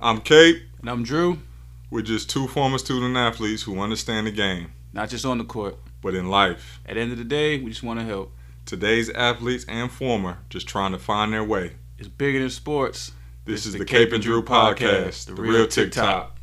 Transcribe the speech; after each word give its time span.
I'm 0.00 0.20
Cape. 0.20 0.62
And 0.80 0.88
I'm 0.88 1.02
Drew. 1.02 1.38
We're 1.90 2.02
just 2.02 2.30
two 2.30 2.48
former 2.48 2.78
student 2.78 3.16
athletes 3.16 3.62
who 3.62 3.80
understand 3.80 4.26
the 4.26 4.30
game, 4.30 4.72
Not 4.92 5.10
just 5.10 5.26
on 5.26 5.38
the 5.38 5.44
court. 5.44 5.76
but 6.00 6.14
in 6.14 6.28
life. 6.30 6.80
At 6.86 6.94
the 6.94 7.00
end 7.00 7.12
of 7.12 7.18
the 7.18 7.24
day, 7.24 7.58
we 7.60 7.70
just 7.70 7.82
want 7.82 8.00
to 8.00 8.06
help. 8.06 8.32
Today's 8.64 9.10
athletes 9.10 9.64
and 9.68 9.90
former 9.90 10.38
just 10.48 10.66
trying 10.66 10.92
to 10.92 10.98
find 10.98 11.32
their 11.32 11.44
way. 11.44 11.72
It's 11.98 12.08
bigger 12.08 12.38
than 12.38 12.48
sports. 12.50 13.12
This, 13.44 13.66
is 13.66 13.72
the 13.74 13.84
Cape 13.84 14.12
and 14.12 14.22
Drew 14.22 14.42
podcast, 14.42 15.26
the 15.26 15.34
real 15.34 15.66
TikTok. 15.66 16.38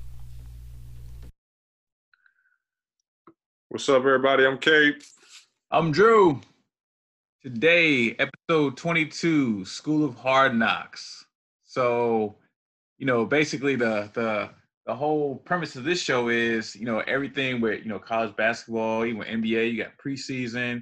What's 3.69 3.87
up, 3.89 3.97
everybody? 3.97 4.45
I'm 4.45 4.57
Cape. 4.57 5.01
I'm 5.71 5.91
Drew. 5.91 6.41
Today, 7.41 8.15
episode 8.19 8.75
22, 8.77 9.63
School 9.65 10.03
of 10.03 10.15
Hard 10.15 10.55
Knocks. 10.55 11.25
So, 11.63 12.35
you 12.97 13.05
know, 13.05 13.25
basically 13.25 13.75
the 13.75 14.09
the 14.13 14.49
the 14.85 14.95
whole 14.95 15.35
premise 15.35 15.75
of 15.75 15.83
this 15.83 16.01
show 16.01 16.29
is, 16.29 16.73
you 16.73 16.85
know, 16.85 16.99
everything 16.99 17.59
with, 17.59 17.83
you 17.83 17.89
know, 17.89 17.99
college 17.99 18.33
basketball, 18.37 19.05
even 19.05 19.21
NBA, 19.21 19.73
you 19.73 19.83
got 19.83 19.97
preseason. 19.97 20.81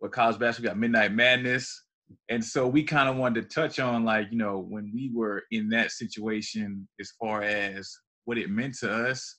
With 0.00 0.10
college 0.10 0.38
basketball, 0.38 0.70
got 0.70 0.78
Midnight 0.80 1.12
Madness. 1.12 1.84
And 2.30 2.42
so 2.42 2.66
we 2.66 2.82
kind 2.82 3.08
of 3.08 3.16
wanted 3.16 3.42
to 3.42 3.54
touch 3.54 3.78
on 3.78 4.04
like, 4.04 4.28
you 4.30 4.38
know, 4.38 4.58
when 4.58 4.90
we 4.94 5.10
were 5.14 5.44
in 5.50 5.68
that 5.68 5.92
situation 5.92 6.88
as 6.98 7.12
far 7.20 7.42
as 7.42 7.94
what 8.24 8.38
it 8.38 8.50
meant 8.50 8.74
to 8.78 8.90
us 8.90 9.36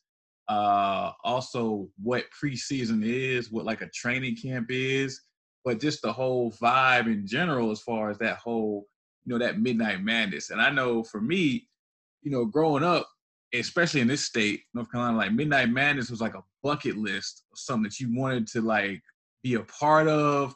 uh 0.49 1.11
also 1.23 1.87
what 2.01 2.25
preseason 2.31 3.01
is 3.05 3.49
what 3.49 3.63
like 3.63 3.81
a 3.81 3.89
training 3.89 4.35
camp 4.35 4.67
is 4.69 5.21
but 5.63 5.79
just 5.79 6.01
the 6.01 6.11
whole 6.11 6.51
vibe 6.61 7.05
in 7.05 7.25
general 7.25 7.71
as 7.71 7.81
far 7.81 8.09
as 8.09 8.17
that 8.17 8.37
whole 8.37 8.85
you 9.23 9.31
know 9.31 9.43
that 9.43 9.61
midnight 9.61 10.03
madness 10.03 10.49
and 10.49 10.61
i 10.61 10.69
know 10.69 11.01
for 11.01 11.21
me 11.21 11.65
you 12.23 12.31
know 12.31 12.45
growing 12.45 12.83
up 12.83 13.07
especially 13.53 14.01
in 14.01 14.07
this 14.07 14.25
state 14.25 14.61
north 14.73 14.91
carolina 14.91 15.17
like 15.17 15.31
midnight 15.31 15.69
madness 15.69 16.09
was 16.09 16.21
like 16.21 16.35
a 16.35 16.43
bucket 16.63 16.97
list 16.97 17.43
of 17.51 17.59
something 17.59 17.83
that 17.83 17.99
you 17.99 18.15
wanted 18.15 18.47
to 18.47 18.61
like 18.61 19.01
be 19.43 19.55
a 19.55 19.63
part 19.63 20.07
of 20.07 20.55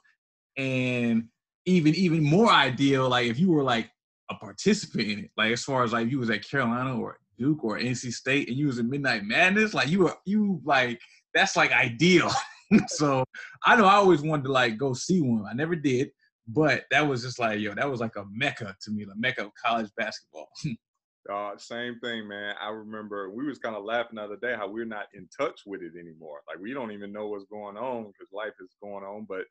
and 0.58 1.26
even 1.66 1.94
even 1.96 2.24
more 2.24 2.50
ideal 2.50 3.10
like 3.10 3.28
if 3.28 3.40
you 3.40 3.52
were 3.52 3.64
like 3.64 3.90
a 4.32 4.36
participant 4.36 5.08
in 5.08 5.20
it 5.20 5.32
like 5.38 5.52
as 5.52 5.64
far 5.64 5.84
as 5.84 5.94
like 5.94 6.10
you 6.10 6.20
was 6.20 6.30
at 6.30 6.48
carolina 6.48 6.98
or 6.98 7.18
Duke 7.38 7.64
or 7.64 7.78
NC 7.80 8.12
State 8.14 8.50
and 8.50 8.58
you 8.58 8.68
was 8.68 8.80
in 8.80 8.90
Midnight 8.90 9.24
Madness, 9.24 9.74
like 9.74 9.88
you 9.88 10.00
were 10.00 10.16
you 10.26 10.62
like 10.66 11.00
that's 11.34 11.56
like 11.56 11.72
ideal. 11.72 12.32
so 12.88 13.24
I 13.66 13.76
know 13.76 13.86
I 13.86 13.94
always 13.94 14.22
wanted 14.22 14.44
to 14.44 14.52
like 14.52 14.78
go 14.78 14.94
see 14.94 15.22
one. 15.22 15.46
I 15.50 15.54
never 15.54 15.76
did, 15.76 16.10
but 16.48 16.86
that 16.92 17.08
was 17.08 17.24
just 17.24 17.40
like 17.40 17.60
yo, 17.60 17.74
that 17.76 17.90
was 17.90 18.00
like 18.00 18.16
a 18.16 18.26
mecca 18.32 18.76
to 18.82 18.92
me, 18.92 19.06
the 19.06 19.16
mecca 19.16 19.46
of 19.46 19.52
college 19.64 19.90
basketball. 19.98 20.50
Uh, 21.32 21.58
same 21.58 22.00
thing, 22.00 22.28
man. 22.28 22.56
I 22.62 22.70
remember 22.70 23.30
we 23.30 23.46
was 23.46 23.60
kind 23.60 23.76
of 23.76 23.84
laughing 23.84 24.16
the 24.16 24.24
other 24.24 24.38
day 24.38 24.56
how 24.56 24.70
we're 24.70 24.86
not 24.86 25.08
in 25.14 25.28
touch 25.38 25.62
with 25.66 25.82
it 25.82 25.94
anymore. 26.00 26.42
Like 26.48 26.60
we 26.60 26.74
don't 26.74 26.92
even 26.92 27.12
know 27.12 27.28
what's 27.28 27.46
going 27.46 27.78
on 27.78 28.06
because 28.08 28.32
life 28.32 28.54
is 28.62 28.76
going 28.82 29.04
on. 29.04 29.26
But 29.28 29.44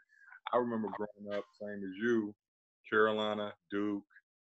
I 0.53 0.57
remember 0.59 0.89
growing 0.97 1.37
up, 1.37 1.45
same 1.61 1.83
as 1.85 1.97
you, 2.03 2.35
Carolina, 2.91 3.53
Duke, 3.71 4.05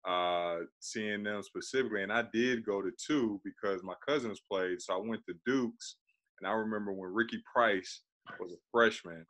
uh, 0.07 0.59
seeing 0.81 1.23
them 1.23 1.43
specifically. 1.43 2.03
And 2.03 2.13
I 2.13 2.25
did 2.33 2.67
go 2.67 2.83
to 2.83 2.91
two 3.07 3.41
because 3.45 3.83
my 3.83 3.95
cousins 4.07 4.41
played. 4.51 4.83
So 4.83 4.95
I 4.95 4.99
went 4.99 5.23
to 5.27 5.35
Duke's. 5.47 5.97
And 6.41 6.49
I 6.51 6.53
remember 6.53 6.93
when 6.93 7.15
Ricky 7.15 7.43
Price 7.51 8.03
was 8.39 8.53
a 8.53 8.61
freshman 8.71 9.25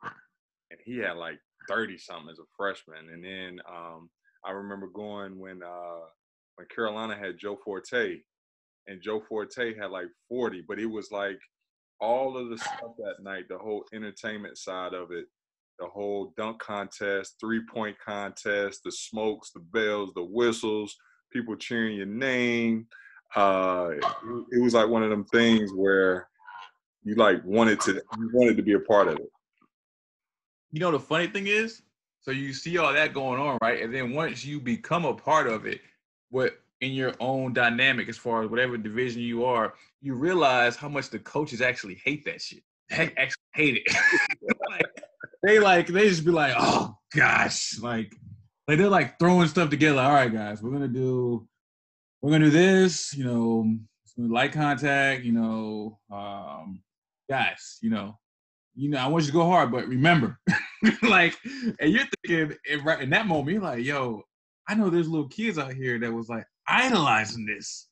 and 0.71 0.79
he 0.85 0.97
had 0.97 1.15
like 1.17 1.39
30 1.69 1.97
something 1.97 2.29
as 2.29 2.39
a 2.39 2.43
freshman. 2.57 3.09
And 3.13 3.23
then 3.23 3.59
um, 3.69 4.09
I 4.45 4.51
remember 4.51 4.87
going 4.87 5.39
when 5.39 5.61
uh, 5.63 6.05
when 6.57 6.67
Carolina 6.67 7.15
had 7.15 7.37
Joe 7.37 7.57
Forte 7.63 8.17
and 8.87 9.01
Joe 9.01 9.21
Forte 9.27 9.75
had 9.77 9.91
like 9.91 10.07
40, 10.27 10.63
but 10.67 10.79
it 10.79 10.87
was 10.87 11.11
like 11.11 11.39
all 12.01 12.37
of 12.37 12.49
the 12.49 12.57
stuff 12.57 12.95
that 12.97 13.15
night, 13.23 13.47
the 13.47 13.57
whole 13.57 13.85
entertainment 13.93 14.57
side 14.57 14.93
of 14.93 15.11
it, 15.11 15.25
the 15.79 15.85
whole 15.85 16.33
dunk 16.35 16.59
contest, 16.59 17.35
three 17.39 17.61
point 17.71 17.95
contest, 18.03 18.81
the 18.83 18.91
smokes, 18.91 19.51
the 19.51 19.59
bells, 19.59 20.11
the 20.15 20.23
whistles, 20.23 20.97
people 21.31 21.55
cheering 21.55 21.95
your 21.95 22.07
name. 22.07 22.87
Uh, 23.35 23.89
it, 23.91 24.05
it 24.53 24.63
was 24.63 24.73
like 24.73 24.87
one 24.87 25.03
of 25.03 25.09
them 25.11 25.25
things 25.25 25.71
where 25.75 26.27
you 27.03 27.15
like 27.15 27.43
wanted 27.45 27.79
to 27.81 27.93
you 27.93 28.29
wanted 28.33 28.57
to 28.57 28.63
be 28.63 28.73
a 28.73 28.79
part 28.79 29.07
of 29.07 29.15
it. 29.15 29.29
You 30.71 30.79
know 30.79 30.91
the 30.91 30.99
funny 30.99 31.27
thing 31.27 31.47
is, 31.47 31.83
so 32.21 32.31
you 32.31 32.51
see 32.51 32.77
all 32.77 32.91
that 32.93 33.13
going 33.13 33.39
on, 33.39 33.57
right? 33.61 33.81
And 33.81 33.93
then 33.93 34.13
once 34.13 34.43
you 34.43 34.59
become 34.59 35.05
a 35.05 35.13
part 35.13 35.47
of 35.47 35.65
it, 35.65 35.81
what 36.29 36.53
in 36.81 36.91
your 36.91 37.13
own 37.19 37.53
dynamic 37.53 38.07
as 38.07 38.17
far 38.17 38.43
as 38.43 38.49
whatever 38.49 38.77
division 38.77 39.21
you 39.21 39.45
are, 39.45 39.73
you 40.01 40.13
realize 40.13 40.75
how 40.75 40.87
much 40.87 41.09
the 41.09 41.19
coaches 41.19 41.61
actually 41.61 41.95
hate 42.03 42.25
that 42.25 42.41
shit. 42.41 42.63
They 42.89 43.11
actually 43.17 43.43
hate 43.53 43.83
it. 43.85 43.93
like, 44.69 45.03
they 45.43 45.59
like 45.59 45.87
they 45.87 46.07
just 46.07 46.23
be 46.23 46.31
like, 46.31 46.53
oh 46.57 46.97
gosh, 47.13 47.79
like 47.79 48.15
like 48.67 48.77
they're 48.77 48.87
like 48.87 49.19
throwing 49.19 49.47
stuff 49.49 49.69
together. 49.69 49.99
All 49.99 50.13
right, 50.13 50.31
guys, 50.31 50.61
we're 50.61 50.71
gonna 50.71 50.87
do 50.87 51.47
we're 52.21 52.31
gonna 52.31 52.45
do 52.45 52.51
this, 52.51 53.13
you 53.13 53.25
know, 53.25 53.77
light 54.17 54.51
contact, 54.51 55.23
you 55.23 55.31
know, 55.31 55.99
um, 56.11 56.81
guys, 57.29 57.77
you 57.81 57.89
know, 57.89 58.17
you 58.75 58.89
know, 58.89 58.99
I 58.99 59.07
want 59.07 59.23
you 59.25 59.31
to 59.31 59.37
go 59.37 59.45
hard, 59.45 59.71
but 59.71 59.87
remember, 59.87 60.39
like, 61.01 61.37
and 61.79 61.91
you're 61.91 62.05
thinking 62.23 62.57
in, 62.69 62.83
right 62.83 63.01
in 63.01 63.09
that 63.11 63.27
moment, 63.27 63.53
you're 63.53 63.61
like, 63.61 63.83
yo, 63.83 64.23
I 64.67 64.75
know 64.75 64.89
there's 64.89 65.09
little 65.09 65.29
kids 65.29 65.57
out 65.57 65.73
here 65.73 65.99
that 65.99 66.11
was 66.11 66.29
like 66.29 66.45
idolizing 66.67 67.45
this. 67.45 67.87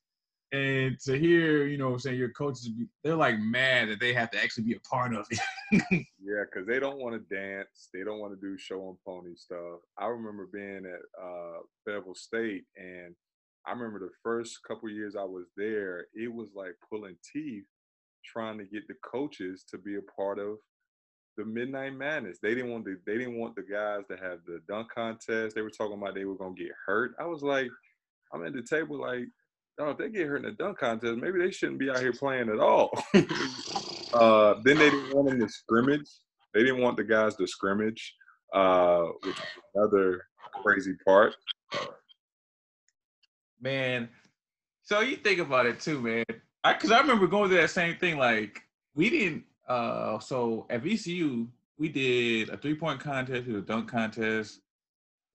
And 0.52 0.98
to 1.02 1.18
hear, 1.18 1.66
you 1.68 1.78
know, 1.78 1.98
saying 1.98 2.18
your 2.18 2.30
coaches, 2.30 2.70
they're 3.04 3.16
like 3.16 3.40
mad 3.40 3.90
that 3.90 4.00
they 4.00 4.14
have 4.14 4.32
to 4.32 4.42
actually 4.42 4.66
be 4.66 4.76
a 4.76 4.80
part 4.82 5.14
of 5.14 5.26
it. 5.30 5.40
yeah, 5.92 6.44
because 6.50 6.68
they 6.68 6.80
don't 6.80 7.00
want 7.00 7.16
to 7.16 7.36
dance. 7.36 7.90
They 7.94 8.04
don't 8.04 8.20
want 8.20 8.40
to 8.40 8.40
do 8.40 8.58
show 8.58 8.90
and 8.90 8.98
pony 9.06 9.36
stuff. 9.36 9.80
I 9.98 10.06
remember 10.08 10.48
being 10.52 10.86
at 10.86 11.22
uh, 11.22 11.60
Fayetteville 11.86 12.16
State, 12.16 12.66
and 12.78 13.16
I 13.66 13.72
remember 13.72 14.00
the 14.00 14.14
first 14.24 14.60
couple 14.68 14.90
years 14.90 15.16
I 15.16 15.24
was 15.24 15.48
there, 15.58 16.06
it 16.14 16.32
was 16.34 16.50
like 16.56 16.76
pulling 16.90 17.16
teeth 17.34 17.66
trying 18.24 18.58
to 18.58 18.66
get 18.66 18.88
the 18.88 18.96
coaches 19.04 19.64
to 19.70 19.78
be 19.78 19.96
a 19.96 20.02
part 20.16 20.40
of 20.40 20.58
the 21.38 21.46
Midnight 21.46 21.96
Madness. 21.96 22.40
They 22.42 22.56
didn't 22.56 22.72
want 22.72 22.86
the 22.86 22.98
they 23.06 23.18
didn't 23.18 23.38
want 23.38 23.56
the 23.56 23.64
guys 23.64 24.02
to 24.10 24.18
have 24.18 24.40
the 24.46 24.62
dunk 24.68 24.90
contest. 24.94 25.56
They 25.56 25.62
were 25.62 25.70
talking 25.70 25.98
about 25.98 26.16
they 26.16 26.26
were 26.26 26.36
gonna 26.36 26.56
get 26.56 26.72
hurt. 26.86 27.16
I 27.20 27.26
was 27.26 27.42
like, 27.42 27.70
I'm 28.34 28.46
at 28.46 28.54
the 28.54 28.62
table 28.62 29.00
like, 29.00 29.26
oh, 29.80 29.92
if 29.92 29.98
they 29.98 30.10
get 30.10 30.28
hurt 30.28 30.38
in 30.38 30.44
the 30.44 30.52
dunk 30.52 30.80
contest, 30.80 31.18
maybe 31.18 31.40
they 31.40 31.52
shouldn't 31.52 31.80
be 31.80 31.90
out 31.90 32.00
here 32.00 32.14
playing 32.14 32.50
at 32.50 32.60
all. 32.60 32.92
uh, 34.14 34.56
then 34.64 34.78
they 34.78 34.90
didn't 34.90 35.14
want 35.14 35.30
them 35.30 35.40
to 35.40 35.50
scrimmage. 35.50 36.10
They 36.54 36.62
didn't 36.62 36.82
want 36.82 36.98
the 36.98 37.04
guys 37.04 37.36
to 37.36 37.48
scrimmage, 37.48 38.16
uh, 38.54 39.04
which 39.24 39.36
is 39.36 39.44
another 39.74 40.26
crazy 40.64 40.94
part. 41.06 41.36
Man, 43.60 44.10
so 44.84 45.02
you 45.02 45.18
think 45.18 45.40
about 45.40 45.66
it 45.66 45.80
too, 45.80 46.00
man. 46.00 46.24
I 46.64 46.74
because 46.74 46.92
I 46.92 47.00
remember 47.00 47.28
going 47.28 47.50
through 47.50 47.62
that 47.62 47.70
same 47.70 47.96
thing. 47.98 48.18
Like 48.18 48.62
we 48.96 49.10
didn't. 49.10 49.44
Uh, 49.68 50.20
so 50.20 50.66
at 50.70 50.84
VCU 50.84 51.48
we 51.78 51.90
did 51.90 52.50
a 52.50 52.58
three 52.58 52.76
point 52.76 53.00
contest, 53.00 53.46
we 53.46 53.54
did 53.54 53.64
a 53.64 53.66
dunk 53.66 53.90
contest, 53.90 54.62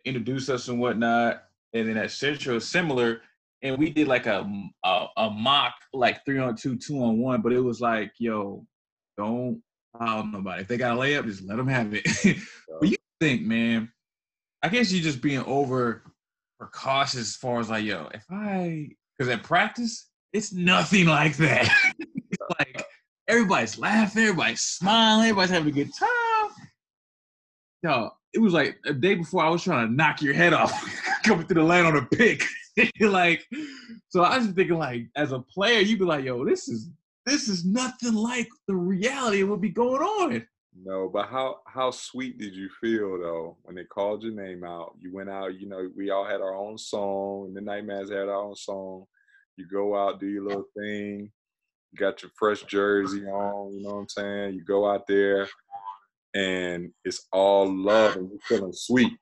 introduce 0.04 0.48
us 0.48 0.68
and 0.68 0.80
whatnot, 0.80 1.44
and 1.72 1.88
then 1.88 1.96
at 1.96 2.10
Central 2.10 2.60
similar 2.60 3.20
and 3.62 3.78
we 3.78 3.90
did 3.90 4.08
like 4.08 4.26
a, 4.26 4.50
a, 4.84 5.06
a 5.16 5.30
mock 5.30 5.74
like 5.92 6.24
three 6.24 6.38
on 6.38 6.56
two, 6.56 6.76
two 6.76 7.02
on 7.02 7.18
one, 7.18 7.42
but 7.42 7.52
it 7.52 7.60
was 7.60 7.80
like, 7.80 8.12
yo, 8.18 8.64
don't 9.16 9.62
foul 9.98 10.26
nobody. 10.26 10.62
If 10.62 10.68
they 10.68 10.76
got 10.76 10.96
a 10.96 11.00
layup, 11.00 11.26
just 11.26 11.42
let 11.42 11.56
them 11.56 11.68
have 11.68 11.92
it. 11.92 12.04
but 12.80 12.88
you 12.88 12.96
think, 13.20 13.42
man, 13.42 13.92
I 14.62 14.68
guess 14.68 14.92
you're 14.92 15.02
just 15.02 15.20
being 15.20 15.44
over 15.44 16.02
precautious 16.58 17.20
as 17.20 17.36
far 17.36 17.60
as 17.60 17.70
like, 17.70 17.84
yo, 17.84 18.08
if 18.14 18.24
I, 18.30 18.90
because 19.18 19.30
at 19.30 19.42
practice, 19.42 20.08
it's 20.32 20.52
nothing 20.52 21.06
like 21.06 21.36
that. 21.36 21.68
like 22.58 22.84
everybody's 23.30 23.78
laughing, 23.78 24.22
everybody's 24.22 24.60
smiling, 24.60 25.28
everybody's 25.28 25.50
having 25.50 25.68
a 25.68 25.72
good 25.72 25.94
time. 25.94 26.50
Yo, 27.82 28.10
it 28.34 28.40
was 28.40 28.52
like 28.52 28.76
a 28.84 28.92
day 28.92 29.14
before 29.14 29.44
I 29.44 29.48
was 29.48 29.62
trying 29.62 29.86
to 29.86 29.94
knock 29.94 30.20
your 30.20 30.34
head 30.34 30.52
off 30.52 30.72
coming 31.24 31.46
through 31.46 31.62
the 31.62 31.66
lane 31.66 31.86
on 31.86 31.96
a 31.96 32.06
pick. 32.06 32.44
like, 33.00 33.46
so 34.08 34.22
I 34.22 34.38
was 34.38 34.48
thinking, 34.48 34.78
like, 34.78 35.06
as 35.16 35.32
a 35.32 35.38
player, 35.38 35.80
you'd 35.80 35.98
be 35.98 36.04
like, 36.04 36.24
yo, 36.24 36.44
this 36.44 36.68
is 36.68 36.90
this 37.26 37.48
is 37.48 37.64
nothing 37.64 38.14
like 38.14 38.48
the 38.66 38.74
reality 38.74 39.42
of 39.42 39.50
what 39.50 39.60
be 39.60 39.68
going 39.68 40.02
on. 40.02 40.46
No, 40.84 41.08
but 41.08 41.28
how 41.28 41.60
how 41.66 41.90
sweet 41.90 42.38
did 42.38 42.54
you 42.54 42.68
feel 42.80 43.18
though 43.20 43.56
when 43.62 43.76
they 43.76 43.84
called 43.84 44.22
your 44.22 44.32
name 44.32 44.64
out? 44.64 44.94
You 44.98 45.12
went 45.12 45.28
out, 45.28 45.60
you 45.60 45.68
know, 45.68 45.90
we 45.96 46.10
all 46.10 46.24
had 46.24 46.40
our 46.40 46.54
own 46.54 46.78
song. 46.78 47.46
and 47.46 47.56
The 47.56 47.60
Nightmares 47.60 48.10
had 48.10 48.28
our 48.28 48.34
own 48.34 48.56
song. 48.56 49.04
You 49.56 49.66
go 49.66 49.96
out, 49.96 50.20
do 50.20 50.26
your 50.26 50.44
little 50.44 50.66
thing. 50.76 51.30
Got 51.96 52.22
your 52.22 52.30
fresh 52.38 52.62
jersey 52.62 53.26
on. 53.26 53.72
You 53.72 53.82
know 53.82 53.94
what 53.94 54.00
I'm 54.00 54.08
saying? 54.08 54.54
You 54.54 54.64
go 54.64 54.88
out 54.90 55.06
there, 55.06 55.48
and 56.34 56.90
it's 57.04 57.26
all 57.32 57.72
love, 57.72 58.16
and 58.16 58.30
you're 58.30 58.38
feeling 58.40 58.72
sweet. 58.72 59.12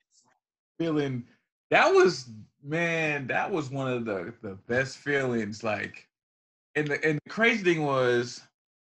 Feeling 0.79 1.25
that 1.71 1.89
was 1.89 2.31
man, 2.63 3.27
that 3.29 3.51
was 3.51 3.71
one 3.71 3.91
of 3.91 4.05
the 4.05 4.35
the 4.43 4.59
best 4.67 4.99
feelings. 4.99 5.65
Like 5.65 6.09
and 6.75 6.87
the 6.87 7.05
and 7.05 7.21
the 7.25 7.31
crazy 7.31 7.65
thing 7.65 7.83
was, 7.83 8.41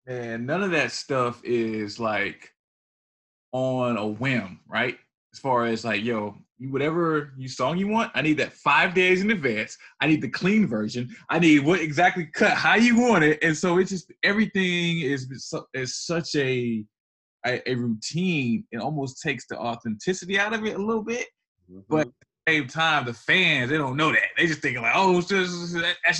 man, 0.06 0.46
none 0.46 0.64
of 0.64 0.72
that 0.72 0.92
stuff 0.92 1.42
is 1.44 2.00
like 2.00 2.54
on 3.52 3.98
a 3.98 4.08
whim, 4.08 4.60
right? 4.68 4.98
As 5.34 5.40
far 5.40 5.66
as 5.66 5.86
like, 5.86 6.04
yo, 6.04 6.36
whatever 6.70 7.34
you 7.38 7.48
song 7.48 7.78
you 7.78 7.88
want, 7.88 8.12
I 8.14 8.22
need 8.22 8.38
that 8.38 8.54
five 8.54 8.94
days 8.94 9.22
in 9.22 9.32
advance. 9.32 9.78
I 10.00 10.08
need 10.08 10.22
the 10.22 10.30
clean 10.30 10.68
version. 10.68 11.10
I 11.30 11.40
need 11.40 11.66
what 11.66 11.80
exactly 11.80 12.28
cut 12.34 12.52
how 12.52 12.76
you 12.76 13.00
want 13.00 13.24
it, 13.24 13.40
and 13.42 13.56
so 13.56 13.78
it's 13.78 13.90
just 13.90 14.12
everything 14.24 15.02
is 15.02 15.28
is 15.74 15.96
such 16.06 16.36
a 16.36 16.86
a, 17.46 17.70
a 17.70 17.76
routine. 17.76 18.66
It 18.72 18.78
almost 18.78 19.22
takes 19.22 19.48
the 19.48 19.58
authenticity 19.58 20.40
out 20.40 20.54
of 20.54 20.66
it 20.66 20.76
a 20.76 20.84
little 20.84 21.04
bit, 21.04 21.28
mm-hmm. 21.72 21.82
but 21.90 22.08
at 22.08 22.14
the 22.46 22.54
same 22.54 22.68
time, 22.68 23.06
the 23.06 23.14
fans 23.14 23.70
they 23.70 23.78
don't 23.78 23.98
know 23.98 24.12
that. 24.12 24.30
They 24.38 24.48
just 24.48 24.62
thinking 24.62 24.82
like, 24.82 24.94
oh, 24.96 25.22
that's 25.22 25.30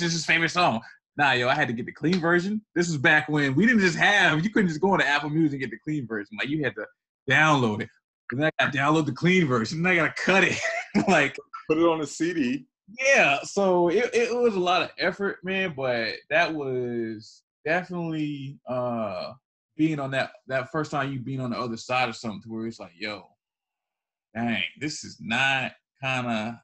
his 0.00 0.26
favorite 0.26 0.50
song. 0.50 0.80
Nah, 1.16 1.32
yo, 1.32 1.48
I 1.48 1.54
had 1.54 1.68
to 1.68 1.74
get 1.74 1.84
the 1.84 1.92
clean 1.92 2.20
version. 2.20 2.62
This 2.74 2.88
was 2.88 2.96
back 2.96 3.28
when 3.28 3.54
we 3.54 3.66
didn't 3.66 3.82
just 3.82 3.98
have, 3.98 4.42
you 4.42 4.50
couldn't 4.50 4.68
just 4.68 4.80
go 4.80 4.92
on 4.92 5.00
into 5.00 5.06
Apple 5.06 5.28
Music 5.28 5.60
and 5.60 5.60
get 5.60 5.70
the 5.70 5.78
clean 5.84 6.06
version. 6.06 6.38
Like 6.38 6.48
you 6.48 6.64
had 6.64 6.74
to 6.76 6.86
download 7.30 7.82
it. 7.82 7.90
And 8.32 8.40
then 8.40 8.50
I 8.58 8.64
got 8.64 8.72
to 8.72 8.78
download 8.78 9.06
the 9.06 9.12
clean 9.12 9.46
version. 9.46 9.78
And 9.78 9.88
I 9.88 9.94
got 9.94 10.16
to 10.16 10.22
cut 10.22 10.42
it. 10.42 10.58
like 11.08 11.36
put 11.68 11.78
it 11.78 11.84
on 11.84 12.00
a 12.00 12.06
CD. 12.06 12.66
Yeah. 12.98 13.40
So 13.42 13.88
it, 13.88 14.10
it 14.12 14.34
was 14.34 14.56
a 14.56 14.60
lot 14.60 14.82
of 14.82 14.90
effort, 14.98 15.38
man, 15.44 15.74
but 15.76 16.14
that 16.30 16.52
was 16.52 17.42
definitely 17.64 18.58
uh 18.66 19.32
being 19.76 20.00
on 20.00 20.10
that 20.10 20.32
that 20.48 20.70
first 20.72 20.90
time 20.90 21.12
you 21.12 21.20
being 21.20 21.40
on 21.40 21.50
the 21.50 21.58
other 21.58 21.76
side 21.76 22.08
of 22.08 22.16
something 22.16 22.42
to 22.42 22.48
where 22.48 22.66
it's 22.66 22.80
like, 22.80 22.92
yo, 22.94 23.22
dang, 24.34 24.62
this 24.80 25.04
is 25.04 25.18
not 25.20 25.72
kind 26.02 26.26
of 26.26 26.54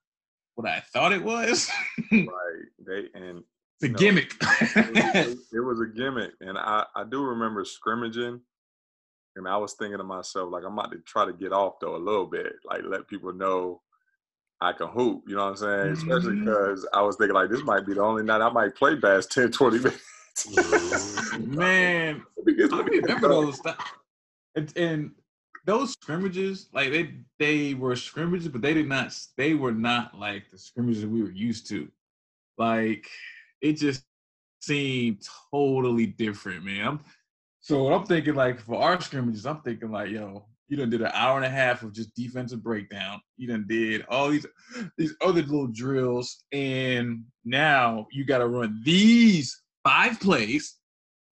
what 0.55 0.69
I 0.69 0.81
thought 0.93 1.13
it 1.13 1.23
was. 1.23 1.71
right. 2.13 2.27
They 2.87 3.05
and 3.15 3.43
the 3.81 3.89
gimmick. 3.89 4.35
it, 4.41 5.29
was, 5.29 5.47
it, 5.53 5.61
was, 5.61 5.81
a 5.81 5.87
gimmick, 5.97 6.33
and 6.41 6.59
I 6.59 6.85
I 6.97 7.05
do 7.05 7.23
remember 7.23 7.65
scrimmaging, 7.65 8.41
and 9.39 9.49
I 9.49 9.57
was 9.57 9.75
thinking 9.75 9.99
to 9.99 10.05
myself 10.05 10.51
like 10.51 10.65
I'm 10.65 10.79
about 10.79 10.93
to 10.93 10.99
try 10.99 11.25
to 11.25 11.33
get 11.33 11.53
off 11.53 11.81
though 11.81 11.97
a 11.97 11.99
little 11.99 12.27
bit, 12.27 12.55
like 12.65 12.83
let 12.85 13.09
people 13.09 13.33
know 13.33 13.81
I 14.61 14.73
can 14.73 14.89
hoop. 14.89 15.23
You 15.27 15.37
know 15.37 15.45
what 15.45 15.51
I'm 15.51 15.57
saying? 15.57 15.93
Especially 15.93 16.41
because 16.41 16.85
mm-hmm. 16.85 16.99
I 16.99 17.03
was 17.03 17.17
thinking 17.17 17.35
like 17.35 17.51
this 17.51 17.63
might 17.63 17.87
be 17.87 17.95
the 17.95 18.03
only 18.03 18.25
night 18.25 18.41
I 18.41 18.51
might 18.51 18.75
play 18.75 18.95
bass 18.97 19.27
10, 19.27 19.53
20 19.53 19.79
minutes. 19.79 21.37
Man, 21.39 22.23
I 22.47 22.81
remember 22.81 23.29
those 23.29 23.57
stuff. 23.57 23.93
And, 24.55 24.77
and 24.77 25.11
those 25.65 25.93
scrimmages, 25.93 26.69
like 26.73 26.91
they 26.91 27.15
they 27.39 27.75
were 27.75 27.95
scrimmages, 27.95 28.49
but 28.49 28.63
they 28.63 28.75
did 28.75 28.89
not. 28.89 29.17
They 29.37 29.55
were 29.55 29.73
not 29.73 30.19
like 30.19 30.51
the 30.51 30.59
scrimmages 30.59 31.07
we 31.07 31.23
were 31.23 31.31
used 31.31 31.69
to. 31.69 31.89
Like 32.57 33.07
it 33.61 33.75
just 33.75 34.05
seemed 34.61 35.27
totally 35.53 36.07
different, 36.07 36.65
man. 36.65 36.87
I'm, 36.87 37.01
so 37.69 37.83
what 37.83 37.93
I'm 37.93 38.07
thinking, 38.07 38.35
like 38.35 38.61
for 38.61 38.81
our 38.81 38.99
scrimmages, 38.99 39.45
I'm 39.45 39.61
thinking 39.61 39.91
like, 39.91 40.09
yo, 40.09 40.47
you 40.69 40.79
done 40.79 40.89
did 40.89 41.03
an 41.03 41.11
hour 41.13 41.37
and 41.37 41.45
a 41.45 41.51
half 41.51 41.83
of 41.83 41.93
just 41.93 42.15
defensive 42.15 42.63
breakdown. 42.63 43.21
You 43.37 43.47
done 43.49 43.67
did 43.69 44.07
all 44.09 44.31
these 44.31 44.47
these 44.97 45.15
other 45.21 45.43
little 45.43 45.67
drills, 45.67 46.45
and 46.51 47.25
now 47.45 48.07
you 48.11 48.25
got 48.25 48.39
to 48.39 48.49
run 48.49 48.81
these 48.87 49.55
five 49.85 50.19
plays. 50.19 50.77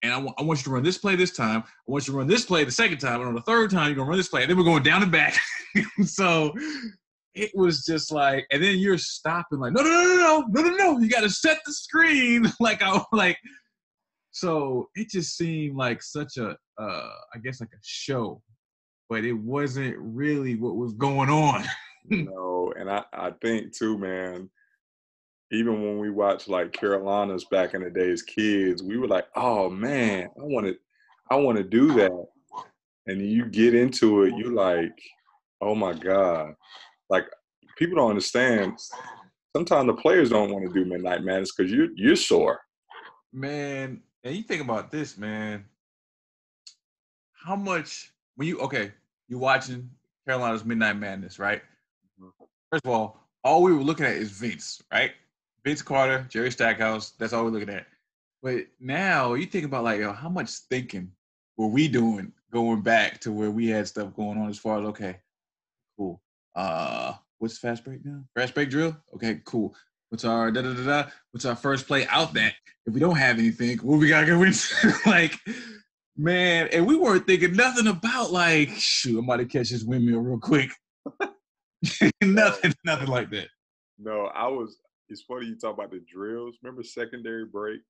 And 0.03 0.13
I, 0.13 0.17
w- 0.17 0.33
I 0.37 0.43
want 0.43 0.59
you 0.59 0.65
to 0.65 0.69
run 0.69 0.83
this 0.83 0.99
play 0.99 1.15
this 1.15 1.35
time. 1.35 1.63
I 1.65 1.91
want 1.91 2.05
you 2.07 2.13
to 2.13 2.19
run 2.19 2.27
this 2.27 2.45
play 2.45 2.63
the 2.63 2.71
second 2.71 2.99
time. 2.99 3.19
And 3.19 3.29
on 3.29 3.33
the 3.33 3.41
third 3.41 3.71
time, 3.71 3.87
you're 3.87 3.95
gonna 3.95 4.07
run 4.07 4.19
this 4.19 4.29
play. 4.29 4.43
And 4.43 4.49
then 4.51 4.59
we're 4.59 4.63
going 4.63 4.83
down 4.83 5.01
and 5.01 5.11
back. 5.11 5.35
so 6.03 6.53
it 7.33 7.49
was 7.55 7.83
just 7.83 8.11
like, 8.11 8.45
and 8.51 8.63
then 8.63 8.77
you're 8.77 8.99
stopping 8.99 9.57
like, 9.57 9.73
no, 9.73 9.81
no, 9.81 9.89
no, 9.89 10.03
no, 10.03 10.45
no, 10.49 10.61
no, 10.61 10.69
no, 10.69 10.77
no. 10.77 10.99
You 10.99 11.09
got 11.09 11.21
to 11.21 11.31
set 11.31 11.57
the 11.65 11.73
screen. 11.73 12.45
like 12.59 12.83
I 12.83 13.01
like, 13.11 13.39
so 14.37 14.87
it 14.93 15.09
just 15.09 15.35
seemed 15.35 15.77
like 15.77 16.03
such 16.03 16.37
a, 16.37 16.55
uh, 16.79 17.09
I 17.33 17.39
guess 17.43 17.59
like 17.59 17.71
a 17.73 17.81
show, 17.83 18.39
but 19.09 19.25
it 19.25 19.33
wasn't 19.33 19.95
really 19.97 20.55
what 20.55 20.75
was 20.75 20.93
going 20.93 21.29
on. 21.29 21.63
no, 22.05 22.71
and 22.77 22.87
I, 22.87 23.03
I 23.13 23.31
think 23.41 23.75
too, 23.75 23.97
man. 23.97 24.49
Even 25.51 25.81
when 25.81 25.97
we 25.97 26.11
watched 26.11 26.49
like 26.49 26.71
Carolinas 26.71 27.45
back 27.45 27.73
in 27.73 27.81
the 27.81 27.89
day 27.89 28.11
as 28.11 28.21
kids, 28.21 28.83
we 28.83 28.97
were 28.97 29.07
like, 29.07 29.25
"Oh 29.35 29.69
man, 29.69 30.27
I 30.37 30.43
want 30.43 30.67
to, 30.67 30.75
I 31.31 31.35
want 31.37 31.57
to 31.57 31.63
do 31.63 31.93
that." 31.93 32.25
And 33.07 33.25
you 33.25 33.45
get 33.45 33.73
into 33.73 34.23
it, 34.23 34.35
you 34.35 34.53
like, 34.53 34.93
"Oh 35.61 35.73
my 35.73 35.93
god!" 35.93 36.53
like 37.09 37.25
people 37.77 37.97
don't 37.97 38.09
understand. 38.09 38.77
Sometimes 39.55 39.87
the 39.87 39.93
players 39.93 40.29
don't 40.29 40.51
want 40.51 40.67
to 40.67 40.73
do 40.73 40.87
Midnight 40.87 41.23
Madness 41.23 41.53
because 41.55 41.71
you 41.71 41.89
you're 41.95 42.17
sore. 42.17 42.59
Man, 43.33 44.01
and 44.27 44.35
you 44.35 44.43
think 44.43 44.61
about 44.61 44.91
this, 44.91 45.17
man. 45.17 45.65
How 47.33 47.55
much 47.55 48.11
when 48.35 48.47
you 48.47 48.59
okay, 48.59 48.91
you 49.27 49.37
watching 49.37 49.89
Carolina's 50.25 50.65
Midnight 50.65 50.97
Madness, 50.97 51.39
right? 51.39 51.61
Mm-hmm. 52.21 52.45
First 52.71 52.85
of 52.85 52.91
all, 52.91 53.23
all 53.43 53.63
we 53.63 53.73
were 53.73 53.83
looking 53.83 54.05
at 54.05 54.13
is 54.13 54.31
Vince, 54.31 54.83
right? 54.91 55.11
Vince 55.63 55.81
Carter, 55.81 56.25
Jerry 56.29 56.51
Stackhouse. 56.51 57.11
That's 57.11 57.33
all 57.33 57.45
we're 57.45 57.51
looking 57.51 57.69
at. 57.69 57.85
But 58.43 58.65
now 58.79 59.33
you 59.33 59.45
think 59.45 59.65
about 59.65 59.85
like, 59.85 59.99
yo, 59.99 60.11
how 60.11 60.29
much 60.29 60.49
thinking 60.69 61.11
were 61.57 61.67
we 61.67 61.87
doing 61.87 62.33
going 62.51 62.81
back 62.81 63.19
to 63.21 63.31
where 63.31 63.51
we 63.51 63.67
had 63.67 63.87
stuff 63.87 64.13
going 64.13 64.37
on 64.37 64.49
as 64.49 64.59
far 64.59 64.79
as 64.79 64.85
okay, 64.89 65.17
cool 65.97 66.21
uh 66.55 67.13
what's 67.37 67.57
fast 67.57 67.85
break 67.85 68.03
now? 68.03 68.23
Fast 68.35 68.53
break 68.53 68.69
drill? 68.69 68.97
Okay, 69.13 69.41
cool. 69.45 69.73
What's 70.09 70.25
our 70.25 70.51
da 70.51 70.61
da 70.61 70.73
da 70.73 70.85
da? 70.85 71.09
What's 71.31 71.45
our 71.45 71.55
first 71.55 71.87
play 71.87 72.07
out 72.07 72.33
that? 72.33 72.53
If 72.85 72.93
we 72.93 72.99
don't 72.99 73.17
have 73.17 73.39
anything, 73.39 73.77
what 73.79 73.99
we 73.99 74.07
gotta 74.07 74.25
go 74.25 74.41
into? 74.43 74.93
like, 75.05 75.37
man, 76.15 76.69
and 76.71 76.87
we 76.87 76.95
weren't 76.95 77.27
thinking 77.27 77.55
nothing 77.55 77.87
about 77.87 78.31
like, 78.31 78.69
shoot, 78.77 79.19
I'm 79.19 79.25
about 79.25 79.37
to 79.37 79.45
catch 79.45 79.69
this 79.69 79.83
windmill 79.83 80.19
real 80.19 80.39
quick. 80.39 80.71
nothing, 82.23 82.73
nothing 82.85 83.07
like 83.07 83.29
that. 83.31 83.47
No, 83.99 84.27
I 84.27 84.47
was. 84.47 84.77
It's 85.09 85.21
funny 85.21 85.47
you 85.47 85.57
talk 85.57 85.73
about 85.73 85.91
the 85.91 86.01
drills. 86.11 86.55
Remember 86.61 86.83
secondary 86.83 87.45
break? 87.45 87.81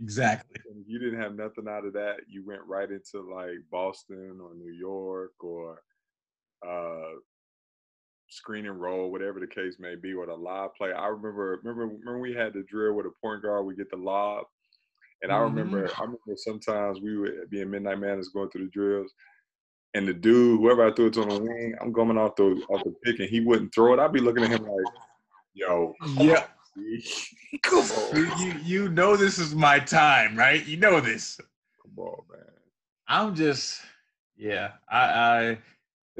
Exactly. 0.00 0.56
And 0.70 0.84
you 0.86 0.98
didn't 0.98 1.20
have 1.20 1.34
nothing 1.34 1.68
out 1.68 1.84
of 1.84 1.92
that. 1.94 2.20
You 2.28 2.44
went 2.46 2.62
right 2.66 2.88
into 2.88 3.28
like 3.32 3.58
Boston 3.70 4.38
or 4.40 4.54
New 4.54 4.72
York 4.72 5.32
or 5.40 5.82
uh, 6.66 7.18
screen 8.30 8.66
and 8.66 8.80
roll, 8.80 9.10
whatever 9.10 9.40
the 9.40 9.46
case 9.46 9.76
may 9.78 9.96
be, 9.96 10.14
or 10.14 10.26
the 10.26 10.34
lob 10.34 10.74
play. 10.76 10.92
I 10.92 11.08
remember, 11.08 11.60
remember, 11.62 11.86
remember 11.86 12.20
we 12.20 12.32
had 12.32 12.54
the 12.54 12.62
drill 12.62 12.94
with 12.94 13.06
a 13.06 13.12
point 13.22 13.42
guard. 13.42 13.66
We 13.66 13.76
get 13.76 13.90
the 13.90 13.96
lob, 13.96 14.46
and 15.22 15.30
I 15.30 15.38
remember, 15.38 15.88
mm-hmm. 15.88 16.00
I 16.00 16.04
remember 16.04 16.36
sometimes 16.36 17.00
we 17.00 17.18
would 17.18 17.50
be 17.50 17.60
in 17.60 17.70
Midnight 17.70 18.00
Madness 18.00 18.28
going 18.28 18.48
through 18.50 18.64
the 18.64 18.70
drills, 18.70 19.12
and 19.94 20.08
the 20.08 20.14
dude, 20.14 20.60
whoever 20.60 20.86
I 20.86 20.92
threw 20.94 21.06
it 21.06 21.14
to 21.14 21.22
on 21.22 21.28
the 21.28 21.40
wing, 21.40 21.74
I'm 21.80 21.92
coming 21.92 22.16
off 22.16 22.36
the 22.36 22.62
off 22.70 22.84
the 22.84 22.94
pick, 23.04 23.20
and 23.20 23.28
he 23.28 23.40
wouldn't 23.40 23.74
throw 23.74 23.92
it. 23.92 24.00
I'd 24.00 24.12
be 24.12 24.20
looking 24.20 24.44
at 24.44 24.50
him 24.50 24.62
like, 24.62 24.94
"Yo, 25.54 25.94
yeah." 26.16 26.44
Come 27.62 27.84
on. 27.84 28.16
You, 28.16 28.54
you 28.62 28.88
know 28.90 29.16
this 29.16 29.38
is 29.38 29.54
my 29.56 29.80
time, 29.80 30.36
right? 30.36 30.64
You 30.64 30.76
know 30.76 31.00
this. 31.00 31.38
Come 31.82 31.98
on, 31.98 32.22
man. 32.30 32.46
I'm 33.08 33.34
just, 33.34 33.80
yeah. 34.36 34.72
I, 34.88 34.98
I 34.98 35.58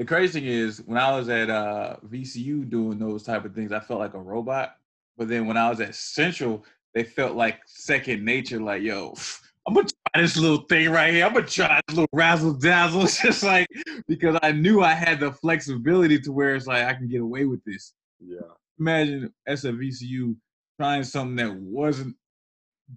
the 0.01 0.07
crazy 0.07 0.39
thing 0.39 0.49
is 0.49 0.81
when 0.87 0.97
I 0.97 1.15
was 1.15 1.29
at 1.29 1.51
uh, 1.51 1.97
VCU 2.07 2.67
doing 2.67 2.97
those 2.97 3.21
type 3.21 3.45
of 3.45 3.53
things, 3.53 3.71
I 3.71 3.79
felt 3.79 3.99
like 3.99 4.15
a 4.15 4.19
robot. 4.19 4.77
But 5.15 5.27
then 5.27 5.45
when 5.45 5.57
I 5.57 5.69
was 5.69 5.79
at 5.79 5.93
Central, 5.93 6.65
they 6.95 7.03
felt 7.03 7.35
like 7.35 7.59
second 7.67 8.25
nature. 8.25 8.59
Like, 8.59 8.81
yo, 8.81 9.13
I'm 9.67 9.75
gonna 9.75 9.87
try 9.87 10.23
this 10.23 10.37
little 10.37 10.65
thing 10.67 10.89
right 10.89 11.13
here. 11.13 11.23
I'm 11.23 11.33
gonna 11.33 11.45
try 11.45 11.79
this 11.87 11.97
little 11.97 12.09
razzle 12.13 12.53
dazzle. 12.53 13.03
It's 13.03 13.21
just 13.21 13.43
like 13.43 13.67
because 14.07 14.39
I 14.41 14.53
knew 14.53 14.81
I 14.81 14.93
had 14.93 15.19
the 15.19 15.33
flexibility 15.33 16.19
to 16.21 16.31
where 16.31 16.55
it's 16.55 16.65
like 16.65 16.83
I 16.83 16.95
can 16.95 17.07
get 17.07 17.21
away 17.21 17.45
with 17.45 17.63
this. 17.63 17.93
Yeah. 18.19 18.39
Imagine 18.79 19.31
as 19.45 19.65
a 19.65 19.71
VCU 19.71 20.35
trying 20.79 21.03
something 21.03 21.35
that 21.35 21.55
wasn't 21.55 22.15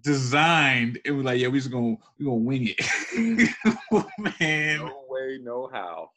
designed. 0.01 0.97
It 1.05 1.11
was 1.11 1.23
like, 1.23 1.39
yeah, 1.39 1.49
we 1.49 1.59
just 1.59 1.69
gonna 1.69 1.97
we 2.17 2.25
gonna 2.25 2.37
wing 2.37 2.73
it. 2.75 3.65
Man. 4.39 4.79
No 4.79 5.03
way, 5.07 5.37
no 5.39 5.69
how. 5.71 6.09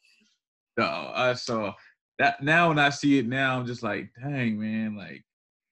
No, 0.79 1.11
I 1.13 1.35
saw 1.35 1.75
that 2.21 2.41
now 2.41 2.69
when 2.69 2.79
I 2.79 2.91
see 2.91 3.19
it 3.19 3.27
now, 3.27 3.59
I'm 3.59 3.67
just 3.67 3.83
like, 3.83 4.11
dang 4.23 4.61
man, 4.61 4.97
like 4.97 5.25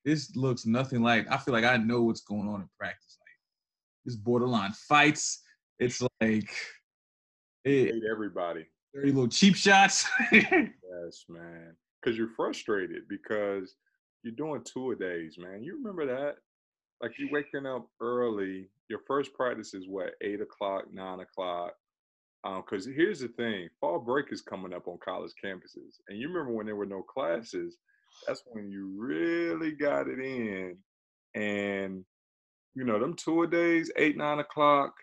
this 0.05 0.35
looks 0.35 0.67
nothing 0.67 1.01
like 1.01 1.31
I 1.31 1.37
feel 1.37 1.55
like 1.55 1.65
I 1.65 1.77
know 1.77 2.03
what's 2.03 2.23
going 2.23 2.49
on 2.49 2.61
in 2.61 2.69
practice. 2.79 3.17
Like 3.21 3.39
this 4.05 4.17
borderline 4.17 4.73
fights. 4.73 5.43
It's 5.79 6.03
like 6.03 6.51
it, 7.65 7.93
hate 7.93 8.03
everybody. 8.11 8.67
Dirty 8.93 9.13
little 9.13 9.29
cheap 9.29 9.55
shots. 9.55 10.09
yes, 10.33 11.25
man. 11.29 11.77
Because 12.03 12.19
you're 12.19 12.35
frustrated 12.37 13.09
because 13.09 13.77
you're 14.25 14.35
doing 14.35 14.63
two 14.65 14.91
a 14.91 14.97
days, 14.97 15.37
man. 15.39 15.63
You 15.63 15.77
remember 15.77 16.05
that? 16.07 16.37
Like 17.01 17.13
you 17.17 17.29
waking 17.31 17.67
up 17.67 17.89
early. 18.01 18.69
Your 18.89 19.01
first 19.07 19.35
practice 19.35 19.73
is 19.73 19.87
what, 19.87 20.15
eight 20.21 20.41
o'clock, 20.41 20.85
nine 20.93 21.21
o'clock. 21.21 21.75
Because 22.43 22.87
um, 22.87 22.95
here's 22.95 23.21
the 23.21 23.29
thing 23.29 23.69
fall 23.81 23.99
break 23.99 24.27
is 24.31 24.41
coming 24.41 24.73
up 24.73 24.87
on 24.87 24.99
college 25.05 25.33
campuses. 25.43 26.01
And 26.09 26.19
you 26.19 26.29
remember 26.29 26.53
when 26.53 26.67
there 26.67 26.77
were 26.77 26.87
no 26.87 27.03
classes, 27.03 27.77
that's 28.27 28.43
when 28.47 28.71
you 28.71 28.93
really 28.97 29.73
got 29.73 30.07
it 30.09 30.19
in. 30.19 30.77
And 31.35 32.05
you 32.75 32.85
know, 32.85 32.99
them 32.99 33.15
tour 33.15 33.47
days, 33.47 33.91
eight, 33.97 34.17
nine 34.17 34.39
o'clock. 34.39 34.95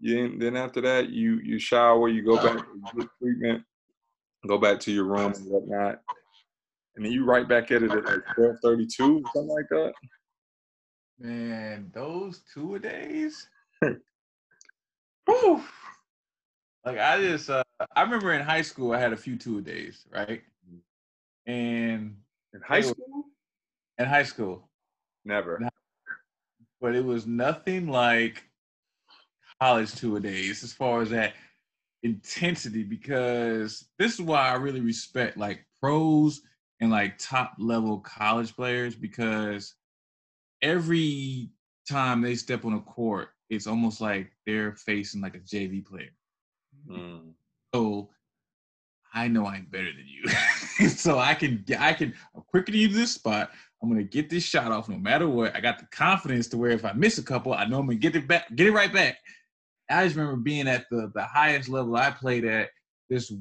You, 0.00 0.36
then 0.38 0.56
after 0.56 0.80
that, 0.80 1.10
you 1.10 1.38
you 1.44 1.58
shower, 1.58 2.08
you 2.08 2.24
go 2.24 2.36
back 2.36 2.58
to 2.58 3.08
treatment, 3.20 3.62
go 4.48 4.58
back 4.58 4.80
to 4.80 4.92
your 4.92 5.04
room 5.04 5.32
and 5.32 5.46
whatnot. 5.46 6.00
And 6.96 7.04
then 7.04 7.12
you 7.12 7.24
right 7.24 7.48
back 7.48 7.70
at 7.70 7.82
it 7.82 7.90
at 7.90 8.04
like 8.04 8.26
1232, 8.36 9.22
something 9.32 9.48
like 9.48 9.68
that. 9.70 9.92
Man, 11.18 11.90
those 11.94 12.42
two 12.52 12.74
a 12.74 12.78
days. 12.78 13.48
Whew. 15.26 15.62
Like 16.84 16.98
I 16.98 17.20
just 17.20 17.48
uh 17.50 17.62
I 17.94 18.02
remember 18.02 18.32
in 18.32 18.42
high 18.42 18.62
school 18.62 18.92
I 18.92 18.98
had 18.98 19.12
a 19.12 19.16
few 19.16 19.36
two 19.36 19.58
a 19.58 19.60
days, 19.60 20.04
right? 20.10 20.42
And 21.46 22.16
In 22.54 22.60
high 22.64 22.78
were- 22.78 22.82
school? 22.84 23.24
in 23.98 24.06
high 24.06 24.22
school. 24.24 24.68
Never. 25.24 25.60
but 26.80 26.94
it 26.96 27.04
was 27.04 27.26
nothing 27.26 27.86
like 27.88 28.42
college 29.60 29.94
two 29.94 30.16
a 30.16 30.20
days 30.20 30.64
as 30.64 30.72
far 30.72 31.00
as 31.02 31.10
that 31.10 31.34
intensity 32.02 32.82
because 32.82 33.88
this 33.98 34.14
is 34.14 34.20
why 34.20 34.48
I 34.48 34.54
really 34.54 34.80
respect 34.80 35.36
like 35.36 35.64
pros 35.80 36.40
and 36.80 36.90
like 36.90 37.16
top 37.18 37.54
level 37.58 38.00
college 38.00 38.56
players 38.56 38.96
because 38.96 39.76
every 40.62 41.50
time 41.88 42.20
they 42.20 42.34
step 42.34 42.64
on 42.64 42.72
a 42.72 42.80
court, 42.80 43.28
it's 43.50 43.68
almost 43.68 44.00
like 44.00 44.32
they're 44.46 44.74
facing 44.74 45.20
like 45.20 45.36
a 45.36 45.40
JV 45.40 45.84
player. 45.84 46.10
Mm. 46.88 47.32
So 47.74 48.10
I 49.14 49.28
know 49.28 49.46
I'm 49.46 49.66
better 49.70 49.90
than 49.92 50.06
you. 50.06 50.88
so 50.88 51.18
I 51.18 51.34
can 51.34 51.64
I 51.78 51.92
can 51.92 52.14
I'm 52.34 52.42
quicker 52.42 52.72
to 52.72 52.78
you 52.78 52.88
to 52.88 52.94
this 52.94 53.14
spot. 53.14 53.50
I'm 53.82 53.88
gonna 53.88 54.04
get 54.04 54.30
this 54.30 54.44
shot 54.44 54.70
off 54.72 54.88
no 54.88 54.96
matter 54.96 55.28
what. 55.28 55.54
I 55.56 55.60
got 55.60 55.78
the 55.78 55.86
confidence 55.86 56.46
to 56.48 56.58
where 56.58 56.70
if 56.70 56.84
I 56.84 56.92
miss 56.92 57.18
a 57.18 57.22
couple, 57.22 57.52
I 57.52 57.64
know 57.64 57.80
I'm 57.80 57.86
gonna 57.86 57.98
get 57.98 58.16
it 58.16 58.28
back, 58.28 58.54
get 58.54 58.68
it 58.68 58.72
right 58.72 58.92
back. 58.92 59.18
I 59.90 60.04
just 60.04 60.16
remember 60.16 60.36
being 60.40 60.68
at 60.68 60.86
the 60.90 61.10
the 61.14 61.24
highest 61.24 61.68
level 61.68 61.96
I 61.96 62.10
played 62.10 62.44
at, 62.44 62.70
just 63.10 63.32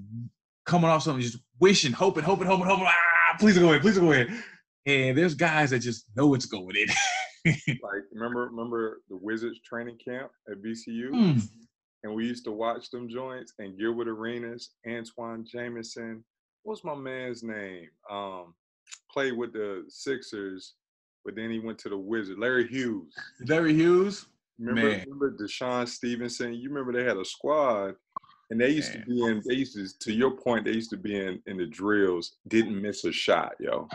coming 0.66 0.90
off 0.90 1.04
something, 1.04 1.22
just 1.22 1.40
wishing, 1.60 1.92
hoping, 1.92 2.24
hoping, 2.24 2.48
hoping, 2.48 2.66
hoping. 2.66 2.86
Ah, 2.88 3.38
please 3.40 3.58
go 3.58 3.72
in, 3.72 3.82
please 3.82 3.98
go 3.98 4.12
in. 4.12 4.44
And 4.86 5.18
there's 5.18 5.36
guys 5.36 5.70
that 5.70 5.80
just 5.80 6.06
know 6.16 6.34
it's 6.34 6.46
going 6.46 6.76
in. 6.76 6.88
Like 7.44 8.04
remember 8.12 8.50
remember 8.52 9.02
the 9.10 9.18
Wizards 9.18 9.60
training 9.66 9.98
camp 9.98 10.30
at 10.52 10.62
VCU? 10.62 11.10
Mm. 11.10 11.50
And 12.04 12.14
we 12.16 12.26
used 12.26 12.44
to 12.46 12.52
watch 12.52 12.90
them 12.90 13.08
joints 13.08 13.54
and 13.60 13.78
Gilbert 13.78 14.08
Arenas, 14.08 14.72
Antawn 14.88 15.46
Jamison. 15.46 16.24
What's 16.64 16.84
my 16.84 16.96
man's 16.96 17.44
name? 17.44 17.88
Um, 18.10 18.54
played 19.12 19.34
with 19.38 19.54
the 19.54 19.84
Sixers, 19.88 20.74
but 21.24 21.36
then 21.36 21.52
he 21.52 21.60
went 21.60 21.78
to 21.80 21.90
the 21.90 21.98
Wizard. 21.98 22.40
Larry 22.40 22.68
Hughes. 22.68 23.14
Larry 23.48 23.74
Hughes, 23.74 24.26
Remember, 24.60 24.90
Man. 24.90 25.06
remember 25.08 25.38
DeShawn 25.38 25.88
Stevenson? 25.88 26.54
You 26.54 26.70
remember 26.70 26.92
they 26.94 27.04
had 27.08 27.18
a 27.18 27.26
squad, 27.26 27.96
and 28.52 28.60
they 28.62 28.70
used 28.70 28.94
Man. 28.94 29.00
to 29.02 29.06
be 29.10 29.26
in. 29.26 29.42
They 29.48 29.56
used 29.56 29.76
to, 29.76 30.00
to 30.00 30.14
your 30.14 30.32
point, 30.32 30.66
they 30.66 30.72
used 30.74 30.92
to 30.92 30.98
be 30.98 31.16
in 31.20 31.42
in 31.48 31.58
the 31.58 31.66
drills. 31.66 32.36
Didn't 32.48 32.80
miss 32.80 33.04
a 33.06 33.12
shot, 33.12 33.54
yo. 33.60 33.88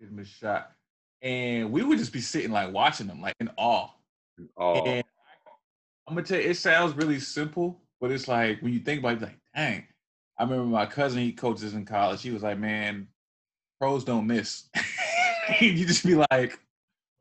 give 0.00 0.08
him 0.10 0.18
a 0.18 0.24
shot. 0.24 0.72
And 1.22 1.70
we 1.72 1.82
would 1.82 1.98
just 1.98 2.12
be 2.12 2.20
sitting 2.20 2.50
like 2.52 2.72
watching 2.72 3.06
them, 3.06 3.20
like 3.20 3.34
in 3.40 3.50
awe. 3.56 3.88
Oh, 4.58 4.84
And 4.84 5.04
I'm 6.08 6.14
gonna 6.14 6.26
tell 6.26 6.40
you, 6.40 6.50
it 6.50 6.56
sounds 6.56 6.96
really 6.96 7.18
simple, 7.18 7.80
but 8.00 8.12
it's 8.12 8.28
like 8.28 8.60
when 8.62 8.72
you 8.72 8.80
think 8.80 9.00
about 9.00 9.16
it, 9.16 9.22
like, 9.22 9.38
dang. 9.54 9.84
I 10.38 10.44
remember 10.44 10.66
my 10.66 10.86
cousin, 10.86 11.20
he 11.20 11.32
coaches 11.32 11.74
in 11.74 11.86
college. 11.86 12.22
He 12.22 12.30
was 12.30 12.42
like, 12.42 12.58
man, 12.58 13.08
pros 13.80 14.04
don't 14.04 14.26
miss. 14.26 14.68
you 15.60 15.86
just 15.86 16.04
be 16.04 16.14
like, 16.30 16.58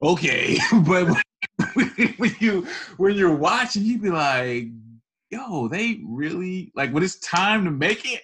okay. 0.03 0.57
but 0.85 1.07
when 2.17 2.35
you 2.39 2.67
when 2.97 3.15
you're 3.15 3.35
watching, 3.35 3.83
you 3.83 3.97
be 3.97 4.09
like, 4.09 4.67
yo, 5.29 5.67
they 5.67 6.01
really 6.05 6.71
like 6.75 6.91
when 6.91 7.03
it's 7.03 7.19
time 7.19 7.63
to 7.65 7.71
make 7.71 8.11
it, 8.11 8.21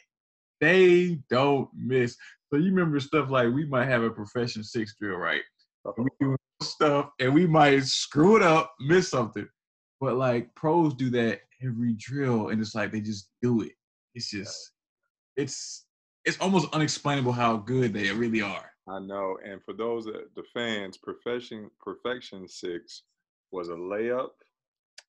they 0.59 1.19
don't 1.29 1.69
miss. 1.73 2.17
So 2.49 2.57
you 2.57 2.65
remember 2.65 2.99
stuff 2.99 3.29
like 3.29 3.53
we 3.53 3.65
might 3.65 3.87
have 3.87 4.03
a 4.03 4.09
perfection 4.09 4.63
six 4.63 4.95
drill, 4.99 5.17
right? 5.17 5.41
We 5.97 6.07
do 6.19 6.35
stuff 6.61 7.11
and 7.19 7.33
we 7.33 7.47
might 7.47 7.85
screw 7.85 8.35
it 8.35 8.43
up, 8.43 8.75
miss 8.79 9.09
something. 9.09 9.47
But 10.01 10.15
like 10.17 10.53
pros 10.55 10.95
do 10.95 11.09
that 11.11 11.41
every 11.63 11.93
drill, 11.93 12.49
and 12.49 12.59
it's 12.59 12.75
like 12.75 12.91
they 12.91 13.01
just 13.01 13.29
do 13.41 13.61
it. 13.61 13.73
It's 14.15 14.31
just, 14.31 14.71
it's 15.37 15.85
it's 16.25 16.39
almost 16.39 16.73
unexplainable 16.73 17.31
how 17.31 17.57
good 17.57 17.93
they 17.93 18.11
really 18.11 18.41
are. 18.41 18.71
I 18.89 18.99
know. 18.99 19.37
And 19.45 19.61
for 19.63 19.73
those 19.73 20.05
that 20.05 20.35
the 20.35 20.43
fans, 20.53 20.97
perfection 20.97 21.69
perfection 21.79 22.47
six 22.47 23.03
was 23.51 23.69
a 23.69 23.73
layup. 23.73 24.31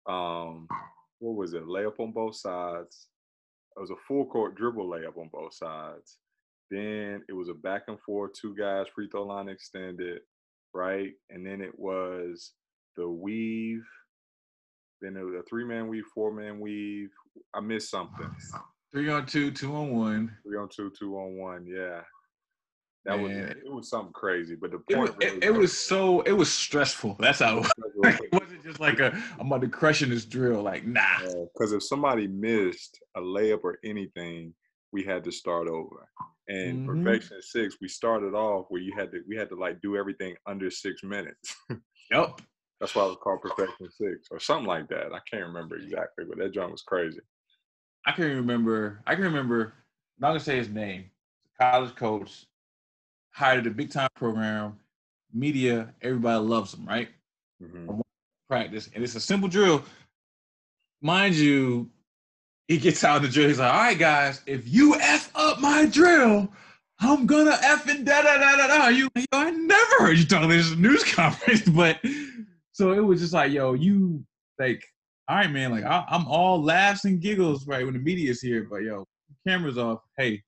Um, 0.05 0.67
what 1.19 1.35
was 1.35 1.53
it? 1.53 1.65
Layup 1.65 1.99
on 1.99 2.11
both 2.11 2.35
sides. 2.35 3.07
It 3.77 3.79
was 3.79 3.89
a 3.89 4.05
full 4.07 4.25
court 4.25 4.55
dribble 4.55 4.87
layup 4.87 5.17
on 5.17 5.29
both 5.31 5.53
sides. 5.53 6.17
Then 6.69 7.23
it 7.29 7.33
was 7.33 7.49
a 7.49 7.53
back 7.53 7.83
and 7.87 7.99
forth, 8.01 8.31
two 8.33 8.55
guys 8.55 8.87
free 8.93 9.07
throw 9.09 9.23
line 9.23 9.47
extended, 9.47 10.19
right? 10.73 11.11
And 11.29 11.45
then 11.45 11.61
it 11.61 11.77
was 11.79 12.51
the 12.97 13.07
weave. 13.07 13.85
Then 15.03 15.17
it 15.17 15.23
was 15.23 15.35
a 15.35 15.43
three 15.43 15.65
man 15.65 15.89
weave, 15.89 16.05
four 16.15 16.33
man 16.33 16.61
weave. 16.61 17.09
I 17.53 17.59
missed 17.59 17.91
something. 17.91 18.29
Three 18.89 19.09
on 19.09 19.25
two, 19.25 19.51
two 19.51 19.75
on 19.75 19.93
one. 19.93 20.37
Three 20.47 20.57
on 20.57 20.69
two, 20.69 20.93
two 20.97 21.17
on 21.17 21.35
one. 21.35 21.67
Yeah. 21.67 22.01
That 23.05 23.19
was 23.19 23.33
it 23.33 23.57
was 23.65 23.89
something 23.89 24.13
crazy. 24.13 24.55
But 24.55 24.71
the 24.71 24.79
It 24.87 24.97
was, 24.97 25.09
point 25.09 25.23
it, 25.23 25.25
really 25.25 25.39
it 25.47 25.53
was 25.53 25.77
so 25.77 26.21
it 26.21 26.31
was 26.31 26.51
stressful. 26.51 27.17
That's 27.19 27.39
how 27.39 27.57
it 27.57 27.63
was. 27.97 28.15
it 28.21 28.31
wasn't 28.31 28.63
just 28.63 28.79
like 28.79 28.99
a 28.99 29.11
I'm 29.37 29.47
about 29.47 29.59
to 29.61 29.67
crush 29.67 30.01
in 30.01 30.09
this 30.09 30.23
drill. 30.23 30.61
Like 30.61 30.87
nah. 30.87 31.19
because 31.53 31.73
if 31.73 31.83
somebody 31.83 32.27
missed 32.27 32.97
a 33.17 33.19
layup 33.19 33.65
or 33.65 33.79
anything, 33.83 34.53
we 34.93 35.03
had 35.03 35.25
to 35.25 35.33
start 35.33 35.67
over. 35.67 36.07
And 36.47 36.79
Mhm. 36.79 36.85
perfection 36.85 37.41
six, 37.41 37.75
we 37.81 37.89
started 37.89 38.35
off 38.35 38.67
where 38.69 38.81
you 38.81 38.93
had 38.97 39.11
to 39.11 39.21
we 39.27 39.35
had 39.35 39.49
to 39.49 39.55
like 39.55 39.81
do 39.81 39.97
everything 39.97 40.35
under 40.45 40.71
six 40.71 41.03
minutes. 41.03 41.53
Yep. 42.11 42.41
That's 42.83 42.95
why 42.95 43.05
it 43.05 43.07
was 43.07 43.17
called 43.23 43.41
perfection 43.41 43.89
six 43.89 44.27
or 44.29 44.41
something 44.41 44.67
like 44.67 44.89
that. 44.89 45.13
I 45.13 45.19
can't 45.31 45.47
remember 45.47 45.77
exactly, 45.77 46.25
but 46.27 46.37
that 46.37 46.51
joint 46.53 46.69
was 46.69 46.81
crazy. 46.81 47.21
I 48.05 48.11
can 48.11 48.25
even 48.25 48.35
remember. 48.35 48.99
I 49.07 49.15
can 49.15 49.23
remember. 49.23 49.67
I'm 49.67 50.19
not 50.19 50.27
gonna 50.31 50.41
say 50.41 50.57
his 50.57 50.67
name. 50.67 51.05
College 51.57 51.95
coach 51.95 52.45
hired 53.31 53.67
a 53.67 53.69
big 53.69 53.89
time 53.89 54.09
program. 54.15 54.77
Media, 55.33 55.93
everybody 56.01 56.43
loves 56.43 56.73
him, 56.73 56.85
right? 56.85 57.07
Mhm. 57.61 58.01
Practice, 58.49 58.89
and 58.93 59.01
it's 59.01 59.15
a 59.15 59.21
simple 59.21 59.47
drill. 59.47 59.85
Mind 61.01 61.35
you, 61.35 61.89
he 62.67 62.77
gets 62.77 63.01
out 63.05 63.15
of 63.15 63.21
the 63.21 63.29
drill. 63.29 63.47
He's 63.47 63.59
like, 63.59 63.73
"All 63.73 63.79
right, 63.79 63.97
guys, 63.97 64.41
if 64.45 64.67
you 64.67 64.95
f 64.99 65.31
up 65.35 65.61
my 65.61 65.85
drill, 65.85 66.51
I'm 66.99 67.27
gonna 67.27 67.57
f 67.61 67.87
and 67.87 68.05
da 68.05 68.23
da 68.23 68.37
da 68.39 68.57
da 68.57 68.67
da." 68.67 68.87
You, 68.89 69.07
yo, 69.15 69.23
I 69.31 69.51
never 69.51 69.95
heard 69.99 70.17
you 70.17 70.25
talk 70.25 70.49
this 70.49 70.75
news 70.75 71.05
conference, 71.15 71.61
but 71.61 71.97
so 72.73 72.91
it 72.91 72.99
was 72.99 73.21
just 73.21 73.33
like, 73.33 73.51
yo, 73.51 73.73
you 73.73 74.25
like, 74.59 74.83
all 75.29 75.37
right, 75.37 75.51
man, 75.51 75.71
like 75.71 75.85
I, 75.85 76.03
I'm 76.09 76.27
all 76.27 76.61
laughs 76.61 77.05
and 77.05 77.21
giggles 77.21 77.65
right 77.65 77.85
when 77.85 77.93
the 77.93 77.99
media's 77.99 78.41
here, 78.41 78.67
but 78.69 78.81
yo, 78.81 79.07
cameras 79.47 79.77
off. 79.77 79.99
Hey, 80.17 80.41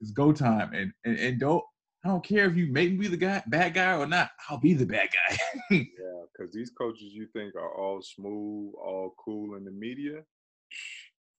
it's 0.00 0.12
go 0.12 0.32
time, 0.32 0.72
and 0.74 0.92
and, 1.04 1.18
and 1.18 1.40
don't. 1.40 1.64
I 2.04 2.08
don't 2.08 2.24
care 2.24 2.46
if 2.46 2.56
you 2.56 2.66
make 2.66 2.98
me 2.98 3.06
the 3.06 3.16
guy, 3.16 3.44
bad 3.46 3.74
guy 3.74 3.96
or 3.96 4.06
not. 4.06 4.30
I'll 4.50 4.58
be 4.58 4.74
the 4.74 4.86
bad 4.86 5.08
guy. 5.10 5.36
Yeah, 6.02 6.24
because 6.32 6.52
these 6.52 6.70
coaches 6.70 7.12
you 7.12 7.28
think 7.32 7.54
are 7.54 7.76
all 7.76 8.02
smooth, 8.02 8.74
all 8.74 9.14
cool 9.24 9.54
in 9.54 9.64
the 9.64 9.70
media, 9.70 10.24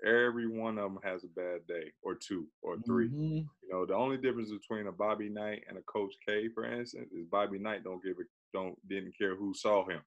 every 0.05 0.47
one 0.47 0.77
of 0.77 0.93
them 0.93 0.99
has 1.03 1.25
a 1.25 1.27
bad 1.27 1.67
day 1.67 1.91
or 2.01 2.15
two 2.15 2.47
or 2.61 2.77
3 2.85 3.09
Mhm. 3.09 3.45
You 3.61 3.69
know, 3.69 3.85
the 3.85 3.93
only 3.93 4.17
difference 4.17 4.51
between 4.51 4.87
a 4.87 4.91
Bobby 4.91 5.27
Knight 5.27 5.63
and 5.67 5.77
a 5.77 5.81
Coach 5.81 6.13
K, 6.25 6.47
for 6.49 6.63
instance, 6.65 7.11
is 7.11 7.25
Bobby 7.25 7.59
Knight 7.59 7.83
don't 7.83 8.03
give 8.03 8.17
a 8.19 8.23
don't 8.53 8.77
didn't 8.87 9.17
care 9.17 9.35
who 9.35 9.53
saw 9.53 9.85
him 9.85 10.01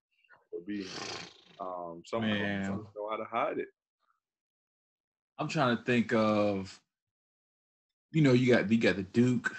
or 0.57 0.63
beat. 0.65 0.87
Um, 1.59 2.03
some 2.05 2.21
Man. 2.21 2.63
don't 2.63 2.77
know 2.77 3.09
how 3.09 3.17
to 3.17 3.25
hide 3.25 3.57
it. 3.57 3.67
I'm 5.39 5.47
trying 5.47 5.77
to 5.77 5.83
think 5.83 6.13
of, 6.13 6.79
you 8.11 8.21
know, 8.21 8.33
you 8.33 8.53
got 8.53 8.71
you 8.71 8.77
got 8.77 8.95
the 8.95 9.03
Duke. 9.03 9.55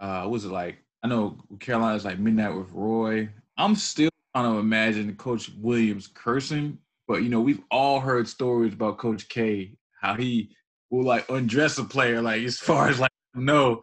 Uh, 0.00 0.26
was 0.28 0.44
it 0.44 0.50
like? 0.50 0.78
I 1.02 1.06
know 1.06 1.36
Carolina's 1.60 2.04
like 2.04 2.18
midnight 2.18 2.54
with 2.54 2.70
Roy. 2.72 3.28
I'm 3.58 3.74
still 3.74 4.10
trying 4.34 4.52
to 4.52 4.58
imagine 4.58 5.14
Coach 5.16 5.50
Williams 5.60 6.08
cursing, 6.12 6.78
but 7.06 7.22
you 7.22 7.28
know, 7.28 7.40
we've 7.40 7.62
all 7.70 8.00
heard 8.00 8.26
stories 8.26 8.72
about 8.72 8.98
Coach 8.98 9.28
K, 9.28 9.76
how 10.00 10.14
he 10.14 10.54
will 10.90 11.04
like 11.04 11.28
undress 11.28 11.78
a 11.78 11.84
player, 11.84 12.22
like 12.22 12.42
as 12.42 12.58
far 12.58 12.88
as 12.88 13.00
like 13.00 13.12
no. 13.34 13.82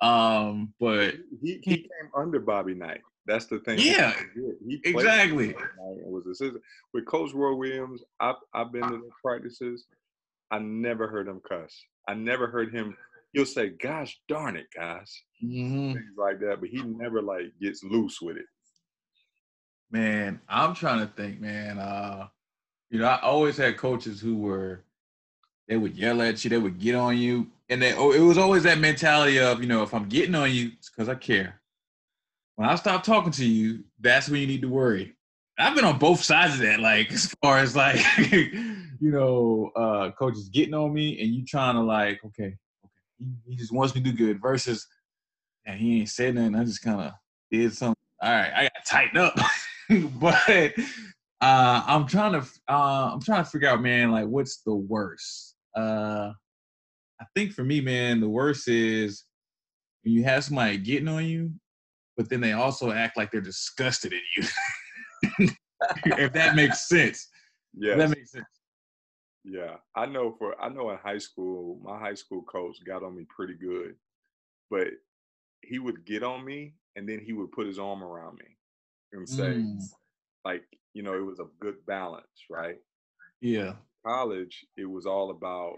Um, 0.00 0.72
but 0.80 1.14
He 1.42 1.60
he 1.62 1.76
came 1.76 2.10
under 2.16 2.40
Bobby 2.40 2.74
Knight. 2.74 3.02
That's 3.26 3.46
the 3.46 3.58
thing. 3.60 3.78
Yeah, 3.78 4.12
he 4.66 4.80
exactly. 4.84 5.54
and 5.54 6.12
was 6.12 6.26
assistant 6.26 6.62
with 6.94 7.06
Coach 7.06 7.32
Roy 7.32 7.54
Williams. 7.54 8.02
I've 8.18 8.36
I've 8.54 8.72
been 8.72 8.82
to 8.82 8.88
the 8.96 9.10
practices. 9.24 9.86
I 10.50 10.58
never 10.58 11.06
heard 11.06 11.28
him 11.28 11.40
cuss. 11.48 11.80
I 12.08 12.14
never 12.14 12.46
heard 12.48 12.74
him. 12.74 12.96
He'll 13.32 13.46
say, 13.46 13.68
"Gosh 13.68 14.18
darn 14.26 14.56
it, 14.56 14.66
guys," 14.74 15.14
Mhm. 15.44 15.92
things 15.92 16.16
like 16.16 16.40
that. 16.40 16.60
But 16.60 16.70
he 16.70 16.82
never 16.82 17.22
like 17.22 17.52
gets 17.60 17.84
loose 17.84 18.20
with 18.20 18.36
it. 18.36 18.46
Man, 19.90 20.40
I'm 20.48 20.74
trying 20.74 21.00
to 21.06 21.12
think, 21.14 21.40
man. 21.40 21.78
Uh, 21.78 22.28
you 22.90 22.98
know, 22.98 23.06
I 23.06 23.20
always 23.20 23.56
had 23.56 23.76
coaches 23.76 24.20
who 24.20 24.36
were 24.36 24.82
they 25.68 25.76
would 25.76 25.96
yell 25.96 26.20
at 26.22 26.42
you, 26.42 26.50
they 26.50 26.58
would 26.58 26.80
get 26.80 26.96
on 26.96 27.16
you, 27.16 27.48
and 27.68 27.80
they, 27.80 27.94
oh, 27.94 28.10
it 28.10 28.18
was 28.18 28.36
always 28.38 28.64
that 28.64 28.78
mentality 28.78 29.38
of, 29.38 29.60
you 29.60 29.68
know, 29.68 29.84
if 29.84 29.94
I'm 29.94 30.08
getting 30.08 30.34
on 30.34 30.50
you, 30.50 30.72
it's 30.76 30.90
because 30.90 31.08
I 31.08 31.14
care. 31.14 31.59
When 32.60 32.68
I 32.68 32.74
stop 32.74 33.04
talking 33.04 33.32
to 33.32 33.46
you, 33.46 33.84
that's 34.00 34.28
when 34.28 34.42
you 34.42 34.46
need 34.46 34.60
to 34.60 34.68
worry. 34.68 35.16
I've 35.58 35.74
been 35.74 35.86
on 35.86 35.98
both 35.98 36.22
sides 36.22 36.52
of 36.52 36.60
that, 36.60 36.78
like 36.78 37.10
as 37.12 37.34
far 37.42 37.56
as 37.56 37.74
like, 37.74 38.04
you 38.18 38.84
know, 39.00 39.70
uh, 39.74 40.10
coaches 40.10 40.50
getting 40.50 40.74
on 40.74 40.92
me 40.92 41.18
and 41.22 41.30
you 41.34 41.42
trying 41.46 41.76
to 41.76 41.80
like, 41.80 42.20
okay, 42.22 42.54
okay, 42.84 43.32
he, 43.48 43.56
just 43.56 43.72
wants 43.72 43.94
me 43.94 44.02
to 44.02 44.10
do 44.10 44.14
good 44.14 44.42
versus, 44.42 44.86
and 45.64 45.80
he 45.80 46.00
ain't 46.00 46.10
said 46.10 46.34
nothing. 46.34 46.54
I 46.54 46.64
just 46.64 46.82
kind 46.82 47.00
of 47.00 47.12
did 47.50 47.72
something. 47.72 47.96
All 48.20 48.30
right, 48.30 48.52
I 48.54 48.62
got 48.64 48.84
tightened 48.86 49.16
up. 49.16 49.38
but 50.20 50.74
uh, 51.40 51.82
I'm 51.86 52.06
trying 52.06 52.32
to, 52.32 52.46
uh, 52.68 53.12
I'm 53.14 53.22
trying 53.22 53.42
to 53.42 53.50
figure 53.50 53.70
out, 53.70 53.80
man, 53.80 54.10
like 54.10 54.26
what's 54.26 54.58
the 54.66 54.74
worst? 54.74 55.54
Uh, 55.74 56.32
I 57.18 57.24
think 57.34 57.52
for 57.52 57.64
me, 57.64 57.80
man, 57.80 58.20
the 58.20 58.28
worst 58.28 58.68
is 58.68 59.24
when 60.02 60.12
you 60.12 60.24
have 60.24 60.44
somebody 60.44 60.76
getting 60.76 61.08
on 61.08 61.24
you, 61.24 61.52
but 62.20 62.28
then 62.28 62.42
they 62.42 62.52
also 62.52 62.90
act 62.90 63.16
like 63.16 63.30
they're 63.30 63.40
disgusted 63.40 64.12
in 64.12 64.20
you. 64.36 65.48
if 66.04 66.34
that 66.34 66.54
makes 66.54 66.86
sense. 66.86 67.30
Yeah. 67.74 67.96
That 67.96 68.10
makes 68.10 68.32
sense. 68.32 68.44
Yeah. 69.42 69.76
I 69.96 70.04
know 70.04 70.36
for 70.38 70.60
I 70.60 70.68
know 70.68 70.90
in 70.90 70.98
high 70.98 71.16
school, 71.16 71.80
my 71.82 71.98
high 71.98 72.12
school 72.12 72.42
coach 72.42 72.76
got 72.86 73.02
on 73.02 73.16
me 73.16 73.24
pretty 73.34 73.54
good. 73.54 73.94
But 74.70 74.88
he 75.62 75.78
would 75.78 76.04
get 76.04 76.22
on 76.22 76.44
me 76.44 76.74
and 76.94 77.08
then 77.08 77.20
he 77.24 77.32
would 77.32 77.52
put 77.52 77.66
his 77.66 77.78
arm 77.78 78.04
around 78.04 78.34
me 78.34 78.54
and 79.14 79.26
say, 79.26 79.54
Mm, 79.54 79.82
like, 80.44 80.64
you 80.92 81.02
know, 81.02 81.14
it 81.14 81.24
was 81.24 81.40
a 81.40 81.48
good 81.58 81.76
balance, 81.86 82.26
right? 82.50 82.76
yeah. 83.40 83.76
College, 84.06 84.66
it 84.76 84.84
was 84.84 85.06
all 85.06 85.30
about 85.30 85.76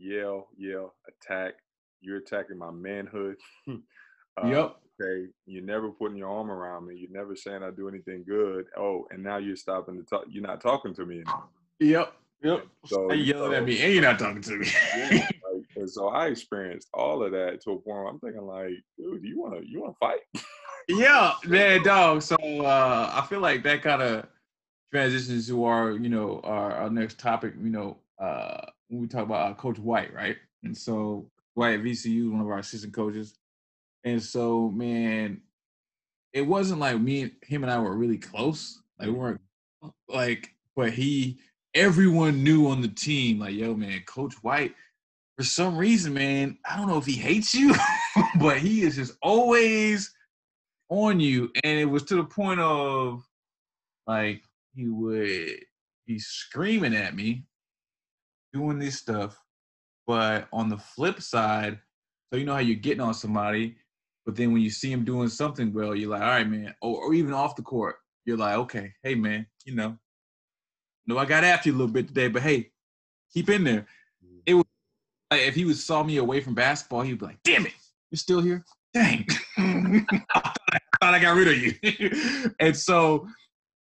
yell, 0.00 0.48
yell, 0.56 0.96
attack. 1.06 1.54
You're 2.00 2.16
attacking 2.16 2.58
my 2.58 2.72
manhood. 2.72 3.36
uh, 3.70 4.48
Yep. 4.48 4.80
Okay, 5.00 5.28
you're 5.46 5.62
never 5.62 5.90
putting 5.90 6.16
your 6.16 6.30
arm 6.30 6.50
around 6.50 6.86
me. 6.86 6.96
You're 6.96 7.18
never 7.18 7.36
saying 7.36 7.62
I 7.62 7.70
do 7.70 7.88
anything 7.88 8.24
good. 8.26 8.66
Oh, 8.76 9.06
and 9.10 9.22
now 9.22 9.38
you're 9.38 9.56
stopping 9.56 9.96
to 9.96 10.04
talk. 10.04 10.24
You're 10.28 10.46
not 10.46 10.60
talking 10.60 10.94
to 10.94 11.06
me 11.06 11.16
anymore. 11.16 11.44
Yep. 11.80 12.12
Yep. 12.42 12.66
So 12.86 13.08
So 13.08 13.14
you 13.14 13.24
yelling 13.24 13.54
at 13.54 13.64
me 13.64 13.80
and 13.80 13.92
you're 13.92 14.02
not 14.02 14.18
talking 14.18 14.42
to 14.42 14.58
me. 14.58 14.68
Yeah, 14.96 15.28
like, 15.52 15.64
and 15.76 15.90
so 15.90 16.08
I 16.08 16.26
experienced 16.26 16.88
all 16.92 17.22
of 17.22 17.32
that 17.32 17.60
to 17.62 17.70
a 17.70 17.76
point 17.76 17.86
where 17.86 18.06
I'm 18.06 18.18
thinking 18.20 18.42
like, 18.42 18.74
dude, 18.98 19.24
you 19.24 19.40
wanna 19.40 19.60
you 19.64 19.80
wanna 19.80 19.94
fight? 19.98 20.20
yeah, 20.88 21.32
man, 21.46 21.82
dog. 21.82 22.22
So 22.22 22.36
uh, 22.36 23.10
I 23.14 23.26
feel 23.26 23.40
like 23.40 23.62
that 23.64 23.82
kind 23.82 24.02
of 24.02 24.26
transitions 24.92 25.48
to 25.48 25.64
our, 25.64 25.92
you 25.92 26.08
know, 26.08 26.40
our, 26.44 26.72
our 26.72 26.90
next 26.90 27.18
topic. 27.18 27.54
You 27.60 27.70
know, 27.70 27.98
uh, 28.18 28.66
when 28.88 29.00
we 29.00 29.08
talk 29.08 29.24
about 29.24 29.50
uh, 29.50 29.54
Coach 29.54 29.78
White, 29.78 30.12
right? 30.12 30.36
And 30.62 30.76
so 30.76 31.30
White 31.54 31.74
at 31.74 31.84
VCU, 31.84 32.30
one 32.30 32.40
of 32.40 32.48
our 32.48 32.58
assistant 32.58 32.92
coaches, 32.92 33.38
and 34.04 34.22
so 34.22 34.70
man, 34.70 35.40
it 36.32 36.42
wasn't 36.42 36.80
like 36.80 37.00
me 37.00 37.22
and 37.22 37.32
him 37.42 37.62
and 37.62 37.72
I 37.72 37.78
were 37.78 37.96
really 37.96 38.18
close. 38.18 38.82
Like 38.98 39.08
we 39.08 39.14
mm-hmm. 39.14 39.22
weren't 39.22 39.40
like, 40.08 40.50
but 40.76 40.92
he, 40.92 41.38
everyone 41.74 42.42
knew 42.42 42.68
on 42.68 42.80
the 42.80 42.88
team, 42.88 43.38
like, 43.38 43.54
yo, 43.54 43.74
man, 43.74 44.02
Coach 44.06 44.34
White. 44.42 44.74
For 45.36 45.44
some 45.44 45.76
reason, 45.76 46.14
man, 46.14 46.58
I 46.68 46.76
don't 46.76 46.88
know 46.88 46.98
if 46.98 47.06
he 47.06 47.14
hates 47.14 47.54
you, 47.54 47.74
but 48.40 48.58
he 48.58 48.82
is 48.82 48.96
just 48.96 49.16
always 49.22 50.14
on 50.88 51.18
you. 51.18 51.50
And 51.64 51.78
it 51.78 51.86
was 51.86 52.04
to 52.04 52.16
the 52.16 52.24
point 52.24 52.60
of 52.60 53.24
like 54.06 54.42
he 54.74 54.88
would 54.88 55.60
be 56.06 56.18
screaming 56.18 56.94
at 56.94 57.16
me, 57.16 57.44
doing 58.52 58.78
this 58.78 58.98
stuff. 58.98 59.40
But 60.06 60.48
on 60.52 60.68
the 60.68 60.78
flip 60.78 61.20
side, 61.20 61.78
so 62.32 62.38
you 62.38 62.44
know 62.44 62.54
how 62.54 62.60
you're 62.60 62.76
getting 62.76 63.00
on 63.00 63.14
somebody, 63.14 63.76
but 64.24 64.36
then 64.36 64.52
when 64.52 64.62
you 64.62 64.70
see 64.70 64.90
him 64.90 65.04
doing 65.04 65.28
something 65.28 65.72
well, 65.72 65.94
you're 65.94 66.10
like, 66.10 66.22
all 66.22 66.28
right, 66.28 66.48
man. 66.48 66.74
Or, 66.80 67.04
or 67.04 67.14
even 67.14 67.34
off 67.34 67.56
the 67.56 67.62
court, 67.62 67.96
you're 68.24 68.38
like, 68.38 68.56
okay, 68.56 68.92
hey, 69.02 69.14
man, 69.14 69.46
you 69.64 69.74
know, 69.74 69.98
no, 71.06 71.18
I 71.18 71.26
got 71.26 71.44
after 71.44 71.68
you 71.68 71.74
a 71.74 71.78
little 71.78 71.92
bit 71.92 72.08
today, 72.08 72.28
but 72.28 72.42
hey, 72.42 72.70
keep 73.32 73.50
in 73.50 73.64
there. 73.64 73.86
It 74.46 74.54
was 74.54 74.64
like 75.30 75.42
if 75.42 75.54
he 75.54 75.64
would 75.64 75.76
saw 75.76 76.02
me 76.02 76.16
away 76.16 76.40
from 76.40 76.54
basketball, 76.54 77.02
he'd 77.02 77.18
be 77.18 77.26
like, 77.26 77.42
damn 77.44 77.66
it, 77.66 77.72
you're 78.10 78.18
still 78.18 78.40
here? 78.40 78.64
Dang. 78.94 79.26
I, 79.58 80.06
thought 80.32 80.56
I, 80.72 80.78
thought 81.00 81.14
I 81.14 81.18
got 81.18 81.36
rid 81.36 81.48
of 81.48 81.58
you. 81.58 82.50
and 82.60 82.76
so 82.76 83.26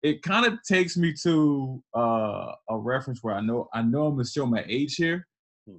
it 0.02 0.22
kind 0.22 0.46
of 0.46 0.58
takes 0.64 0.96
me 0.96 1.14
to 1.22 1.82
uh, 1.96 2.52
a 2.68 2.76
reference 2.76 3.22
where 3.22 3.34
I 3.34 3.40
know 3.40 3.68
I 3.72 3.82
know 3.82 4.06
I'm 4.06 4.14
gonna 4.14 4.26
show 4.26 4.46
my 4.46 4.64
age 4.66 4.96
here. 4.96 5.26
Hmm. 5.68 5.76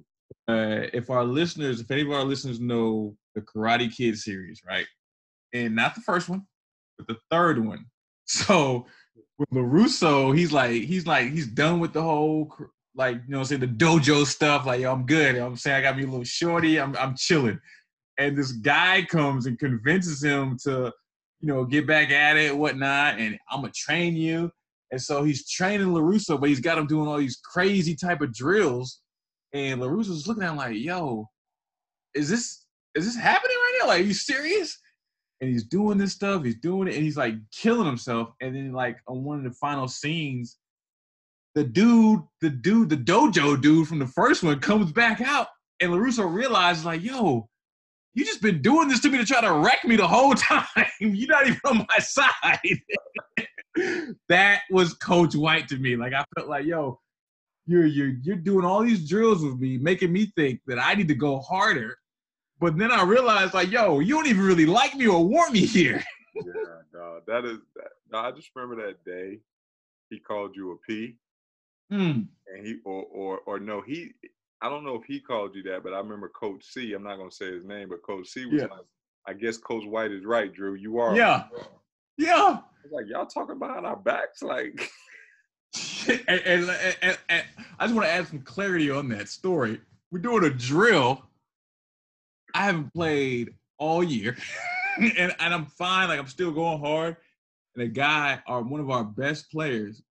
Uh, 0.48 0.86
if 0.94 1.10
our 1.10 1.24
listeners, 1.24 1.80
if 1.80 1.90
any 1.90 2.02
of 2.02 2.10
our 2.10 2.24
listeners 2.24 2.60
know 2.60 3.16
the 3.34 3.42
Karate 3.42 3.94
Kid 3.94 4.18
series, 4.18 4.62
right? 4.66 4.86
And 5.52 5.74
not 5.74 5.94
the 5.94 6.00
first 6.00 6.28
one, 6.28 6.46
but 6.98 7.06
the 7.06 7.18
third 7.30 7.64
one. 7.64 7.86
So 8.26 8.86
with 9.36 9.50
LaRusso, 9.50 10.34
he's 10.34 10.50
like, 10.50 10.70
he's 10.70 11.06
like, 11.06 11.30
he's 11.30 11.46
done 11.46 11.78
with 11.78 11.92
the 11.92 12.00
whole 12.00 12.50
like, 12.94 13.16
you 13.16 13.32
know, 13.32 13.40
I'm 13.40 13.44
saying 13.44 13.60
the 13.60 13.66
dojo 13.66 14.24
stuff. 14.24 14.66
Like, 14.66 14.80
yo, 14.80 14.92
I'm 14.92 15.06
good. 15.06 15.36
I'm 15.36 15.56
saying 15.56 15.76
I 15.76 15.82
got 15.82 15.96
me 15.96 16.04
a 16.04 16.06
little 16.06 16.24
shorty. 16.24 16.80
I'm 16.80 16.96
I'm 16.96 17.16
chilling. 17.16 17.58
And 18.18 18.36
this 18.36 18.52
guy 18.52 19.02
comes 19.02 19.46
and 19.46 19.58
convinces 19.58 20.22
him 20.22 20.56
to, 20.64 20.92
you 21.40 21.48
know, 21.48 21.64
get 21.64 21.86
back 21.86 22.10
at 22.10 22.36
it, 22.36 22.56
whatnot, 22.56 23.18
and 23.18 23.36
I'm 23.50 23.62
gonna 23.62 23.72
train 23.74 24.16
you. 24.16 24.50
And 24.92 25.02
so 25.02 25.24
he's 25.24 25.50
training 25.50 25.88
LaRusso, 25.88 26.38
but 26.38 26.48
he's 26.48 26.60
got 26.60 26.78
him 26.78 26.86
doing 26.86 27.08
all 27.08 27.16
these 27.16 27.40
crazy 27.44 27.96
type 27.96 28.20
of 28.20 28.32
drills. 28.32 29.00
And 29.52 29.80
LaRusso's 29.80 30.28
looking 30.28 30.44
at 30.44 30.50
him 30.50 30.56
like, 30.56 30.76
yo, 30.76 31.28
is 32.14 32.28
this 32.28 32.63
is 32.94 33.06
this 33.06 33.16
happening 33.16 33.56
right 33.56 33.78
now? 33.80 33.88
Like, 33.88 34.00
are 34.00 34.04
you 34.04 34.14
serious? 34.14 34.78
And 35.40 35.50
he's 35.50 35.64
doing 35.64 35.98
this 35.98 36.12
stuff, 36.12 36.44
he's 36.44 36.60
doing 36.60 36.88
it, 36.88 36.94
and 36.94 37.04
he's 37.04 37.16
like 37.16 37.34
killing 37.50 37.86
himself. 37.86 38.30
And 38.40 38.54
then, 38.54 38.72
like, 38.72 38.98
on 39.08 39.24
one 39.24 39.38
of 39.38 39.44
the 39.44 39.58
final 39.58 39.88
scenes, 39.88 40.58
the 41.54 41.64
dude, 41.64 42.22
the 42.40 42.50
dude, 42.50 42.88
the 42.88 42.96
dojo 42.96 43.60
dude 43.60 43.88
from 43.88 43.98
the 43.98 44.06
first 44.06 44.42
one 44.42 44.58
comes 44.60 44.92
back 44.92 45.20
out, 45.20 45.48
and 45.80 45.90
LaRusso 45.90 46.32
realizes, 46.32 46.84
like, 46.84 47.02
yo, 47.02 47.48
you 48.14 48.24
just 48.24 48.42
been 48.42 48.62
doing 48.62 48.88
this 48.88 49.00
to 49.00 49.10
me 49.10 49.18
to 49.18 49.24
try 49.24 49.40
to 49.40 49.52
wreck 49.52 49.84
me 49.84 49.96
the 49.96 50.06
whole 50.06 50.34
time. 50.34 50.64
You're 51.00 51.28
not 51.28 51.46
even 51.46 51.60
on 51.64 51.86
my 51.88 51.98
side. 51.98 52.80
that 54.28 54.62
was 54.70 54.94
Coach 54.94 55.34
White 55.34 55.68
to 55.68 55.76
me. 55.76 55.96
Like 55.96 56.12
I 56.12 56.24
felt 56.36 56.48
like, 56.48 56.64
yo, 56.64 57.00
you're 57.66 57.86
you're 57.86 58.14
you're 58.22 58.36
doing 58.36 58.64
all 58.64 58.82
these 58.82 59.08
drills 59.08 59.42
with 59.42 59.58
me, 59.58 59.78
making 59.78 60.12
me 60.12 60.32
think 60.36 60.60
that 60.66 60.78
I 60.78 60.94
need 60.94 61.08
to 61.08 61.14
go 61.14 61.40
harder. 61.40 61.96
But 62.60 62.78
then 62.78 62.90
I 62.92 63.02
realized, 63.04 63.52
like, 63.54 63.70
yo, 63.70 63.98
you 64.00 64.14
don't 64.14 64.26
even 64.26 64.42
really 64.44 64.66
like 64.66 64.94
me 64.94 65.06
or 65.06 65.26
want 65.26 65.52
me 65.52 65.66
here. 65.66 66.02
yeah, 66.34 66.52
no, 66.92 67.20
that 67.26 67.44
is 67.44 67.58
that, 67.76 67.88
no, 68.10 68.18
I 68.18 68.30
just 68.32 68.50
remember 68.54 68.86
that 68.86 69.04
day 69.04 69.40
he 70.10 70.18
called 70.18 70.54
you 70.56 70.72
a 70.72 70.76
P 70.86 71.16
Hmm. 71.90 72.22
and 72.46 72.66
he 72.66 72.76
or 72.84 73.02
or 73.04 73.38
or 73.46 73.60
no, 73.60 73.80
he 73.82 74.12
I 74.62 74.68
don't 74.70 74.84
know 74.84 74.94
if 74.94 75.04
he 75.04 75.20
called 75.20 75.54
you 75.54 75.62
that, 75.64 75.82
but 75.82 75.92
I 75.92 75.98
remember 75.98 76.28
Coach 76.30 76.64
C, 76.64 76.92
I'm 76.94 77.02
not 77.02 77.16
gonna 77.18 77.30
say 77.30 77.52
his 77.52 77.64
name, 77.64 77.88
but 77.90 78.02
Coach 78.02 78.28
C 78.28 78.46
was 78.46 78.62
Yeah. 78.62 78.68
like, 78.68 78.86
I 79.26 79.32
guess 79.34 79.58
Coach 79.58 79.84
White 79.84 80.12
is 80.12 80.24
right, 80.24 80.52
Drew. 80.52 80.74
You 80.74 80.98
are 80.98 81.14
Yeah. 81.16 81.44
Yeah. 82.16 82.34
I 82.60 82.62
was 82.84 82.92
like, 82.92 83.06
y'all 83.08 83.26
talking 83.26 83.58
behind 83.58 83.84
our 83.86 83.96
backs? 83.96 84.42
Like 84.42 84.90
and, 86.08 86.20
and- 86.28 86.70
and- 87.02 87.18
and 87.28 87.44
I 87.78 87.84
just 87.86 87.94
want 87.94 88.06
to 88.06 88.12
add 88.12 88.28
some 88.28 88.40
clarity 88.42 88.90
on 88.90 89.08
that 89.10 89.28
story. 89.28 89.80
We're 90.12 90.20
doing 90.20 90.44
a 90.44 90.50
drill. 90.50 91.24
I 92.54 92.64
haven't 92.64 92.92
played 92.92 93.54
all 93.78 94.02
year, 94.02 94.36
and, 94.98 95.34
and 95.38 95.54
I'm 95.54 95.66
fine. 95.66 96.08
Like 96.08 96.18
I'm 96.18 96.28
still 96.28 96.52
going 96.52 96.80
hard. 96.80 97.16
And 97.74 97.84
a 97.84 97.88
guy, 97.88 98.40
our 98.46 98.62
one 98.62 98.80
of 98.80 98.90
our 98.90 99.04
best 99.04 99.50
players, 99.50 100.02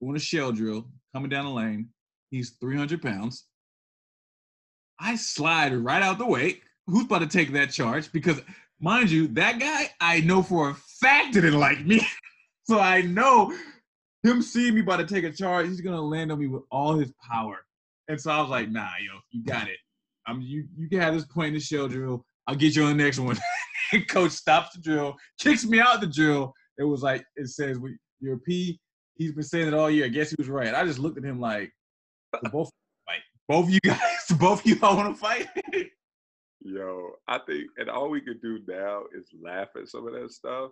doing 0.00 0.16
a 0.16 0.20
shell 0.20 0.52
drill, 0.52 0.86
coming 1.14 1.28
down 1.28 1.44
the 1.44 1.50
lane. 1.50 1.90
He's 2.30 2.50
300 2.60 3.00
pounds. 3.00 3.44
I 4.98 5.16
slide 5.16 5.74
right 5.74 6.02
out 6.02 6.18
the 6.18 6.26
way. 6.26 6.60
Who's 6.86 7.04
about 7.04 7.20
to 7.20 7.26
take 7.26 7.52
that 7.52 7.70
charge? 7.70 8.10
Because 8.12 8.40
mind 8.80 9.10
you, 9.10 9.28
that 9.28 9.58
guy 9.58 9.90
I 10.00 10.20
know 10.20 10.42
for 10.42 10.70
a 10.70 10.74
fact 10.74 11.34
didn't 11.34 11.58
like 11.58 11.84
me. 11.84 12.06
so 12.64 12.78
I 12.80 13.02
know 13.02 13.54
him 14.22 14.42
seeing 14.42 14.74
me 14.74 14.80
about 14.80 14.96
to 14.98 15.06
take 15.06 15.24
a 15.24 15.32
charge, 15.32 15.68
he's 15.68 15.80
gonna 15.80 16.00
land 16.00 16.32
on 16.32 16.38
me 16.38 16.46
with 16.46 16.62
all 16.70 16.94
his 16.94 17.12
power. 17.30 17.58
And 18.08 18.20
so 18.20 18.30
I 18.30 18.40
was 18.40 18.50
like, 18.50 18.70
nah, 18.70 18.90
yo, 19.00 19.18
you 19.30 19.44
got 19.44 19.68
it. 19.68 19.78
I'm 20.28 20.42
you 20.42 20.66
you 20.76 20.88
can 20.88 21.00
have 21.00 21.14
this 21.14 21.24
point 21.24 21.48
in 21.48 21.54
the 21.54 21.60
shell 21.60 21.88
drill. 21.88 22.24
I'll 22.46 22.54
get 22.54 22.76
you 22.76 22.84
on 22.84 22.96
the 22.96 23.02
next 23.02 23.18
one. 23.18 23.36
coach 24.08 24.32
stops 24.32 24.74
the 24.74 24.82
drill, 24.82 25.16
kicks 25.40 25.64
me 25.64 25.80
out 25.80 26.00
the 26.00 26.06
drill. 26.06 26.52
It 26.78 26.84
was 26.84 27.02
like 27.02 27.24
it 27.36 27.48
says 27.48 27.78
we 27.78 27.96
you're 28.20 28.34
a 28.34 28.40
P. 28.40 28.78
He's 29.14 29.32
been 29.32 29.42
saying 29.42 29.68
it 29.68 29.74
all 29.74 29.90
year. 29.90 30.04
I 30.04 30.08
guess 30.08 30.30
he 30.30 30.36
was 30.38 30.48
right. 30.48 30.74
I 30.74 30.84
just 30.84 30.98
looked 30.98 31.18
at 31.18 31.24
him 31.24 31.40
like 31.40 31.72
both 32.52 32.70
fight. 33.06 33.20
Both 33.48 33.66
of 33.66 33.70
you 33.70 33.80
guys, 33.80 34.00
both 34.38 34.60
of 34.60 34.66
you 34.66 34.78
all 34.82 34.96
wanna 34.96 35.14
fight. 35.14 35.48
Yo, 36.60 37.12
I 37.26 37.38
think, 37.38 37.68
and 37.78 37.88
all 37.88 38.10
we 38.10 38.20
could 38.20 38.42
do 38.42 38.58
now 38.68 39.04
is 39.16 39.30
laugh 39.42 39.68
at 39.80 39.88
some 39.88 40.06
of 40.06 40.12
that 40.12 40.30
stuff. 40.30 40.70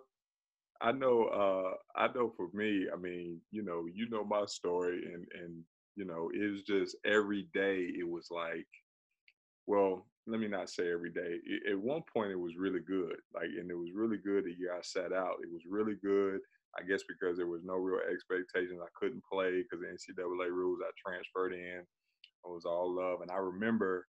I 0.81 0.91
know. 0.91 1.23
Uh, 1.25 1.99
I 1.99 2.07
know. 2.13 2.31
For 2.37 2.49
me, 2.53 2.87
I 2.93 2.97
mean, 2.97 3.41
you 3.51 3.63
know, 3.63 3.85
you 3.91 4.07
know 4.09 4.23
my 4.23 4.45
story, 4.45 5.01
and 5.13 5.25
and 5.41 5.63
you 5.95 6.05
know, 6.05 6.29
it 6.33 6.51
was 6.51 6.61
just 6.61 6.95
every 7.05 7.47
day. 7.53 7.87
It 7.97 8.07
was 8.07 8.27
like, 8.29 8.67
well, 9.67 10.05
let 10.25 10.39
me 10.39 10.47
not 10.47 10.69
say 10.69 10.91
every 10.91 11.11
day. 11.11 11.39
At 11.69 11.79
one 11.79 12.01
point, 12.13 12.31
it 12.31 12.39
was 12.39 12.57
really 12.57 12.81
good. 12.81 13.15
Like, 13.33 13.49
and 13.57 13.69
it 13.69 13.77
was 13.77 13.91
really 13.93 14.17
good 14.17 14.45
the 14.45 14.55
year 14.57 14.73
I 14.73 14.81
sat 14.81 15.13
out. 15.13 15.35
It 15.43 15.51
was 15.51 15.63
really 15.69 15.95
good. 16.03 16.39
I 16.77 16.83
guess 16.83 17.01
because 17.07 17.37
there 17.37 17.47
was 17.47 17.63
no 17.63 17.75
real 17.75 18.01
expectations. 18.11 18.79
I 18.81 18.91
couldn't 18.99 19.23
play 19.31 19.63
because 19.63 19.79
the 19.81 19.87
NCAA 19.87 20.49
rules. 20.49 20.79
I 20.83 20.91
transferred 20.97 21.53
in. 21.53 21.81
It 21.81 22.49
was 22.49 22.65
all 22.65 22.93
love, 22.93 23.21
and 23.21 23.31
I 23.31 23.37
remember 23.37 24.05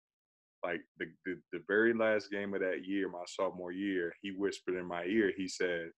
like 0.65 0.81
the, 0.99 1.07
the, 1.25 1.37
the 1.53 1.61
very 1.69 1.95
last 1.95 2.31
game 2.31 2.55
of 2.55 2.61
that 2.61 2.85
year, 2.85 3.09
my 3.09 3.23
sophomore 3.27 3.73
year, 3.73 4.13
he 4.23 4.33
whispered 4.33 4.77
in 4.77 4.87
my 4.87 5.05
ear. 5.05 5.33
He 5.37 5.47
said, 5.47 5.91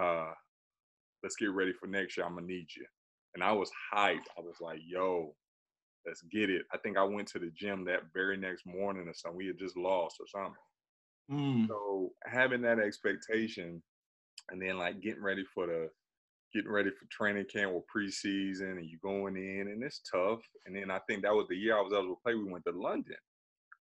uh, 0.00 0.32
let's 1.22 1.36
get 1.36 1.50
ready 1.50 1.72
for 1.72 1.86
next 1.86 2.16
year. 2.16 2.24
I'm 2.24 2.34
gonna 2.34 2.46
need 2.46 2.68
you. 2.76 2.86
And 3.34 3.42
I 3.42 3.52
was 3.52 3.70
hyped. 3.92 4.28
I 4.38 4.40
was 4.40 4.56
like, 4.60 4.78
yo, 4.86 5.34
let's 6.06 6.22
get 6.22 6.50
it. 6.50 6.62
I 6.72 6.78
think 6.78 6.96
I 6.96 7.04
went 7.04 7.28
to 7.28 7.38
the 7.38 7.50
gym 7.54 7.84
that 7.86 8.12
very 8.12 8.36
next 8.36 8.66
morning 8.66 9.08
or 9.08 9.14
something. 9.14 9.38
We 9.38 9.46
had 9.46 9.58
just 9.58 9.76
lost 9.76 10.16
or 10.20 10.26
something. 10.26 10.54
Mm. 11.30 11.68
So 11.68 12.10
having 12.26 12.62
that 12.62 12.78
expectation 12.78 13.82
and 14.50 14.60
then 14.60 14.78
like 14.78 15.00
getting 15.00 15.22
ready 15.22 15.44
for 15.54 15.66
the 15.66 15.88
getting 16.54 16.70
ready 16.70 16.90
for 16.90 17.06
training 17.10 17.46
camp 17.52 17.72
or 17.72 17.82
preseason 17.94 18.78
and 18.78 18.86
you 18.86 18.98
going 19.02 19.36
in 19.36 19.68
and 19.68 19.82
it's 19.82 20.00
tough. 20.10 20.40
And 20.66 20.76
then 20.76 20.90
I 20.90 21.00
think 21.08 21.22
that 21.22 21.34
was 21.34 21.46
the 21.48 21.56
year 21.56 21.76
I 21.76 21.80
was 21.80 21.92
able 21.92 22.14
to 22.14 22.20
play. 22.22 22.34
We 22.34 22.50
went 22.50 22.64
to 22.66 22.72
London. 22.72 23.16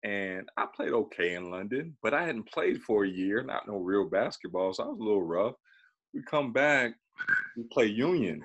And 0.03 0.47
I 0.55 0.65
played 0.73 0.93
okay 0.93 1.33
in 1.33 1.49
London, 1.49 1.97
but 2.03 2.13
I 2.13 2.23
hadn't 2.25 2.47
played 2.51 2.81
for 2.83 3.03
a 3.03 3.09
year, 3.09 3.43
not 3.43 3.67
no 3.67 3.77
real 3.77 4.07
basketball, 4.07 4.71
so 4.71 4.83
I 4.83 4.87
was 4.87 4.99
a 4.99 5.03
little 5.03 5.23
rough. 5.23 5.55
We 6.13 6.21
come 6.21 6.53
back, 6.53 6.93
we 7.57 7.63
play 7.71 7.87
Union. 7.87 8.43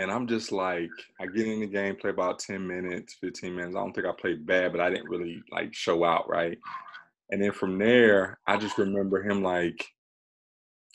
And 0.00 0.10
I'm 0.10 0.26
just 0.26 0.50
like, 0.50 0.88
I 1.20 1.26
get 1.26 1.46
in 1.46 1.60
the 1.60 1.66
game, 1.66 1.94
play 1.94 2.08
about 2.08 2.38
10 2.38 2.66
minutes, 2.66 3.18
15 3.20 3.54
minutes. 3.54 3.76
I 3.76 3.80
don't 3.80 3.92
think 3.92 4.06
I 4.06 4.12
played 4.18 4.46
bad, 4.46 4.72
but 4.72 4.80
I 4.80 4.88
didn't 4.88 5.10
really 5.10 5.42
like 5.52 5.74
show 5.74 6.04
out, 6.04 6.26
right? 6.26 6.56
And 7.30 7.42
then 7.42 7.52
from 7.52 7.78
there, 7.78 8.38
I 8.46 8.56
just 8.56 8.78
remember 8.78 9.22
him 9.22 9.42
like, 9.42 9.86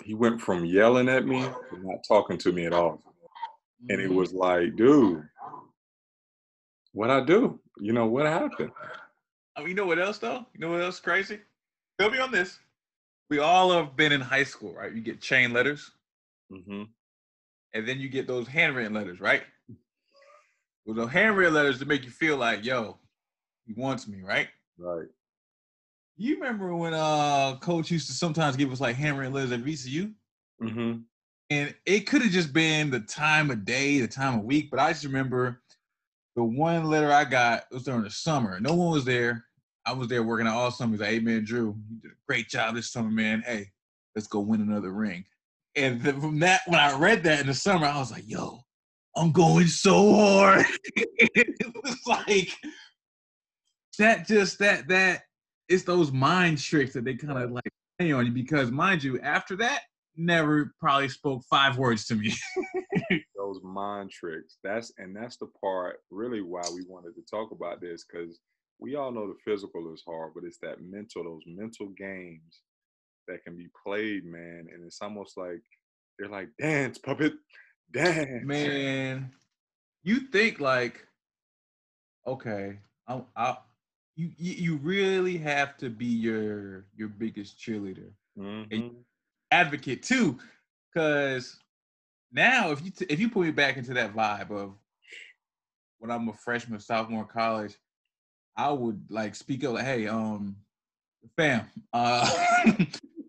he 0.03 0.15
went 0.15 0.41
from 0.41 0.65
yelling 0.65 1.07
at 1.07 1.25
me 1.27 1.41
to 1.41 1.79
not 1.83 2.03
talking 2.07 2.39
to 2.39 2.51
me 2.51 2.65
at 2.65 2.73
all. 2.73 3.01
And 3.89 4.01
it 4.01 4.07
mm-hmm. 4.07 4.15
was 4.15 4.33
like, 4.33 4.75
dude, 4.75 5.23
what 6.93 7.11
I 7.11 7.21
do? 7.21 7.59
You 7.79 7.93
know, 7.93 8.07
what 8.07 8.25
happened? 8.25 8.71
I 9.55 9.59
mean, 9.59 9.69
you 9.69 9.75
know 9.75 9.85
what 9.85 9.99
else 9.99 10.17
though? 10.17 10.45
You 10.53 10.59
know 10.59 10.71
what 10.71 10.81
else 10.81 10.99
crazy? 10.99 11.39
Feel 11.99 12.09
me 12.09 12.17
on 12.17 12.31
this 12.31 12.59
we 13.29 13.39
all 13.39 13.71
have 13.71 13.95
been 13.95 14.11
in 14.11 14.21
high 14.21 14.43
school, 14.43 14.73
right? 14.73 14.93
You 14.93 15.01
get 15.01 15.21
chain 15.21 15.53
letters, 15.53 15.91
mm-hmm. 16.51 16.83
And 17.75 17.87
then 17.87 17.99
you 17.99 18.07
get 18.07 18.25
those 18.25 18.47
handwritten 18.47 18.93
letters, 18.93 19.19
right? 19.19 19.43
Well, 20.85 20.95
those 20.95 21.11
handwritten 21.11 21.53
letters 21.53 21.77
to 21.79 21.85
make 21.85 22.05
you 22.05 22.09
feel 22.09 22.37
like, 22.37 22.63
yo, 22.63 22.97
he 23.67 23.73
wants 23.73 24.07
me, 24.07 24.21
right? 24.23 24.47
Right. 24.77 25.07
You 26.17 26.35
remember 26.35 26.73
when 26.73 26.93
uh 26.93 27.57
coach 27.57 27.91
used 27.91 28.07
to 28.07 28.13
sometimes 28.13 28.55
give 28.55 28.71
us 28.71 28.79
like 28.79 28.95
handwritten 28.95 29.33
letters 29.33 29.51
at 29.51 29.63
VCU? 29.63 30.13
Mm-hmm. 30.63 30.99
And 31.49 31.75
it 31.85 32.07
could 32.07 32.21
have 32.21 32.31
just 32.31 32.53
been 32.53 32.89
the 32.89 33.01
time 33.01 33.51
of 33.51 33.65
day, 33.65 33.99
the 33.99 34.07
time 34.07 34.39
of 34.39 34.45
week, 34.45 34.71
but 34.71 34.79
I 34.79 34.93
just 34.93 35.03
remember 35.03 35.61
the 36.35 36.43
one 36.43 36.85
letter 36.85 37.11
I 37.11 37.25
got 37.25 37.63
was 37.71 37.83
during 37.83 38.03
the 38.03 38.09
summer. 38.09 38.59
No 38.59 38.73
one 38.73 38.91
was 38.91 39.05
there. 39.05 39.43
I 39.85 39.91
was 39.91 40.07
there 40.07 40.23
working 40.23 40.47
out 40.47 40.55
all 40.55 40.71
summer. 40.71 40.93
He's 40.93 41.01
like, 41.01 41.09
hey 41.09 41.19
man, 41.19 41.43
Drew, 41.43 41.75
you 41.89 41.97
did 42.01 42.11
a 42.11 42.15
great 42.27 42.47
job 42.47 42.75
this 42.75 42.91
summer, 42.91 43.11
man. 43.11 43.43
Hey, 43.45 43.67
let's 44.15 44.27
go 44.27 44.39
win 44.39 44.61
another 44.61 44.91
ring. 44.91 45.25
And 45.75 46.01
from 46.01 46.39
that, 46.39 46.61
when 46.67 46.79
I 46.79 46.97
read 46.97 47.23
that 47.23 47.41
in 47.41 47.47
the 47.47 47.53
summer, 47.53 47.85
I 47.85 47.97
was 47.97 48.11
like, 48.11 48.27
yo, 48.27 48.61
I'm 49.15 49.31
going 49.31 49.67
so 49.67 50.13
hard. 50.15 50.65
it 50.95 51.75
was 51.83 51.97
like 52.07 52.49
that 53.97 54.27
just 54.27 54.59
that 54.59 54.87
that 54.89 55.23
it's 55.69 55.83
those 55.83 56.11
mind 56.11 56.59
tricks 56.59 56.93
that 56.93 57.05
they 57.05 57.15
kind 57.15 57.37
of 57.41 57.51
like 57.51 57.63
play 57.99 58.11
on 58.11 58.25
you 58.25 58.31
because 58.31 58.71
mind 58.71 59.03
you, 59.03 59.19
after 59.21 59.55
that, 59.57 59.81
never 60.17 60.73
probably 60.79 61.09
spoke 61.09 61.43
five 61.49 61.77
words 61.77 62.05
to 62.05 62.15
me. 62.15 62.33
those 63.37 63.59
mind 63.63 64.11
tricks. 64.11 64.57
That's 64.63 64.93
and 64.97 65.15
that's 65.15 65.37
the 65.37 65.47
part 65.61 65.99
really 66.11 66.41
why 66.41 66.63
we 66.73 66.83
wanted 66.87 67.15
to 67.15 67.21
talk 67.29 67.51
about 67.51 67.81
this 67.81 68.05
because 68.05 68.39
we 68.79 68.95
all 68.95 69.11
know 69.11 69.27
the 69.27 69.37
physical 69.45 69.93
is 69.93 70.03
hard, 70.05 70.33
but 70.35 70.43
it's 70.43 70.59
that 70.61 70.81
mental, 70.81 71.23
those 71.23 71.43
mental 71.45 71.87
games 71.97 72.61
that 73.27 73.43
can 73.43 73.57
be 73.57 73.67
played, 73.83 74.25
man. 74.25 74.67
And 74.73 74.85
it's 74.85 75.01
almost 75.01 75.37
like 75.37 75.61
they're 76.17 76.29
like, 76.29 76.49
dance, 76.59 76.97
puppet, 76.97 77.33
dance. 77.91 78.45
Man, 78.45 79.31
you 80.03 80.21
think 80.31 80.59
like, 80.59 81.05
okay, 82.27 82.77
I, 83.07 83.21
I, 83.35 83.57
you 84.15 84.31
you 84.37 84.77
really 84.77 85.37
have 85.37 85.77
to 85.77 85.89
be 85.89 86.05
your 86.05 86.85
your 86.95 87.09
biggest 87.09 87.59
cheerleader 87.59 88.11
mm-hmm. 88.37 88.73
and 88.73 88.91
advocate 89.51 90.03
too, 90.03 90.39
because 90.93 91.57
now 92.31 92.71
if 92.71 92.83
you 92.83 92.91
t- 92.91 93.07
if 93.09 93.19
you 93.19 93.29
put 93.29 93.45
me 93.45 93.51
back 93.51 93.77
into 93.77 93.93
that 93.93 94.15
vibe 94.15 94.51
of 94.51 94.73
when 95.99 96.11
I'm 96.11 96.29
a 96.29 96.33
freshman, 96.33 96.79
sophomore 96.79 97.23
in 97.23 97.27
college, 97.27 97.75
I 98.55 98.71
would 98.71 99.05
like 99.09 99.35
speak 99.35 99.63
up 99.63 99.73
like, 99.73 99.85
hey, 99.85 100.07
um, 100.07 100.55
fam, 101.35 101.67
uh, 101.93 102.29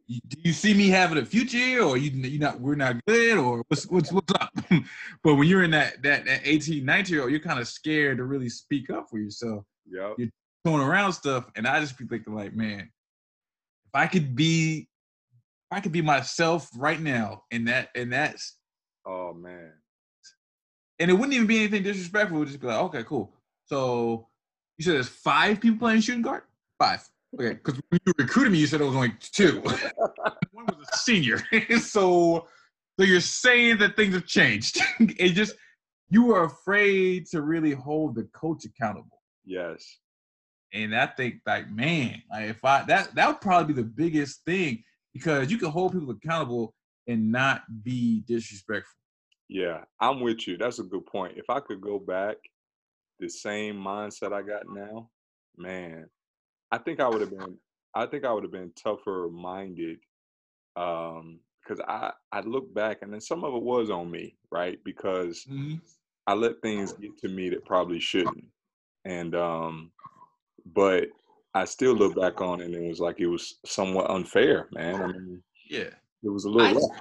do 0.08 0.38
you 0.42 0.52
see 0.52 0.72
me 0.72 0.88
having 0.88 1.18
a 1.18 1.24
future 1.24 1.56
here, 1.56 1.82
or 1.82 1.96
you 1.96 2.10
you 2.10 2.38
not 2.38 2.60
we're 2.60 2.76
not 2.76 3.04
good, 3.06 3.38
or 3.38 3.64
what's 3.68 3.86
what's 3.86 4.12
what's 4.12 4.32
up? 4.34 4.50
but 5.24 5.34
when 5.34 5.48
you're 5.48 5.64
in 5.64 5.72
that 5.72 6.02
that, 6.02 6.24
that 6.26 6.40
18, 6.44 6.84
19 6.84 7.12
year 7.12 7.22
old, 7.22 7.30
you're 7.30 7.40
kind 7.40 7.58
of 7.58 7.66
scared 7.66 8.18
to 8.18 8.24
really 8.24 8.48
speak 8.48 8.88
up 8.90 9.08
for 9.10 9.18
yourself. 9.18 9.64
Yeah, 9.90 10.12
you're 10.16 10.28
throwing 10.64 10.82
around 10.82 11.12
stuff, 11.12 11.50
and 11.56 11.66
I 11.66 11.80
just 11.80 11.98
be 11.98 12.06
thinking 12.06 12.34
like, 12.34 12.54
man, 12.54 12.80
if 12.80 13.94
I 13.94 14.06
could 14.06 14.36
be, 14.36 14.88
if 15.70 15.76
I 15.76 15.80
could 15.80 15.92
be 15.92 16.02
myself 16.02 16.68
right 16.76 17.00
now, 17.00 17.42
and 17.50 17.66
that 17.66 17.88
and 17.96 18.12
that's, 18.12 18.56
oh 19.04 19.34
man, 19.34 19.72
and 21.00 21.10
it 21.10 21.14
wouldn't 21.14 21.34
even 21.34 21.48
be 21.48 21.58
anything 21.58 21.82
disrespectful. 21.82 22.36
It 22.36 22.40
would 22.40 22.48
just 22.48 22.60
be 22.60 22.68
like, 22.68 22.80
okay, 22.82 23.02
cool. 23.02 23.32
So 23.64 24.28
you 24.78 24.84
said 24.84 24.94
there's 24.94 25.08
five 25.08 25.60
people 25.60 25.78
playing 25.78 26.00
shooting 26.00 26.22
guard? 26.22 26.42
Five. 26.78 27.08
Okay, 27.38 27.54
because 27.54 27.80
when 27.90 28.00
you 28.06 28.12
recruited 28.18 28.52
me, 28.52 28.58
you 28.58 28.66
said 28.66 28.80
it 28.80 28.84
was 28.84 28.96
only 28.96 29.12
two. 29.20 29.60
One 30.52 30.66
was 30.66 30.88
a 30.90 30.96
senior. 30.96 31.38
so, 31.80 32.46
so 32.98 33.04
you're 33.04 33.20
saying 33.20 33.78
that 33.78 33.94
things 33.94 34.14
have 34.14 34.26
changed. 34.26 34.80
it 35.00 35.30
just 35.30 35.54
you 36.08 36.24
were 36.24 36.44
afraid 36.44 37.26
to 37.26 37.42
really 37.42 37.72
hold 37.72 38.14
the 38.14 38.24
coach 38.34 38.64
accountable. 38.64 39.22
Yes. 39.44 39.98
And 40.72 40.96
I 40.96 41.06
think 41.06 41.36
like, 41.46 41.70
man, 41.70 42.22
like 42.30 42.50
if 42.50 42.64
I 42.64 42.84
that 42.84 43.14
that 43.14 43.28
would 43.28 43.40
probably 43.40 43.74
be 43.74 43.82
the 43.82 43.88
biggest 43.88 44.44
thing 44.44 44.82
because 45.12 45.50
you 45.50 45.58
can 45.58 45.70
hold 45.70 45.92
people 45.92 46.10
accountable 46.10 46.74
and 47.06 47.30
not 47.30 47.62
be 47.82 48.22
disrespectful. 48.26 48.92
Yeah, 49.48 49.84
I'm 50.00 50.20
with 50.20 50.48
you. 50.48 50.56
That's 50.56 50.78
a 50.78 50.84
good 50.84 51.06
point. 51.06 51.34
If 51.36 51.50
I 51.50 51.60
could 51.60 51.80
go 51.80 51.98
back 51.98 52.36
the 53.20 53.28
same 53.28 53.76
mindset 53.76 54.32
I 54.32 54.42
got 54.42 54.64
now, 54.68 55.08
man, 55.56 56.08
I 56.72 56.78
think 56.78 57.00
I 57.00 57.08
would 57.08 57.20
have 57.20 57.30
been 57.30 57.58
I 57.96 58.04
think 58.06 58.24
I 58.24 58.32
would 58.32 58.42
have 58.42 58.52
been 58.52 58.72
tougher 58.76 59.28
minded. 59.32 59.98
Um, 60.76 61.40
because 61.62 61.82
I, 61.88 62.12
I 62.30 62.40
look 62.42 62.72
back 62.74 62.98
and 63.02 63.12
then 63.12 63.20
some 63.20 63.42
of 63.42 63.52
it 63.54 63.62
was 63.62 63.90
on 63.90 64.08
me, 64.08 64.36
right? 64.52 64.78
Because 64.84 65.44
mm-hmm. 65.50 65.76
I 66.28 66.34
let 66.34 66.62
things 66.62 66.92
get 66.92 67.18
to 67.22 67.28
me 67.28 67.48
that 67.48 67.64
probably 67.64 67.98
shouldn't. 67.98 68.44
And 69.04 69.34
um, 69.34 69.90
but 70.74 71.08
I 71.54 71.64
still 71.64 71.94
look 71.94 72.14
back 72.14 72.40
on 72.40 72.60
it 72.60 72.66
and 72.66 72.74
it 72.74 72.88
was 72.88 73.00
like 73.00 73.18
it 73.18 73.26
was 73.26 73.58
somewhat 73.64 74.10
unfair, 74.10 74.68
man. 74.70 75.02
I 75.02 75.06
mean, 75.08 75.42
yeah, 75.68 75.90
it 76.22 76.28
was 76.28 76.44
a 76.44 76.50
little. 76.50 76.92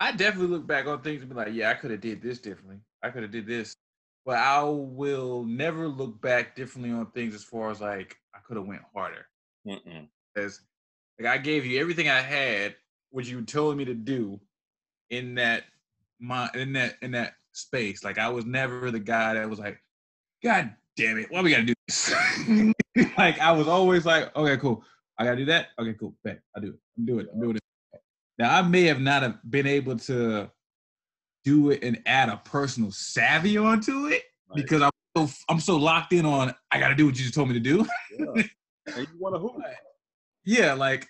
I, 0.00 0.08
I 0.08 0.12
definitely 0.12 0.48
look 0.48 0.66
back 0.66 0.86
on 0.86 1.00
things 1.00 1.22
and 1.22 1.30
be 1.30 1.36
like, 1.36 1.54
yeah, 1.54 1.70
I 1.70 1.74
could 1.74 1.90
have 1.90 2.02
did 2.02 2.20
this 2.20 2.40
differently. 2.40 2.80
I 3.02 3.08
could 3.08 3.22
have 3.22 3.32
did 3.32 3.46
this 3.46 3.76
but 4.24 4.38
I 4.38 4.62
will 4.62 5.44
never 5.44 5.86
look 5.86 6.20
back 6.22 6.56
differently 6.56 6.92
on 6.92 7.10
things 7.10 7.34
as 7.34 7.44
far 7.44 7.70
as 7.70 7.80
like 7.80 8.16
could 8.44 8.56
have 8.56 8.66
went 8.66 8.82
harder. 8.94 9.26
Because 9.64 10.60
like 11.18 11.28
I 11.28 11.38
gave 11.38 11.64
you 11.64 11.80
everything 11.80 12.08
I 12.08 12.20
had, 12.20 12.76
what 13.10 13.26
you 13.26 13.42
told 13.42 13.76
me 13.76 13.84
to 13.84 13.94
do 13.94 14.40
in 15.10 15.34
that 15.36 15.64
my 16.20 16.48
in 16.54 16.72
that 16.74 16.94
in 17.02 17.12
that 17.12 17.34
space. 17.52 18.04
Like 18.04 18.18
I 18.18 18.28
was 18.28 18.44
never 18.44 18.90
the 18.90 18.98
guy 18.98 19.34
that 19.34 19.48
was 19.48 19.58
like, 19.58 19.78
God 20.42 20.74
damn 20.96 21.18
it, 21.18 21.30
why 21.30 21.42
we 21.42 21.50
gotta 21.50 21.64
do 21.64 21.74
this? 21.88 22.14
like 23.18 23.38
I 23.38 23.52
was 23.52 23.68
always 23.68 24.04
like, 24.04 24.34
okay, 24.36 24.56
cool. 24.56 24.84
I 25.18 25.24
gotta 25.24 25.36
do 25.36 25.44
that. 25.46 25.68
Okay, 25.78 25.94
cool. 25.94 26.14
Bet 26.24 26.40
I 26.56 26.60
do 26.60 26.68
it. 26.68 26.80
I'm 26.98 27.06
doing 27.06 27.26
it. 27.26 27.30
I'm 27.32 27.40
doing 27.40 27.56
it. 27.56 27.62
Now 28.38 28.58
I 28.58 28.62
may 28.62 28.84
have 28.84 29.00
not 29.00 29.22
have 29.22 29.38
been 29.48 29.66
able 29.66 29.96
to 29.98 30.50
do 31.44 31.70
it 31.70 31.84
and 31.84 32.00
add 32.06 32.28
a 32.28 32.38
personal 32.38 32.90
savvy 32.90 33.58
onto 33.58 34.06
it 34.06 34.22
right. 34.48 34.56
because 34.56 34.82
I'm 34.82 34.90
so 35.16 35.28
I'm 35.48 35.60
so 35.60 35.76
locked 35.76 36.12
in 36.12 36.26
on 36.26 36.54
I 36.70 36.80
got 36.80 36.88
to 36.88 36.94
do 36.94 37.06
what 37.06 37.16
you 37.16 37.22
just 37.22 37.34
told 37.34 37.48
me 37.48 37.54
to 37.54 37.60
do. 37.60 37.86
Yeah. 38.18 38.42
and 38.94 39.08
you 39.12 39.18
want 39.18 39.34
to 39.34 39.38
hoop. 39.38 39.56
yeah, 40.44 40.72
like 40.74 41.08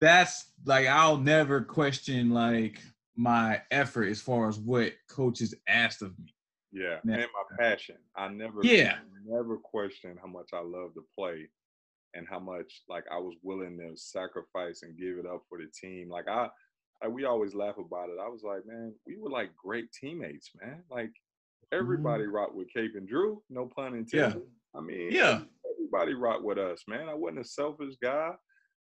that's 0.00 0.52
like 0.64 0.86
I'll 0.86 1.16
never 1.16 1.62
question 1.62 2.30
like 2.30 2.80
my 3.16 3.62
effort 3.70 4.08
as 4.08 4.20
far 4.20 4.48
as 4.48 4.58
what 4.58 4.92
coaches 5.08 5.54
asked 5.68 6.02
of 6.02 6.18
me. 6.18 6.34
Yeah, 6.72 6.98
and 7.04 7.12
my 7.12 7.56
passion. 7.58 7.96
I 8.16 8.28
never, 8.28 8.60
yeah, 8.62 8.96
never 9.24 9.56
questioned 9.56 10.18
how 10.20 10.28
much 10.28 10.50
I 10.52 10.58
love 10.58 10.94
to 10.94 11.04
play, 11.16 11.48
and 12.14 12.26
how 12.28 12.40
much 12.40 12.82
like 12.88 13.04
I 13.12 13.18
was 13.18 13.34
willing 13.42 13.78
to 13.78 13.96
sacrifice 13.96 14.82
and 14.82 14.98
give 14.98 15.18
it 15.18 15.26
up 15.26 15.42
for 15.48 15.58
the 15.58 15.68
team. 15.72 16.08
Like 16.08 16.26
I, 16.28 16.48
I 17.02 17.08
we 17.08 17.24
always 17.24 17.54
laugh 17.54 17.78
about 17.78 18.08
it. 18.08 18.18
I 18.20 18.28
was 18.28 18.42
like, 18.42 18.66
man, 18.66 18.92
we 19.06 19.16
were 19.16 19.30
like 19.30 19.50
great 19.56 19.92
teammates, 19.92 20.50
man. 20.60 20.82
Like 20.90 21.12
everybody 21.72 22.24
mm-hmm. 22.24 22.34
rocked 22.34 22.54
with 22.54 22.72
Cape 22.72 22.92
and 22.96 23.08
Drew. 23.08 23.42
No 23.50 23.70
pun 23.74 23.94
intended. 23.94 24.42
Yeah. 24.42 24.78
I 24.78 24.80
mean, 24.80 25.12
yeah, 25.12 25.40
everybody 25.72 26.14
rocked 26.14 26.44
with 26.44 26.58
us, 26.58 26.82
man. 26.88 27.08
I 27.08 27.14
wasn't 27.14 27.40
a 27.40 27.44
selfish 27.44 27.94
guy. 28.02 28.30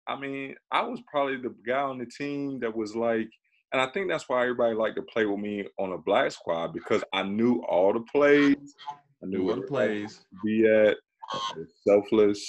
I 0.08 0.18
mean, 0.18 0.54
I 0.70 0.82
was 0.82 1.00
probably 1.10 1.36
the 1.36 1.54
guy 1.66 1.80
on 1.80 1.98
the 1.98 2.06
team 2.06 2.60
that 2.60 2.74
was 2.74 2.94
like 2.94 3.28
and 3.72 3.80
I 3.80 3.86
think 3.86 4.08
that's 4.08 4.28
why 4.28 4.42
everybody 4.42 4.74
liked 4.74 4.96
to 4.96 5.02
play 5.02 5.24
with 5.24 5.38
me 5.38 5.64
on 5.78 5.92
a 5.92 5.98
black 5.98 6.30
squad 6.30 6.74
because 6.74 7.02
I 7.12 7.22
knew 7.22 7.62
all 7.68 7.92
the 7.94 8.00
plays. 8.00 8.74
I 9.22 9.26
knew 9.26 9.44
what 9.44 9.56
the 9.56 9.62
plays. 9.62 10.20
Be 10.44 10.68
at 10.68 10.96
selfless. 11.86 12.46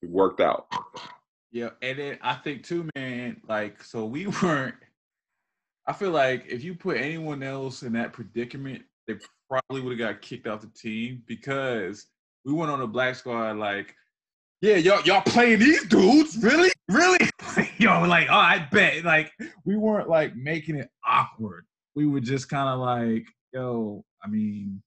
It 0.00 0.08
worked 0.08 0.40
out. 0.40 0.72
Yeah, 1.50 1.70
and 1.82 1.98
then 1.98 2.18
I 2.22 2.34
think 2.34 2.64
too, 2.64 2.88
man. 2.96 3.42
Like, 3.46 3.84
so 3.84 4.06
we 4.06 4.26
weren't. 4.42 4.74
I 5.86 5.92
feel 5.92 6.12
like 6.12 6.46
if 6.48 6.64
you 6.64 6.76
put 6.76 6.96
anyone 6.96 7.42
else 7.42 7.82
in 7.82 7.92
that 7.92 8.14
predicament, 8.14 8.82
they 9.18 9.26
probably 9.48 9.82
would 9.82 9.98
have 9.98 10.14
got 10.14 10.22
kicked 10.22 10.46
off 10.46 10.60
the 10.60 10.68
team 10.68 11.22
because 11.26 12.06
we 12.44 12.52
went 12.52 12.70
on 12.70 12.80
a 12.80 12.86
black 12.86 13.14
squad 13.14 13.56
like 13.56 13.94
yeah, 14.62 14.76
y'all 14.76 15.02
y'all 15.02 15.22
playing 15.22 15.58
these 15.58 15.84
dudes, 15.86 16.38
really, 16.40 16.70
really? 16.88 17.28
Yo, 17.78 18.00
like, 18.02 18.28
oh, 18.30 18.34
I 18.34 18.68
bet. 18.70 19.04
Like, 19.04 19.32
we 19.64 19.76
weren't 19.76 20.08
like 20.08 20.36
making 20.36 20.76
it 20.76 20.88
awkward. 21.04 21.66
We 21.96 22.06
were 22.06 22.20
just 22.20 22.48
kind 22.48 22.68
of 22.68 22.78
like, 22.78 23.26
yo, 23.52 24.04
I 24.22 24.28
mean, 24.28 24.80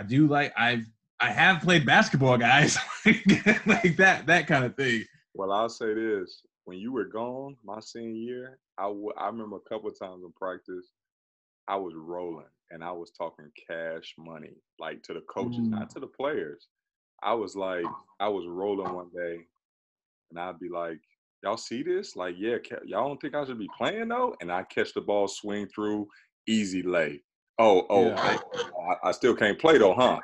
I 0.00 0.02
do 0.02 0.26
like 0.26 0.52
I've 0.58 0.84
I 1.20 1.30
have 1.30 1.62
played 1.62 1.86
basketball, 1.86 2.38
guys, 2.38 2.76
like 3.06 3.96
that 3.98 4.24
that 4.26 4.48
kind 4.48 4.64
of 4.64 4.76
thing. 4.76 5.04
Well, 5.32 5.52
I'll 5.52 5.68
say 5.68 5.94
this: 5.94 6.42
when 6.64 6.78
you 6.78 6.92
were 6.92 7.04
gone, 7.04 7.56
my 7.64 7.78
senior 7.78 8.14
year, 8.14 8.58
I, 8.78 8.88
w- 8.88 9.12
I 9.16 9.26
remember 9.26 9.56
a 9.56 9.68
couple 9.68 9.92
times 9.92 10.24
in 10.24 10.32
practice, 10.32 10.86
I 11.68 11.76
was 11.76 11.94
rolling 11.96 12.46
and 12.70 12.84
I 12.84 12.92
was 12.92 13.10
talking 13.10 13.50
cash 13.68 14.14
money, 14.18 14.56
like 14.78 15.02
to 15.04 15.14
the 15.14 15.22
coaches, 15.32 15.60
mm. 15.60 15.70
not 15.70 15.90
to 15.90 16.00
the 16.00 16.06
players. 16.06 16.68
I 17.22 17.34
was 17.34 17.56
like, 17.56 17.84
I 18.20 18.28
was 18.28 18.44
rolling 18.46 18.92
one 18.94 19.10
day, 19.14 19.40
and 20.30 20.38
I'd 20.38 20.60
be 20.60 20.68
like, 20.68 21.00
"Y'all 21.42 21.56
see 21.56 21.82
this? 21.82 22.16
Like, 22.16 22.36
yeah, 22.38 22.56
y'all 22.84 23.08
don't 23.08 23.20
think 23.20 23.34
I 23.34 23.44
should 23.44 23.58
be 23.58 23.70
playing 23.76 24.08
though?" 24.08 24.34
And 24.40 24.52
I 24.52 24.62
catch 24.64 24.94
the 24.94 25.00
ball, 25.00 25.28
swing 25.28 25.68
through, 25.74 26.08
easy 26.46 26.82
lay. 26.82 27.22
Oh, 27.58 27.86
oh, 27.90 28.08
yeah. 28.08 28.38
I, 29.04 29.08
I, 29.08 29.12
still 29.12 29.34
can't 29.34 29.58
play 29.58 29.78
though, 29.78 29.94
huh? 29.94 30.20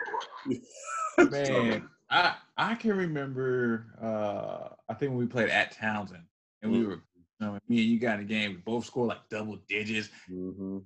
Man, 1.30 1.88
I 2.10 2.34
I 2.56 2.74
can 2.76 2.96
remember. 2.96 3.86
uh 4.00 4.74
I 4.88 4.94
think 4.94 5.10
when 5.10 5.18
we 5.18 5.26
played 5.26 5.50
at 5.50 5.72
Townsend, 5.72 6.22
and 6.62 6.70
we 6.70 6.78
mm-hmm. 6.78 6.88
were, 6.88 6.94
you 6.94 7.46
know, 7.46 7.58
me 7.68 7.78
and 7.80 7.90
you 7.90 7.98
got 7.98 8.20
in 8.20 8.26
a 8.26 8.28
game. 8.28 8.52
We 8.52 8.56
both 8.58 8.84
scored 8.84 9.08
like 9.08 9.28
double 9.30 9.58
digits. 9.68 10.10
Mm-hmm. 10.30 10.78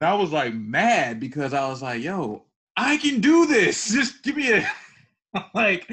I 0.00 0.14
was 0.14 0.30
like 0.30 0.54
mad 0.54 1.18
because 1.20 1.52
I 1.52 1.68
was 1.68 1.82
like, 1.82 2.02
"Yo, 2.02 2.44
I 2.76 2.96
can 2.98 3.20
do 3.20 3.46
this. 3.46 3.88
Just 3.92 4.22
give 4.22 4.36
me 4.36 4.52
a." 4.52 4.70
like, 5.54 5.90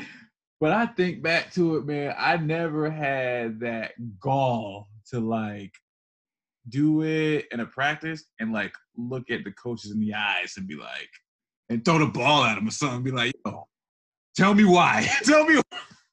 but 0.60 0.72
I 0.72 0.86
think 0.86 1.22
back 1.22 1.52
to 1.54 1.78
it, 1.78 1.86
man. 1.86 2.16
I 2.18 2.38
never 2.38 2.90
had 2.90 3.60
that 3.62 3.94
gall 4.20 4.88
to 5.10 5.20
like 5.20 5.74
do 6.70 7.04
it 7.04 7.46
in 7.52 7.60
a 7.60 7.66
practice 7.66 8.26
and 8.40 8.52
like 8.52 8.74
look 8.98 9.30
at 9.30 9.44
the 9.44 9.52
coaches 9.52 9.92
in 9.92 10.00
the 10.00 10.14
eyes 10.14 10.56
and 10.58 10.68
be 10.68 10.76
like, 10.76 11.10
and 11.70 11.84
throw 11.84 12.00
the 12.00 12.06
ball 12.06 12.44
at 12.44 12.56
them 12.56 12.68
or 12.68 12.72
something. 12.72 13.04
Be 13.04 13.12
like, 13.12 13.34
yo, 13.46 13.68
tell 14.36 14.54
me 14.54 14.66
why. 14.66 15.08
tell 15.24 15.46
me. 15.46 15.62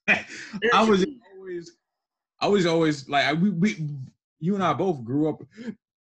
Why. 0.07 0.27
I 0.75 0.85
was 0.85 1.05
always, 1.35 1.73
I 2.41 2.49
was 2.49 2.67
always 2.67 3.09
like, 3.09 3.41
we, 3.41 3.51
we, 3.51 3.89
you 4.41 4.55
and 4.55 4.65
I 4.65 4.73
both 4.73 5.05
grew 5.05 5.29
up 5.29 5.43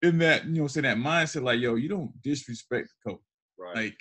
in 0.04 0.18
that, 0.18 0.44
you 0.46 0.62
know, 0.62 0.66
say 0.66 0.80
that 0.82 0.96
mindset, 0.96 1.42
like, 1.42 1.60
yo, 1.60 1.74
you 1.74 1.88
don't 1.88 2.10
disrespect 2.22 2.88
the 2.88 3.10
coach. 3.10 3.20
Right. 3.58 3.76
Like, 3.76 3.96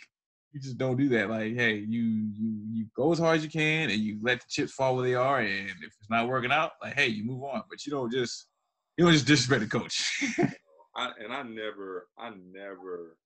you 0.52 0.60
just 0.60 0.78
don't 0.78 0.98
do 0.98 1.10
that. 1.10 1.30
Like, 1.30 1.56
hey, 1.56 1.76
you 1.76 2.02
you 2.02 2.62
you 2.72 2.86
go 2.96 3.12
as 3.12 3.18
hard 3.18 3.38
as 3.38 3.44
you 3.44 3.50
can, 3.50 3.90
and 3.90 4.00
you 4.00 4.20
let 4.22 4.40
the 4.40 4.46
chips 4.48 4.74
fall 4.74 4.96
where 4.96 5.06
they 5.06 5.16
are. 5.16 5.40
And 5.40 5.70
if 5.70 5.88
it's 6.00 6.10
not 6.10 6.28
working 6.28 6.52
out, 6.52 6.72
like, 6.82 6.94
hey, 6.94 7.08
you 7.08 7.26
move 7.26 7.44
on. 7.44 7.64
But 7.70 7.86
you 7.86 7.92
don't 7.92 8.12
just 8.12 8.48
you 8.98 9.04
don't 9.04 9.14
just 9.14 9.26
disrespect 9.26 9.62
the 9.62 9.80
coach. 9.80 10.22
I, 10.96 11.10
and 11.24 11.34
I 11.34 11.42
never, 11.42 12.08
I 12.20 12.30
never 12.54 13.18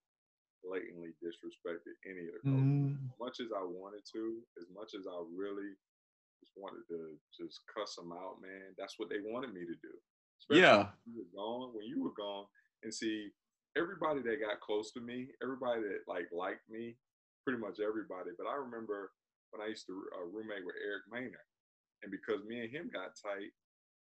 blatantly 0.63 1.12
disrespected 1.20 2.00
any 2.08 2.32
of 2.32 2.40
the 2.40 2.44
coaches. 2.48 2.63
Mm. 2.63 2.96
As 3.12 3.20
much 3.20 3.40
as 3.44 3.52
I 3.52 3.63
wanted 3.63 4.08
to, 4.16 4.40
as 4.56 4.68
much 4.74 4.96
as 4.96 5.04
I 5.04 5.20
really 5.36 5.76
just 6.40 6.56
wanted 6.56 6.88
to 6.88 7.20
just 7.36 7.60
cuss 7.68 7.96
them 7.96 8.12
out, 8.13 8.40
man. 8.42 8.72
That's 8.78 8.96
what 8.98 9.10
they 9.10 9.20
wanted 9.20 9.54
me 9.54 9.68
to 9.68 9.78
do. 9.84 9.94
Especially 10.40 10.63
yeah. 10.63 10.96
When 11.04 11.12
you 11.12 11.13
were 11.20 11.32
gone, 11.36 11.70
when 11.76 11.86
you 11.86 12.04
were 12.04 12.16
gone, 12.16 12.46
and 12.84 12.94
see 12.94 13.30
everybody 13.78 14.22
that 14.22 14.42
got 14.42 14.60
close 14.62 14.92
to 14.94 15.02
me, 15.02 15.30
everybody 15.42 15.82
that 15.82 16.08
like 16.08 16.28
liked 16.32 16.66
me, 16.70 16.98
pretty 17.46 17.60
much 17.60 17.80
everybody. 17.80 18.32
But 18.38 18.48
I 18.48 18.56
remember 18.56 19.12
when 19.52 19.62
I 19.62 19.70
used 19.70 19.86
to 19.88 19.96
uh, 20.18 20.26
roommate 20.26 20.66
with 20.66 20.76
Eric 20.82 21.06
Maynor, 21.08 21.46
and 22.04 22.12
because 22.12 22.44
me 22.46 22.62
and 22.62 22.72
him 22.72 22.90
got 22.92 23.18
tight, 23.18 23.54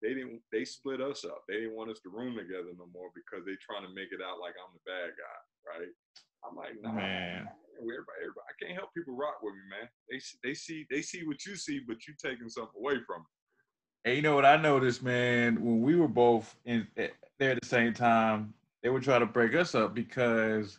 they 0.03 0.15
didn't. 0.15 0.43
They 0.51 0.65
split 0.65 1.01
us 1.01 1.25
up. 1.25 1.45
They 1.49 1.63
didn't 1.63 1.77
want 1.77 1.91
us 1.91 2.01
to 2.03 2.11
room 2.11 2.37
together 2.37 2.75
no 2.77 2.91
more 2.93 3.15
because 3.15 3.47
they 3.47 3.55
trying 3.63 3.87
to 3.87 3.95
make 3.95 4.11
it 4.11 4.21
out 4.25 4.43
like 4.43 4.55
I'm 4.59 4.75
the 4.75 4.83
bad 4.83 5.15
guy, 5.15 5.39
right? 5.63 5.93
I'm 6.43 6.57
like, 6.57 6.75
nah, 6.83 6.93
man. 6.93 7.49
Everybody, 7.79 8.19
everybody, 8.23 8.47
I 8.47 8.55
can't 8.59 8.79
help 8.79 8.95
people 8.95 9.17
rock 9.17 9.43
with 9.43 9.55
me, 9.55 9.65
man. 9.71 9.89
They 10.11 10.19
they 10.43 10.55
see 10.55 10.87
they 10.91 11.03
see 11.03 11.25
what 11.25 11.47
you 11.47 11.57
see, 11.57 11.81
but 11.87 12.07
you 12.07 12.15
taking 12.19 12.49
something 12.49 12.79
away 12.79 12.99
from 13.07 13.23
it. 13.23 13.33
And 14.05 14.17
you 14.17 14.23
know 14.23 14.35
what 14.35 14.45
I 14.45 14.57
noticed, 14.57 15.03
man, 15.03 15.63
when 15.63 15.81
we 15.81 15.95
were 15.95 16.09
both 16.09 16.57
in 16.65 16.87
eh, 16.97 17.09
there 17.39 17.53
at 17.53 17.61
the 17.61 17.69
same 17.69 17.95
time, 17.95 18.53
they 18.83 18.89
would 18.89 19.03
try 19.03 19.19
to 19.19 19.27
break 19.27 19.55
us 19.55 19.75
up 19.75 19.95
because 19.95 20.79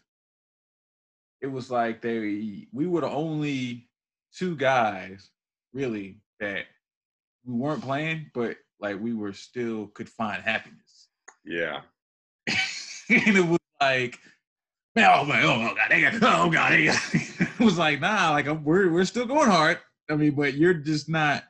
it 1.42 1.48
was 1.48 1.70
like 1.70 2.02
they 2.02 2.68
we 2.72 2.88
were 2.88 3.02
the 3.02 3.10
only 3.10 3.90
two 4.36 4.56
guys 4.56 5.30
really 5.74 6.18
that 6.40 6.66
we 7.46 7.54
weren't 7.54 7.84
playing, 7.84 8.32
but 8.34 8.58
like 8.80 9.00
we 9.00 9.14
were 9.14 9.34
still 9.34 9.88
could 9.88 10.10
find 10.10 10.42
happiness. 10.44 11.08
Yeah. 11.46 11.82
and 12.48 13.38
it 13.38 13.46
was 13.46 13.60
like, 13.82 14.20
man, 14.96 15.10
oh 15.14 15.26
my, 15.26 15.42
oh 15.44 15.76
god, 15.76 16.20
oh 16.24 16.50
god, 16.50 16.74
it 16.76 17.60
was 17.60 17.78
like, 17.78 18.00
nah, 18.00 18.32
like 18.32 18.48
we're 18.48 18.92
we're 18.92 19.06
still 19.06 19.26
going 19.26 19.50
hard. 19.50 19.80
I 20.10 20.16
mean, 20.16 20.32
but 20.32 20.56
you're 20.56 20.74
just 20.74 21.10
not 21.10 21.44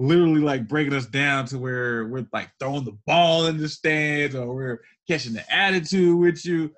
literally 0.00 0.40
like 0.40 0.66
breaking 0.66 0.94
us 0.94 1.06
down 1.06 1.44
to 1.46 1.58
where 1.58 2.06
we're 2.06 2.26
like 2.32 2.50
throwing 2.58 2.84
the 2.84 2.96
ball 3.06 3.46
in 3.46 3.58
the 3.58 3.68
stands 3.68 4.34
or 4.34 4.54
we're 4.54 4.80
catching 5.06 5.34
the 5.34 5.54
attitude 5.54 6.18
with 6.18 6.44
you. 6.44 6.70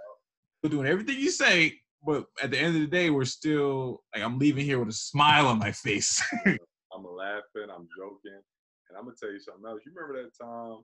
We're 0.63 0.71
doing 0.71 0.87
everything 0.87 1.19
you 1.19 1.31
say, 1.31 1.81
but 2.05 2.27
at 2.43 2.51
the 2.51 2.59
end 2.59 2.75
of 2.75 2.81
the 2.83 2.89
day, 2.89 3.11
we're 3.11 3.25
still 3.25 4.03
like 4.15 4.25
I'm 4.25 4.39
leaving 4.39 4.65
here 4.65 4.79
with 4.79 4.89
a 4.89 4.93
smile 4.93 5.47
on 5.47 5.59
my 5.59 5.71
face. 5.73 6.23
I'm 6.47 7.05
laughing, 7.05 7.71
I'm 7.71 7.89
joking, 7.97 8.43
and 8.89 8.99
I'm 8.99 9.05
gonna 9.05 9.17
tell 9.21 9.33
you 9.33 9.41
something 9.41 9.65
else. 9.67 9.81
You 9.87 9.93
remember 9.95 10.23
that 10.23 10.45
time? 10.45 10.83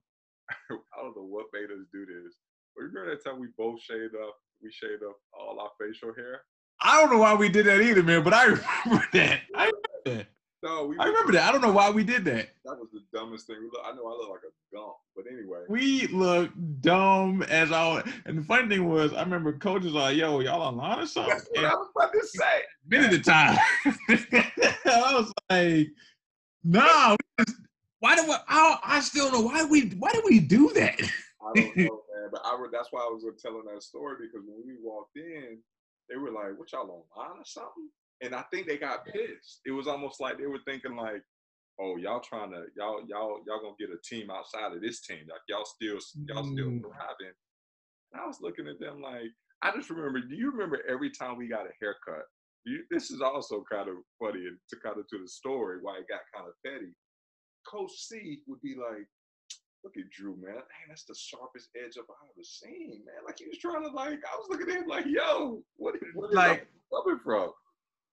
I 0.95 1.03
don't 1.03 1.17
know 1.17 1.25
what 1.25 1.47
made 1.53 1.71
us 1.71 1.85
do 1.93 2.07
this, 2.07 2.35
but 2.75 2.83
you 2.83 2.89
remember 2.89 3.11
that 3.11 3.25
time 3.25 3.41
we 3.41 3.49
both 3.59 3.81
shaved 3.83 4.15
up? 4.15 4.35
We 4.63 4.71
shaved 4.73 5.03
up 5.03 5.17
all 5.39 5.61
our 5.61 5.71
facial 5.81 6.15
hair. 6.15 6.43
I 6.81 7.01
don't 7.01 7.11
know 7.11 7.19
why 7.19 7.35
we 7.35 7.49
did 7.49 7.67
that 7.67 7.81
either, 7.81 8.03
man. 8.03 8.23
But 8.23 8.35
I 8.35 8.45
remember 8.87 9.09
that. 9.13 9.41
I 9.55 9.71
remember 9.71 9.83
that. 10.05 10.27
No, 10.63 10.87
we 10.87 10.99
I 10.99 11.07
remember 11.07 11.33
that. 11.33 11.49
I 11.49 11.53
don't 11.53 11.61
know 11.61 11.71
why 11.71 11.89
we 11.91 12.03
did 12.03 12.25
that. 12.25 12.49
That 12.65 12.79
was 12.79 12.89
the 12.93 13.01
dumbest 13.17 13.47
thing. 13.47 13.57
Look, 13.73 13.81
I 13.85 13.93
know 13.95 14.07
I 14.07 14.11
look 14.11 14.31
like 14.31 14.41
a 14.41 14.77
gump, 14.77 14.95
but 15.15 15.27
anyway. 15.31 15.61
We 15.69 16.09
look 16.09 16.51
dumb 16.81 17.43
as 17.45 17.71
all. 17.71 18.03
And 18.25 18.39
the 18.39 18.43
funny 18.43 18.69
thing 18.69 18.89
was, 18.89 19.13
I 19.13 19.23
remember 19.23 19.53
coaches 19.53 19.93
like, 19.93 20.17
"Yo, 20.17 20.41
y'all 20.41 20.63
online 20.63 20.99
or 20.99 21.07
something?" 21.07 21.33
That's 21.33 21.49
what 21.51 21.59
and 21.59 21.67
I 21.67 21.75
was 21.75 21.89
about 21.95 22.13
to 22.13 22.27
say. 22.27 22.63
Minute 22.89 23.13
of 23.15 23.25
the 23.25 23.31
time. 23.31 23.59
I 24.85 25.15
was 25.15 25.33
like, 25.49 25.89
"No, 26.65 27.17
why 28.01 28.17
do 28.17 28.25
we, 28.25 28.35
I? 28.49 28.79
I 28.83 29.01
still 29.01 29.31
know 29.31 29.43
why 29.43 29.65
we. 29.65 29.91
Why 29.91 30.11
did 30.11 30.25
we 30.25 30.41
do 30.41 30.73
that?" 30.75 31.01
I 31.01 31.53
don't 31.55 31.77
know, 31.77 32.03
man. 32.15 32.31
But 32.33 32.41
I 32.45 32.59
that's 32.73 32.89
why 32.91 33.03
I 33.03 33.09
was 33.09 33.25
telling 33.41 33.63
that 33.73 33.83
story 33.85 34.17
because 34.27 34.45
when 34.45 34.67
we 34.67 34.75
walked 34.83 35.17
in, 35.17 35.59
they 36.11 36.17
were 36.17 36.33
like, 36.33 36.59
"What 36.59 36.73
y'all 36.73 37.07
online 37.15 37.39
or 37.39 37.45
something?" 37.45 37.91
And 38.21 38.35
I 38.35 38.43
think 38.53 38.67
they 38.67 38.77
got 38.77 39.07
pissed. 39.07 39.61
It 39.67 39.71
was 39.71 39.87
almost 39.87 40.21
like 40.21 40.39
they 40.39 40.47
were 40.47 40.61
thinking 40.67 40.97
like, 40.97 41.23
"Oh, 41.81 41.97
y'all 41.97 42.21
trying 42.21 42.51
to 42.51 42.65
y'all 42.77 43.03
y'all 43.07 43.41
y'all 43.47 43.61
gonna 43.61 43.75
get 43.79 43.91
a 43.91 43.99
team 44.03 44.31
outside 44.31 44.73
of 44.73 44.81
this 44.81 45.01
team? 45.01 45.27
Like 45.29 45.41
y'all 45.49 45.65
still 45.65 45.99
y'all 46.27 46.45
still 46.45 46.71
mm. 46.71 46.81
thriving." 46.81 47.35
And 48.13 48.23
I 48.23 48.27
was 48.27 48.41
looking 48.41 48.69
at 48.69 48.81
them 48.81 49.03
like, 49.03 49.31
I 49.63 49.71
just 49.73 49.91
remember. 49.91 50.21
Do 50.21 50.35
you 50.35 50.51
remember 50.51 50.81
every 50.89 51.11
time 51.11 51.37
we 51.37 51.49
got 51.49 51.67
a 51.67 51.73
haircut? 51.81 52.25
You, 52.65 52.85
this 52.91 53.11
is 53.11 53.21
also 53.21 53.65
kind 53.71 53.89
of 53.89 53.97
funny 54.19 54.45
to 54.45 54.77
kind 54.83 54.99
of 54.99 55.09
to 55.09 55.19
the 55.19 55.29
story 55.29 55.79
why 55.81 55.99
it 55.99 56.09
got 56.09 56.21
kind 56.35 56.49
of 56.49 56.55
petty. 56.65 56.93
Coach 57.67 57.93
C 57.97 58.41
would 58.47 58.61
be 58.63 58.75
like, 58.75 59.07
look 59.85 59.97
at 59.97 60.11
Drew, 60.11 60.37
man. 60.37 60.55
Hey, 60.55 60.85
that's 60.89 61.05
the 61.05 61.15
sharpest 61.15 61.69
edge 61.77 61.97
up 61.99 62.07
I've 62.11 62.29
ever 62.35 62.45
seen, 62.45 63.03
man. 63.07 63.25
Like 63.27 63.39
he 63.39 63.47
was 63.47 63.59
trying 63.59 63.83
to 63.83 63.91
like, 63.91 64.21
I 64.25 64.37
was 64.37 64.49
looking 64.51 64.69
at 64.71 64.83
him 64.83 64.89
like, 64.89 65.07
yo, 65.07 65.63
what, 65.77 65.95
what 66.15 66.31
is 66.31 66.37
like 66.37 66.67
coming 66.93 67.21
from? 67.25 67.53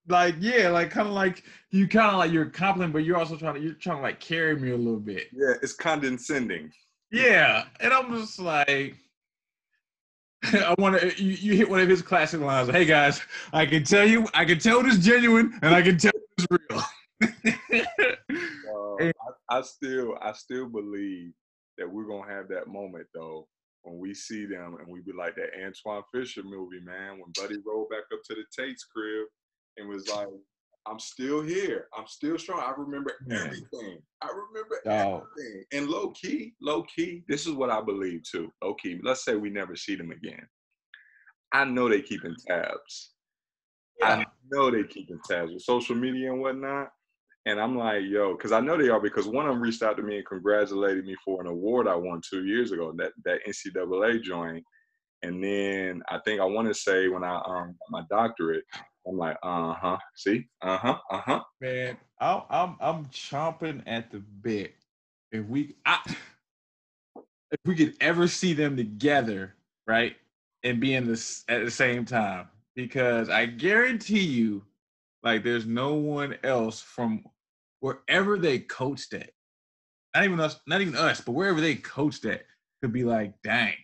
Like 0.07 0.35
yeah, 0.39 0.69
like 0.69 0.91
kind 0.91 1.07
of 1.07 1.13
like 1.13 1.43
you 1.71 1.87
kind 1.87 2.11
of 2.11 2.17
like 2.17 2.31
you're 2.31 2.45
complimenting, 2.45 2.93
but 2.93 3.03
you're 3.03 3.17
also 3.17 3.35
trying 3.35 3.55
to 3.55 3.61
you're 3.61 3.73
trying 3.73 3.97
to 3.97 4.03
like 4.03 4.19
carry 4.19 4.55
me 4.55 4.71
a 4.71 4.77
little 4.77 4.99
bit. 4.99 5.27
Yeah, 5.33 5.53
it's 5.63 5.73
condescending. 5.73 6.71
Yeah, 7.11 7.65
and 7.79 7.91
I'm 7.91 8.13
just 8.13 8.39
like, 8.39 8.97
I 10.43 10.75
want 10.77 10.99
to. 10.99 11.23
You, 11.23 11.31
you, 11.31 11.55
hit 11.55 11.69
one 11.69 11.79
of 11.79 11.89
his 11.89 12.03
classic 12.03 12.39
lines. 12.39 12.69
Hey 12.69 12.85
guys, 12.85 13.19
I 13.51 13.65
can 13.65 13.83
tell 13.83 14.07
you, 14.07 14.27
I 14.35 14.45
can 14.45 14.59
tell 14.59 14.83
this 14.83 14.99
genuine, 14.99 15.57
and 15.63 15.73
I 15.73 15.81
can 15.81 15.97
tell 15.97 16.11
this 16.37 16.47
real. 16.51 16.83
uh, 17.81 18.95
I, 19.01 19.11
I, 19.49 19.61
still, 19.61 20.17
I 20.21 20.33
still 20.33 20.67
believe 20.67 21.31
that 21.79 21.91
we're 21.91 22.05
gonna 22.05 22.31
have 22.31 22.47
that 22.49 22.67
moment 22.67 23.07
though 23.13 23.47
when 23.81 23.97
we 23.97 24.13
see 24.13 24.45
them, 24.45 24.77
and 24.79 24.87
we 24.87 25.01
be 25.01 25.13
like 25.17 25.35
that 25.35 25.49
Antwone 25.59 26.03
Fisher 26.13 26.43
movie, 26.43 26.79
man, 26.83 27.13
when 27.13 27.31
Buddy 27.35 27.59
rolled 27.65 27.89
back 27.89 28.03
up 28.13 28.19
to 28.25 28.35
the 28.35 28.43
Tate's 28.55 28.83
crib 28.83 29.27
and 29.77 29.87
was 29.87 30.07
like, 30.09 30.27
I'm 30.87 30.99
still 30.99 31.41
here. 31.41 31.87
I'm 31.97 32.05
still 32.07 32.37
strong. 32.37 32.59
I 32.59 32.73
remember 32.77 33.13
everything. 33.31 33.97
I 34.21 34.27
remember 34.27 34.81
oh. 34.85 35.27
everything. 35.35 35.63
And 35.73 35.87
low 35.87 36.11
key, 36.11 36.53
low 36.61 36.83
key, 36.83 37.23
this 37.27 37.47
is 37.47 37.53
what 37.53 37.71
I 37.71 37.81
believe 37.81 38.21
too. 38.23 38.51
Low 38.63 38.75
key, 38.75 38.99
let's 39.03 39.25
say 39.25 39.35
we 39.35 39.49
never 39.49 39.75
see 39.75 39.95
them 39.95 40.11
again. 40.11 40.47
I 41.53 41.65
know 41.65 41.89
they 41.89 42.01
keeping 42.01 42.35
tabs. 42.47 43.13
Yeah. 43.99 44.17
I 44.17 44.25
know 44.51 44.69
they 44.69 44.83
keeping 44.83 45.19
tabs 45.27 45.53
with 45.53 45.63
social 45.63 45.95
media 45.95 46.31
and 46.31 46.41
whatnot. 46.41 46.89
And 47.47 47.59
I'm 47.59 47.77
like, 47.77 48.01
yo, 48.03 48.35
because 48.35 48.51
I 48.51 48.59
know 48.59 48.77
they 48.77 48.89
are 48.89 48.99
because 48.99 49.27
one 49.27 49.45
of 49.45 49.53
them 49.53 49.61
reached 49.61 49.83
out 49.83 49.97
to 49.97 50.03
me 50.03 50.17
and 50.17 50.25
congratulated 50.25 51.05
me 51.05 51.15
for 51.23 51.41
an 51.41 51.47
award 51.47 51.87
I 51.87 51.95
won 51.95 52.21
two 52.27 52.45
years 52.45 52.71
ago, 52.71 52.91
that 52.97 53.11
that 53.23 53.39
NCAA 53.47 54.21
joint. 54.21 54.63
And 55.21 55.43
then 55.43 56.01
I 56.09 56.19
think 56.25 56.41
I 56.41 56.45
want 56.45 56.67
to 56.67 56.73
say 56.73 57.07
when 57.07 57.23
I 57.23 57.41
um 57.45 57.75
my 57.89 58.01
doctorate, 58.09 58.63
I'm 59.07 59.17
like, 59.17 59.37
uh 59.43 59.73
huh. 59.73 59.97
See, 60.15 60.47
uh 60.61 60.77
huh, 60.77 60.97
uh 61.11 61.21
huh. 61.21 61.43
Man, 61.61 61.97
I'm 62.19 62.41
I'm 62.49 62.75
I'm 62.79 63.05
chomping 63.05 63.83
at 63.85 64.11
the 64.11 64.19
bit. 64.19 64.73
If 65.31 65.45
we, 65.45 65.75
I, 65.85 65.99
if 67.51 67.59
we 67.65 67.75
could 67.75 67.95
ever 68.01 68.27
see 68.27 68.53
them 68.53 68.77
together, 68.77 69.55
right, 69.87 70.15
and 70.63 70.79
be 70.79 70.95
in 70.95 71.07
this 71.07 71.43
at 71.49 71.63
the 71.65 71.71
same 71.71 72.05
time, 72.05 72.47
because 72.75 73.29
I 73.29 73.45
guarantee 73.45 74.23
you, 74.23 74.63
like, 75.23 75.43
there's 75.43 75.65
no 75.65 75.93
one 75.95 76.37
else 76.43 76.81
from 76.81 77.23
wherever 77.81 78.37
they 78.37 78.59
coached 78.59 79.13
at. 79.13 79.31
Not 80.15 80.23
even 80.23 80.39
us, 80.39 80.59
not 80.67 80.81
even 80.81 80.95
us, 80.95 81.21
but 81.21 81.33
wherever 81.33 81.59
they 81.59 81.75
coached 81.75 82.25
at 82.25 82.45
could 82.81 82.93
be 82.93 83.03
like, 83.03 83.33
dang. 83.43 83.75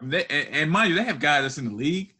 I 0.00 0.04
mean, 0.04 0.10
they, 0.10 0.24
and, 0.26 0.48
and 0.48 0.70
mind 0.70 0.90
you, 0.90 0.96
they 0.96 1.04
have 1.04 1.20
guys 1.20 1.42
that's 1.42 1.58
in 1.58 1.66
the 1.66 1.74
league. 1.74 2.14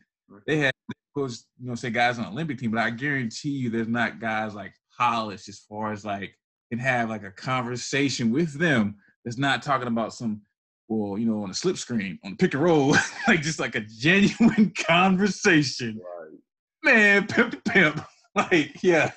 They 0.47 0.59
have 0.59 0.73
you 1.17 1.29
know, 1.61 1.75
say 1.75 1.91
guys 1.91 2.19
on 2.19 2.25
the 2.25 2.31
Olympic 2.31 2.59
team, 2.59 2.71
but 2.71 2.81
I 2.81 2.91
guarantee 2.91 3.51
you 3.51 3.71
there's 3.71 3.89
not 3.89 4.21
guys 4.21 4.55
like 4.55 4.75
polished 4.97 5.49
as 5.49 5.61
far 5.69 5.93
as 5.93 6.05
like 6.05 6.35
can 6.71 6.79
have 6.79 7.11
like 7.11 7.23
a 7.23 7.31
conversation 7.31 8.31
with 8.31 8.59
them 8.59 8.97
that's 9.25 9.39
not 9.39 9.63
talking 9.63 9.89
about 9.89 10.15
some 10.15 10.43
well, 10.89 11.19
you 11.19 11.27
know, 11.27 11.43
on 11.43 11.51
a 11.51 11.55
slip 11.55 11.79
screen, 11.79 12.19
on 12.25 12.33
the 12.33 12.37
pick 12.37 12.55
and 12.55 12.63
roll, 12.63 12.97
like 13.29 13.41
just 13.41 13.61
like 13.61 13.75
a 13.75 13.81
genuine 13.81 14.73
conversation. 14.87 15.99
Right. 15.99 16.39
Man, 16.85 17.27
pimp 17.27 17.53
to 17.53 17.71
pimp. 17.71 18.05
Like, 18.35 18.83
yeah. 18.83 19.13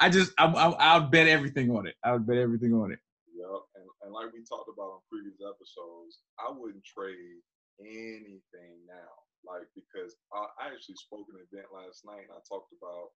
I 0.00 0.10
just, 0.10 0.32
I, 0.36 0.46
I, 0.46 0.98
would 0.98 1.12
bet 1.12 1.28
everything 1.28 1.70
on 1.70 1.86
it. 1.86 1.94
I 2.02 2.10
would 2.10 2.26
bet 2.26 2.36
everything 2.36 2.74
on 2.74 2.90
it. 2.90 2.98
Yep. 3.30 3.60
And, 3.76 3.86
and 4.02 4.12
like 4.12 4.32
we 4.34 4.42
talked 4.42 4.66
about 4.66 4.90
on 4.90 4.98
previous 5.08 5.38
episodes, 5.38 6.18
I 6.36 6.50
wouldn't 6.50 6.82
trade 6.82 7.38
anything 7.78 8.82
now 8.90 9.14
like 9.44 9.68
because 9.76 10.16
I, 10.32 10.48
I 10.60 10.64
actually 10.72 10.98
spoke 10.98 11.28
at 11.28 11.38
an 11.38 11.46
event 11.48 11.68
last 11.72 12.04
night 12.04 12.26
and 12.26 12.34
I 12.34 12.40
talked 12.48 12.72
about 12.74 13.14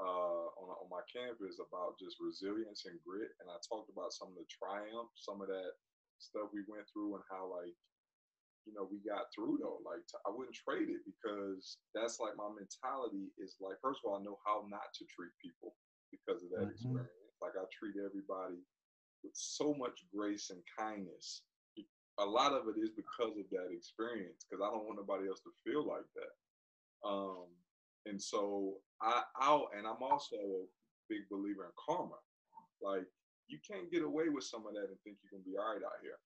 uh, 0.00 0.46
on 0.56 0.68
on 0.72 0.88
my 0.88 1.04
campus 1.04 1.60
about 1.60 2.00
just 2.00 2.16
resilience 2.16 2.88
and 2.88 2.96
grit, 3.04 3.32
and 3.42 3.48
I 3.52 3.60
talked 3.60 3.92
about 3.92 4.16
some 4.16 4.32
of 4.32 4.38
the 4.40 4.48
triumph, 4.48 5.12
some 5.14 5.44
of 5.44 5.52
that 5.52 5.76
stuff 6.16 6.48
we 6.54 6.64
went 6.64 6.88
through, 6.88 7.20
and 7.20 7.24
how 7.28 7.52
like 7.52 7.76
you 8.64 8.72
know 8.72 8.88
we 8.88 9.04
got 9.04 9.28
through 9.34 9.60
though. 9.60 9.84
Like 9.84 10.02
I 10.24 10.32
wouldn't 10.32 10.56
trade 10.56 10.88
it 10.88 11.04
because 11.04 11.76
that's 11.92 12.16
like 12.22 12.40
my 12.40 12.48
mentality 12.48 13.30
is 13.36 13.60
like 13.60 13.76
first 13.84 14.00
of 14.00 14.08
all 14.08 14.16
I 14.16 14.24
know 14.24 14.40
how 14.42 14.64
not 14.72 14.88
to 14.96 15.04
treat 15.12 15.34
people 15.42 15.76
because 16.08 16.40
of 16.40 16.50
that 16.56 16.72
mm-hmm. 16.72 16.76
experience. 16.76 17.36
Like 17.44 17.58
I 17.58 17.68
treat 17.68 18.00
everybody 18.00 18.64
with 19.20 19.36
so 19.36 19.76
much 19.76 20.08
grace 20.08 20.48
and 20.50 20.62
kindness 20.72 21.44
a 22.18 22.24
lot 22.24 22.52
of 22.52 22.68
it 22.68 22.78
is 22.80 22.90
because 22.90 23.36
of 23.38 23.48
that 23.50 23.72
experience 23.72 24.44
because 24.48 24.62
I 24.62 24.70
don't 24.70 24.84
want 24.84 24.98
nobody 24.98 25.28
else 25.28 25.40
to 25.40 25.50
feel 25.64 25.86
like 25.86 26.04
that. 26.14 27.08
Um, 27.08 27.46
and 28.06 28.20
so 28.20 28.74
I 29.00 29.22
out 29.40 29.66
and 29.76 29.86
I'm 29.86 30.02
also 30.02 30.36
a 30.36 30.64
big 31.08 31.28
believer 31.30 31.64
in 31.64 31.70
karma. 31.78 32.16
Like 32.82 33.06
you 33.48 33.58
can't 33.66 33.90
get 33.90 34.02
away 34.02 34.28
with 34.28 34.44
some 34.44 34.66
of 34.66 34.74
that 34.74 34.88
and 34.88 34.98
think 35.04 35.16
you're 35.22 35.38
gonna 35.38 35.50
be 35.50 35.56
all 35.56 35.74
right 35.74 35.84
out 35.84 36.02
here. 36.02 36.18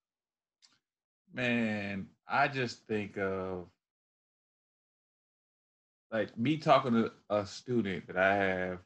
Man, 1.33 2.07
I 2.29 2.49
just 2.49 2.87
think 2.87 3.18
of 3.18 3.66
like 6.11 6.37
me 6.38 6.57
talking 6.57 6.92
to 6.92 7.12
a 7.31 7.44
student 7.46 8.07
that 8.07 8.16
I 8.16 8.35
have 8.35 8.79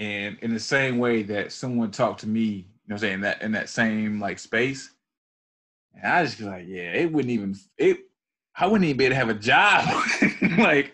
and 0.00 0.38
in 0.40 0.54
the 0.54 0.60
same 0.60 0.98
way 0.98 1.22
that 1.24 1.52
someone 1.52 1.90
talked 1.90 2.20
to 2.20 2.26
me, 2.26 2.42
you 2.42 2.64
know, 2.88 2.94
I'm 2.94 2.98
saying 2.98 3.20
that 3.20 3.42
in 3.42 3.52
that 3.52 3.68
same 3.68 4.18
like 4.18 4.38
space, 4.38 4.90
and 5.94 6.12
I 6.12 6.24
just 6.24 6.38
be 6.38 6.44
like, 6.44 6.64
yeah, 6.66 6.92
it 6.92 7.12
wouldn't 7.12 7.32
even 7.32 7.54
it. 7.78 7.98
I 8.56 8.66
wouldn't 8.66 8.84
even 8.84 8.96
be 8.96 9.04
able 9.06 9.12
to 9.12 9.18
have 9.18 9.28
a 9.28 9.34
job. 9.34 10.04
like, 10.58 10.92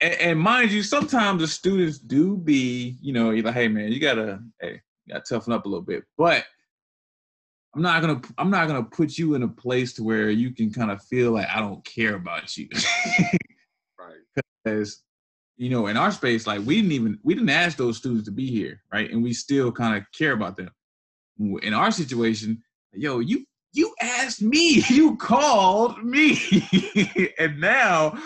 and, 0.00 0.14
and, 0.14 0.38
mind 0.38 0.70
you, 0.70 0.82
sometimes 0.82 1.40
the 1.40 1.48
students 1.48 1.98
do 1.98 2.36
be, 2.36 2.98
you 3.00 3.12
know, 3.12 3.30
you're 3.30 3.44
like, 3.44 3.54
hey 3.54 3.68
man, 3.68 3.90
you 3.90 3.98
gotta, 3.98 4.40
hey, 4.60 4.80
you 5.06 5.14
gotta 5.14 5.24
toughen 5.28 5.52
up 5.52 5.66
a 5.66 5.68
little 5.68 5.84
bit. 5.84 6.04
But 6.16 6.44
I'm 7.74 7.82
not 7.82 8.00
gonna, 8.00 8.20
I'm 8.38 8.50
not 8.50 8.68
gonna 8.68 8.84
put 8.84 9.18
you 9.18 9.34
in 9.34 9.42
a 9.42 9.48
place 9.48 9.92
to 9.94 10.04
where 10.04 10.30
you 10.30 10.54
can 10.54 10.72
kind 10.72 10.90
of 10.90 11.02
feel 11.02 11.32
like 11.32 11.48
I 11.48 11.60
don't 11.60 11.84
care 11.84 12.14
about 12.14 12.56
you. 12.56 12.68
right. 13.98 14.42
Because 14.64 15.02
you 15.56 15.70
know, 15.70 15.86
in 15.86 15.96
our 15.96 16.12
space, 16.12 16.46
like 16.46 16.60
we 16.64 16.76
didn't 16.76 16.92
even 16.92 17.18
we 17.22 17.34
didn't 17.34 17.50
ask 17.50 17.76
those 17.76 17.96
students 17.96 18.26
to 18.26 18.30
be 18.30 18.46
here, 18.50 18.82
right? 18.92 19.10
And 19.10 19.22
we 19.22 19.32
still 19.32 19.72
kind 19.72 19.96
of 19.96 20.04
care 20.16 20.32
about 20.32 20.56
them. 20.56 20.70
In 21.38 21.74
our 21.74 21.90
situation, 21.90 22.62
yo, 22.92 23.20
you 23.20 23.44
you 23.72 23.94
asked 24.00 24.42
me, 24.42 24.82
you 24.88 25.16
called 25.16 26.02
me, 26.02 26.38
and 27.38 27.60
now 27.60 28.18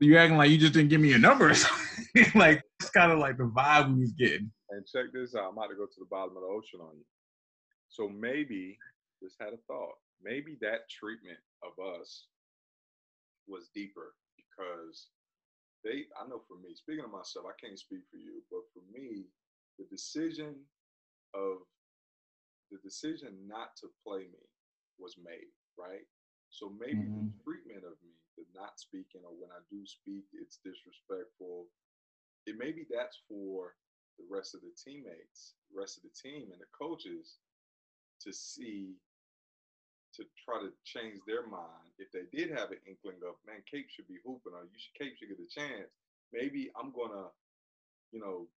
you're 0.00 0.18
acting 0.18 0.36
like 0.36 0.50
you 0.50 0.58
just 0.58 0.74
didn't 0.74 0.90
give 0.90 1.00
me 1.00 1.08
your 1.08 1.18
numbers. 1.18 1.64
like 2.34 2.62
it's 2.80 2.90
kind 2.90 3.12
of 3.12 3.18
like 3.18 3.38
the 3.38 3.44
vibe 3.44 3.94
we 3.94 4.00
was 4.00 4.12
getting. 4.12 4.50
And 4.70 4.86
check 4.86 5.06
this 5.12 5.34
out. 5.34 5.48
I'm 5.48 5.56
about 5.56 5.68
to 5.68 5.76
go 5.76 5.86
to 5.86 5.98
the 6.00 6.10
bottom 6.10 6.36
of 6.36 6.42
the 6.42 6.48
ocean 6.48 6.80
on 6.80 6.96
you. 6.96 7.04
So 7.88 8.08
maybe 8.08 8.76
just 9.22 9.36
had 9.40 9.54
a 9.54 9.62
thought. 9.66 9.96
Maybe 10.22 10.58
that 10.60 10.90
treatment 10.90 11.38
of 11.62 11.72
us 12.00 12.26
was 13.48 13.70
deeper 13.74 14.14
because 14.36 15.08
they. 15.84 16.04
I 16.20 16.28
know 16.28 16.42
for 16.48 16.58
me, 16.60 16.74
speaking 16.74 17.04
of 17.04 17.10
myself, 17.10 17.46
I 17.48 17.56
can't 17.56 17.78
speak 17.78 18.00
for 18.10 18.18
you, 18.18 18.42
but 18.50 18.66
for 18.74 18.82
me, 18.92 19.24
the 19.78 19.86
decision 19.90 20.54
of 21.34 21.64
the 22.70 22.78
decision 22.82 23.34
not 23.46 23.76
to 23.80 23.88
play 24.02 24.26
me 24.26 24.44
was 24.98 25.16
made, 25.20 25.52
right? 25.78 26.06
So 26.50 26.72
maybe 26.72 27.04
mm-hmm. 27.04 27.30
the 27.30 27.42
treatment 27.44 27.84
of 27.84 27.98
me, 28.00 28.14
the 28.36 28.44
not 28.54 28.80
speaking, 28.80 29.24
or 29.24 29.34
when 29.36 29.52
I 29.52 29.60
do 29.68 29.84
speak, 29.84 30.24
it's 30.32 30.58
disrespectful. 30.64 31.68
It 32.46 32.56
maybe 32.58 32.86
that's 32.88 33.18
for 33.28 33.74
the 34.18 34.24
rest 34.30 34.54
of 34.54 34.62
the 34.62 34.72
teammates, 34.72 35.58
the 35.68 35.76
rest 35.76 35.98
of 35.98 36.04
the 36.06 36.14
team, 36.14 36.48
and 36.52 36.60
the 36.60 36.70
coaches 36.72 37.36
to 38.24 38.32
see, 38.32 38.96
to 40.16 40.24
try 40.40 40.62
to 40.62 40.72
change 40.84 41.20
their 41.26 41.44
mind. 41.44 41.92
If 41.98 42.08
they 42.12 42.24
did 42.32 42.48
have 42.56 42.72
an 42.72 42.80
inkling 42.88 43.20
of, 43.26 43.36
man, 43.44 43.60
Cape 43.68 43.92
should 43.92 44.08
be 44.08 44.22
hooping, 44.24 44.56
or 44.56 44.64
you 44.64 44.78
should, 44.78 44.96
Cape 44.96 45.14
should 45.18 45.28
get 45.28 45.42
a 45.42 45.50
chance. 45.52 45.92
Maybe 46.32 46.70
I'm 46.78 46.92
gonna, 46.96 47.28
you 48.12 48.20
know, 48.20 48.48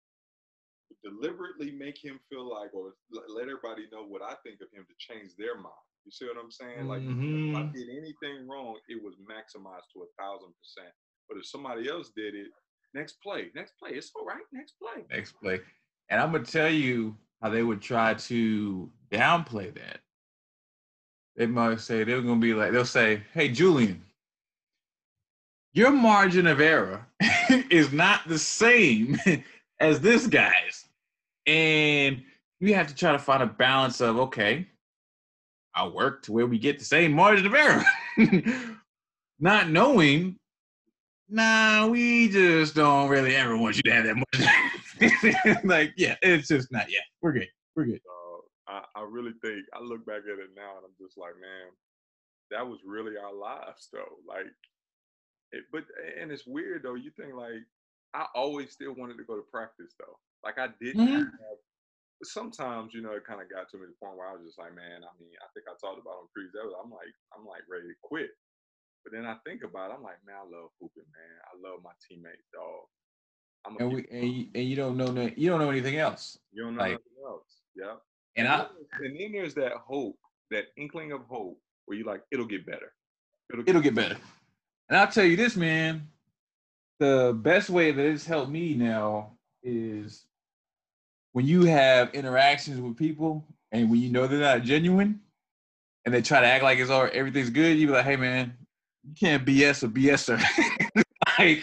deliberately 1.03 1.71
make 1.73 2.03
him 2.03 2.21
feel 2.29 2.49
like, 2.49 2.75
or 2.75 2.95
let 3.11 3.43
everybody 3.43 3.87
know 3.93 4.05
what 4.05 4.23
I 4.23 4.35
think 4.45 4.61
of 4.61 4.69
him 4.73 4.87
to 4.87 4.95
change 4.99 5.33
their 5.39 5.55
mind. 5.57 5.87
You 6.05 6.13
see 6.13 6.27
what 6.27 6.43
I'm 6.43 6.51
saying? 6.51 6.89
Like 6.89 7.03
mm-hmm. 7.03 7.51
if 7.51 7.57
I 7.57 7.63
did 7.73 7.89
anything 7.91 8.49
wrong, 8.49 8.77
it 8.89 9.03
was 9.03 9.15
maximized 9.17 9.93
to 9.93 10.07
a 10.07 10.23
thousand 10.23 10.53
percent. 10.57 10.93
But 11.29 11.39
if 11.39 11.47
somebody 11.47 11.89
else 11.89 12.11
did 12.17 12.35
it, 12.35 12.49
next 12.95 13.17
play, 13.23 13.51
next 13.55 13.75
play, 13.79 13.91
it's 13.91 14.11
all 14.17 14.25
right, 14.25 14.43
next 14.53 14.75
play. 14.81 15.05
Next 15.11 15.33
play. 15.33 15.61
And 16.09 16.21
I'm 16.21 16.33
gonna 16.33 16.45
tell 16.45 16.71
you 16.71 17.15
how 17.43 17.51
they 17.51 17.63
would 17.63 17.83
try 17.83 18.15
to 18.15 18.91
downplay 19.11 19.75
that. 19.75 20.01
They 21.37 21.47
might 21.47 21.81
say 21.81 22.05
they're 22.05 22.23
gonna 22.23 22.41
be 22.41 22.55
like, 22.55 22.73
they'll 22.73 22.87
say, 22.87 23.23
Hey 23.35 23.51
Julian, 23.51 24.03
your 25.75 25.91
margin 25.91 26.47
of 26.47 26.61
error 26.61 27.07
is 27.71 27.93
not 27.93 28.27
the 28.27 28.39
same 28.39 29.19
as 29.81 30.01
this 30.01 30.27
guy's. 30.27 30.85
And 31.47 32.23
you 32.61 32.75
have 32.75 32.89
to 32.89 32.95
try 32.95 33.13
to 33.13 33.19
find 33.19 33.43
a 33.43 33.47
balance 33.47 34.01
of 34.01 34.19
okay, 34.19 34.67
I 35.75 35.87
work 35.87 36.23
to 36.25 36.33
where 36.33 36.47
we 36.47 36.59
get 36.59 36.79
the 36.79 36.85
same 36.85 37.13
margin 37.13 37.47
of 37.47 37.55
error. 37.55 37.85
Not 39.41 39.71
knowing, 39.71 40.37
nah, 41.29 41.87
we 41.87 42.29
just 42.29 42.75
don't 42.75 43.09
really 43.09 43.37
ever 43.37 43.57
want 43.57 43.77
you 43.77 43.83
to 43.85 43.93
have 43.93 44.05
that 44.05 44.17
much. 44.17 45.65
like, 45.65 45.93
yeah, 45.97 46.17
it's 46.23 46.49
just 46.49 46.73
not 46.73 46.91
yet. 46.91 47.05
We're 47.23 47.33
good. 47.33 47.47
We're 47.77 47.85
good. 47.85 48.01
I, 48.67 48.83
I 48.97 49.07
really 49.09 49.33
think 49.41 49.65
I 49.73 49.81
look 49.81 50.05
back 50.05 50.23
at 50.25 50.41
it 50.41 50.51
now 50.57 50.77
and 50.77 50.85
I'm 50.85 51.07
just 51.07 51.17
like, 51.17 51.35
man, 51.41 51.71
that 52.51 52.67
was 52.67 52.81
really 52.85 53.17
our 53.17 53.35
lives 53.35 53.89
though. 53.93 54.19
Like 54.27 54.47
it, 55.53 55.65
but 55.73 55.85
and 56.21 56.31
it's 56.31 56.47
weird 56.47 56.83
though. 56.83 56.95
You 56.95 57.11
think 57.17 57.35
like 57.35 57.63
I 58.15 58.27
always 58.35 58.73
still 58.73 58.95
wanted 58.95 59.19
to 59.19 59.25
go 59.25 59.37
to 59.37 59.45
practice 59.53 59.95
though. 59.99 60.19
Like 60.45 60.59
I 60.59 60.69
didn't 60.81 61.07
mm-hmm. 61.07 61.29
have 61.29 61.59
sometimes, 62.25 62.95
you 62.95 63.03
know, 63.03 63.15
it 63.15 63.27
kind 63.27 63.41
of 63.43 63.51
got 63.51 63.71
to 63.71 63.79
me 63.79 63.87
the 63.87 63.99
point 64.03 64.19
where 64.19 64.27
I 64.27 64.35
was 64.35 64.43
just 64.43 64.59
like, 64.59 64.75
man, 64.75 65.07
I 65.07 65.13
mean, 65.23 65.35
I 65.39 65.47
think 65.55 65.71
I 65.71 65.75
talked 65.79 66.03
about 66.03 66.27
on 66.27 66.35
previous 66.35 66.55
episodes. 66.59 66.79
I'm 66.83 66.91
like, 66.91 67.15
I'm 67.37 67.47
like 67.47 67.63
ready 67.71 67.87
to 67.87 67.99
quit. 68.03 68.35
But 69.05 69.15
then 69.15 69.25
I 69.25 69.39
think 69.47 69.63
about 69.63 69.91
it, 69.91 69.99
I'm 69.99 70.03
like, 70.03 70.19
man, 70.27 70.37
I 70.37 70.47
love 70.47 70.75
hooping, 70.83 71.07
man. 71.07 71.35
I 71.47 71.55
love 71.63 71.81
my 71.87 71.95
teammates, 72.03 72.51
dog. 72.51 72.91
I'm 73.67 73.77
and 73.79 73.93
we 73.93 74.07
and 74.11 74.31
you, 74.31 74.47
and 74.55 74.65
you 74.65 74.77
don't 74.77 74.97
know 74.97 75.31
you 75.37 75.51
don't 75.51 75.59
know 75.59 75.71
anything 75.71 75.99
else. 75.99 76.39
You 76.53 76.65
don't 76.65 76.75
know 76.77 76.83
like, 76.83 76.99
anything 76.99 77.23
else. 77.27 77.63
Yeah. 77.75 77.99
And, 78.37 78.47
and 78.47 78.49
I 78.49 78.67
and 79.01 79.19
then 79.19 79.33
there's 79.33 79.55
that 79.55 79.73
hope, 79.79 80.19
that 80.51 80.67
inkling 80.77 81.13
of 81.13 81.23
hope, 81.27 81.59
where 81.87 81.99
you 81.99 82.05
like, 82.05 82.23
it'll 82.31 82.47
get 82.47 82.67
better. 82.67 82.93
It'll 83.53 83.65
get, 83.65 83.71
it'll 83.71 83.83
get 83.83 83.95
better. 83.95 84.17
And 84.89 84.99
I'll 84.99 85.09
tell 85.11 85.25
you 85.25 85.37
this, 85.37 85.57
man. 85.57 86.09
The 86.99 87.39
best 87.41 87.71
way 87.71 87.93
that 87.93 88.05
it's 88.05 88.27
helped 88.27 88.51
me 88.51 88.75
now 88.75 89.33
is 89.63 90.25
when 91.33 91.47
you 91.47 91.65
have 91.65 92.15
interactions 92.15 92.81
with 92.81 92.97
people 92.97 93.45
and 93.71 93.91
when 93.91 94.01
you 94.01 94.11
know 94.11 94.27
they're 94.27 94.41
not 94.41 94.63
genuine 94.63 95.21
and 96.05 96.15
they 96.15 96.23
try 96.23 96.41
to 96.41 96.47
act 96.47 96.65
like 96.65 96.79
it's 96.79 96.91
all 96.91 97.09
everything's 97.13 97.51
good, 97.51 97.77
you 97.79 97.87
be 97.87 97.93
like, 97.93 98.05
hey 98.05 98.17
man, 98.17 98.55
you 99.07 99.15
can't 99.15 99.45
BS 99.47 99.85
a 99.85 99.89
BSer. 99.89 101.05
like 101.39 101.63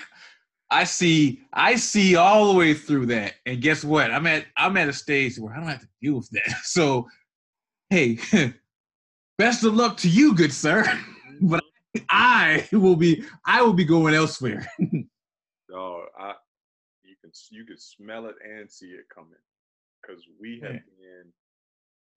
I 0.72 0.84
see, 0.84 1.42
I 1.54 1.76
see 1.76 2.16
all 2.16 2.52
the 2.52 2.58
way 2.58 2.74
through 2.74 3.08
that. 3.08 3.34
And 3.46 3.62
guess 3.62 3.84
what? 3.84 4.12
I'm 4.12 4.28
at 4.28 4.46
I'm 4.58 4.78
at 4.78 4.90
a 4.90 4.94
stage 4.94 5.38
where 5.38 5.54
I 5.54 5.58
don't 5.58 5.68
have 5.68 5.82
to 5.82 5.90
deal 6.02 6.16
with 6.16 6.30
that. 6.32 6.56
So 6.64 7.08
hey, 7.90 8.18
best 9.38 9.64
of 9.64 9.76
luck 9.76 9.98
to 9.98 10.10
you, 10.10 10.34
good 10.34 10.54
sir. 10.54 10.86
but 11.42 11.64
I 12.10 12.68
will 12.72 12.96
be 12.96 13.24
I 13.46 13.62
will 13.62 13.74
be 13.74 13.86
going 13.86 14.14
elsewhere. 14.14 14.68
No, 15.76 16.06
I 16.18 16.34
you 17.04 17.16
can 17.22 17.32
you 17.52 17.66
can 17.66 17.78
smell 17.78 18.28
it 18.28 18.36
and 18.44 18.72
see 18.72 18.88
it 18.88 19.06
coming 19.14 19.44
because 20.02 20.24
we 20.40 20.62
have 20.64 20.74
yeah. 20.74 20.96
been 21.00 21.34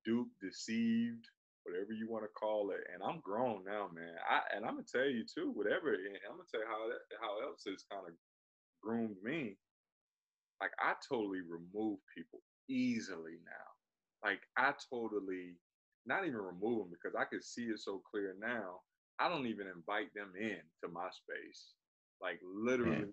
duped, 0.04 0.38
deceived, 0.40 1.26
whatever 1.64 1.92
you 1.92 2.08
want 2.08 2.24
to 2.24 2.38
call 2.38 2.70
it. 2.70 2.80
And 2.94 3.02
I'm 3.02 3.20
grown 3.20 3.64
now, 3.66 3.90
man. 3.92 4.14
I 4.30 4.40
and 4.56 4.64
I'm 4.64 4.76
gonna 4.76 4.86
tell 4.90 5.08
you 5.08 5.24
too, 5.26 5.50
whatever. 5.54 5.92
I'm 5.92 6.38
gonna 6.38 6.48
tell 6.50 6.60
you 6.60 6.68
how 6.70 6.88
that, 6.88 7.02
how 7.20 7.42
else 7.48 7.64
it's 7.66 7.84
kind 7.90 8.06
of 8.06 8.14
groomed 8.82 9.16
me. 9.22 9.56
Like 10.60 10.72
I 10.80 10.94
totally 11.08 11.40
remove 11.42 11.98
people 12.16 12.40
easily 12.68 13.38
now. 13.44 14.28
Like 14.28 14.40
I 14.56 14.72
totally 14.90 15.56
not 16.06 16.26
even 16.26 16.38
remove 16.40 16.88
them 16.88 16.90
because 16.90 17.16
I 17.18 17.24
can 17.24 17.42
see 17.42 17.64
it 17.64 17.80
so 17.80 18.02
clear 18.10 18.34
now. 18.40 18.80
I 19.20 19.28
don't 19.28 19.46
even 19.46 19.66
invite 19.66 20.14
them 20.14 20.32
in 20.40 20.62
to 20.82 20.88
my 20.88 21.08
space. 21.10 21.74
Like 22.22 22.40
literally, 22.42 23.12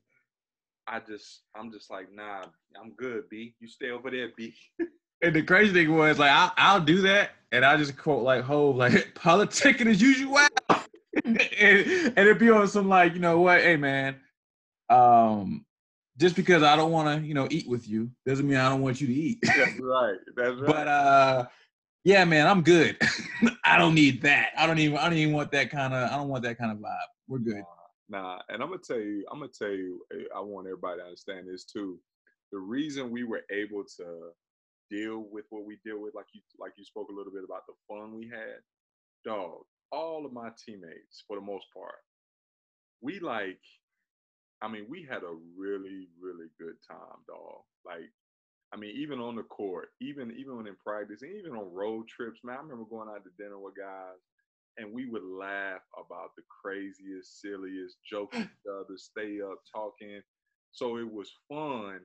I 0.88 1.00
just 1.00 1.42
I'm 1.56 1.72
just 1.72 1.90
like, 1.90 2.08
nah, 2.14 2.44
I'm 2.80 2.92
good, 2.98 3.30
B. 3.30 3.56
You 3.60 3.68
stay 3.68 3.92
over 3.92 4.12
there, 4.12 4.30
B. 4.36 4.54
and 5.22 5.36
the 5.36 5.42
crazy 5.42 5.74
thing 5.74 5.96
was 5.96 6.20
like 6.20 6.32
I'll, 6.32 6.54
I'll 6.58 6.82
do 6.82 7.02
that 7.02 7.32
and 7.52 7.66
I 7.66 7.78
just 7.78 7.98
quote 7.98 8.24
like 8.24 8.44
Hov 8.44 8.76
like 8.76 8.92
politicking 9.16 9.88
as 9.88 10.02
usual. 10.02 10.38
and, 11.26 11.38
and 11.40 12.18
it'd 12.18 12.40
be 12.40 12.50
on 12.50 12.68
some 12.68 12.90
like, 12.90 13.14
you 13.14 13.20
know 13.20 13.40
what, 13.40 13.62
hey 13.62 13.78
man, 13.78 14.18
um, 14.90 15.66
just 16.18 16.36
because 16.36 16.64
I 16.64 16.76
don't 16.76 16.92
want 16.92 17.20
to, 17.20 17.28
you 17.28 17.34
know, 17.34 17.48
eat 17.50 17.68
with 17.68 17.88
you 17.88 18.10
doesn't 18.26 18.48
mean 18.48 18.58
I 18.58 18.70
don't 18.70 18.82
want 18.82 19.02
you 19.02 19.08
to 19.08 19.14
eat. 19.14 19.40
That's 19.42 19.80
right. 19.80 20.18
That's 20.36 20.60
right. 20.60 20.66
But 20.68 20.88
uh 20.88 21.46
yeah, 22.04 22.24
man, 22.24 22.46
I'm 22.46 22.62
good. 22.62 22.98
I 23.64 23.80
don't 23.80 23.96
need 23.96 24.22
that. 24.22 24.50
I 24.56 24.68
don't 24.68 24.78
even 24.78 24.98
I 24.98 25.10
don't 25.10 25.18
even 25.18 25.34
want 25.34 25.52
that 25.52 25.72
kind 25.72 25.94
of 25.94 26.12
I 26.12 26.16
don't 26.16 26.30
want 26.30 26.44
that 26.44 26.58
kind 26.58 26.72
of 26.72 26.78
vibe. 26.78 26.98
We're 27.28 27.40
good. 27.40 27.64
Nah, 28.10 28.40
and 28.50 28.62
I'm 28.62 28.70
gonna 28.70 28.82
tell 28.86 29.00
you, 29.00 29.26
I'm 29.32 29.40
gonna 29.40 29.52
tell 29.58 29.72
you, 29.72 30.06
eh, 30.14 30.26
I 30.36 30.40
want 30.42 30.68
everybody 30.68 31.00
to 31.00 31.06
understand 31.06 31.48
this 31.48 31.66
too. 31.66 32.00
The 32.52 32.60
reason 32.60 33.12
we 33.12 33.24
were 33.24 33.42
able 33.52 33.84
to 33.98 34.32
deal 34.92 35.20
with 35.32 35.46
what 35.50 35.66
we 35.66 35.80
deal 35.84 36.00
with, 36.02 36.14
like 36.16 36.28
you 36.34 36.42
like 36.60 36.74
you 36.78 36.86
spoke 36.86 37.10
a 37.10 37.14
little 37.16 37.34
bit 37.34 37.44
about 37.44 37.64
the 37.68 37.74
fun 37.88 38.16
we 38.16 38.30
had, 38.30 38.62
dog. 39.26 39.64
All 39.92 40.26
of 40.26 40.34
my 40.34 40.50
teammates, 40.66 41.24
for 41.28 41.38
the 41.38 41.42
most 41.46 41.68
part, 41.74 41.96
we 43.02 43.20
like, 43.20 43.62
I 44.62 44.68
mean, 44.70 44.88
we 44.90 45.04
had 45.10 45.24
a 45.24 45.36
really, 45.58 46.10
really 46.20 46.48
good 46.60 46.76
time, 46.90 47.24
dog. 47.28 47.64
Like, 47.86 48.12
I 48.74 48.78
mean, 48.78 48.96
even 48.98 49.20
on 49.20 49.36
the 49.36 49.44
court, 49.44 49.90
even 50.02 50.32
even 50.38 50.58
when 50.58 50.68
in 50.68 50.76
practice, 50.84 51.22
and 51.24 51.36
even 51.38 51.54
on 51.54 51.74
road 51.74 52.08
trips, 52.08 52.42
man. 52.44 52.58
I 52.58 52.62
remember 52.62 52.86
going 52.90 53.10
out 53.10 53.24
to 53.26 53.32
dinner 53.38 53.60
with 53.60 53.76
guys 53.78 54.20
and 54.78 54.94
we 54.94 55.06
would 55.06 55.24
laugh 55.24 55.82
about 55.98 56.32
the 56.36 56.44
craziest, 56.62 57.42
silliest 57.42 57.98
jokes 58.10 58.38
each 58.38 58.48
other, 58.70 58.98
stay 58.98 59.40
up 59.42 59.60
talking. 59.74 60.22
So 60.72 60.98
it 60.98 61.12
was 61.12 61.32
fun. 61.50 62.00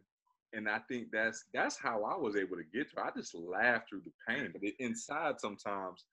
And 0.53 0.68
I 0.68 0.81
think 0.89 1.09
that's 1.12 1.45
that's 1.55 1.79
how 1.79 2.03
I 2.03 2.16
was 2.16 2.35
able 2.35 2.57
to 2.57 2.64
get 2.75 2.91
through. 2.91 3.05
I 3.05 3.11
just 3.16 3.35
laughed 3.35 3.89
through 3.89 4.03
the 4.05 4.12
pain, 4.29 4.53
but 4.53 4.62
inside 4.81 5.41
sometimes 5.41 6.05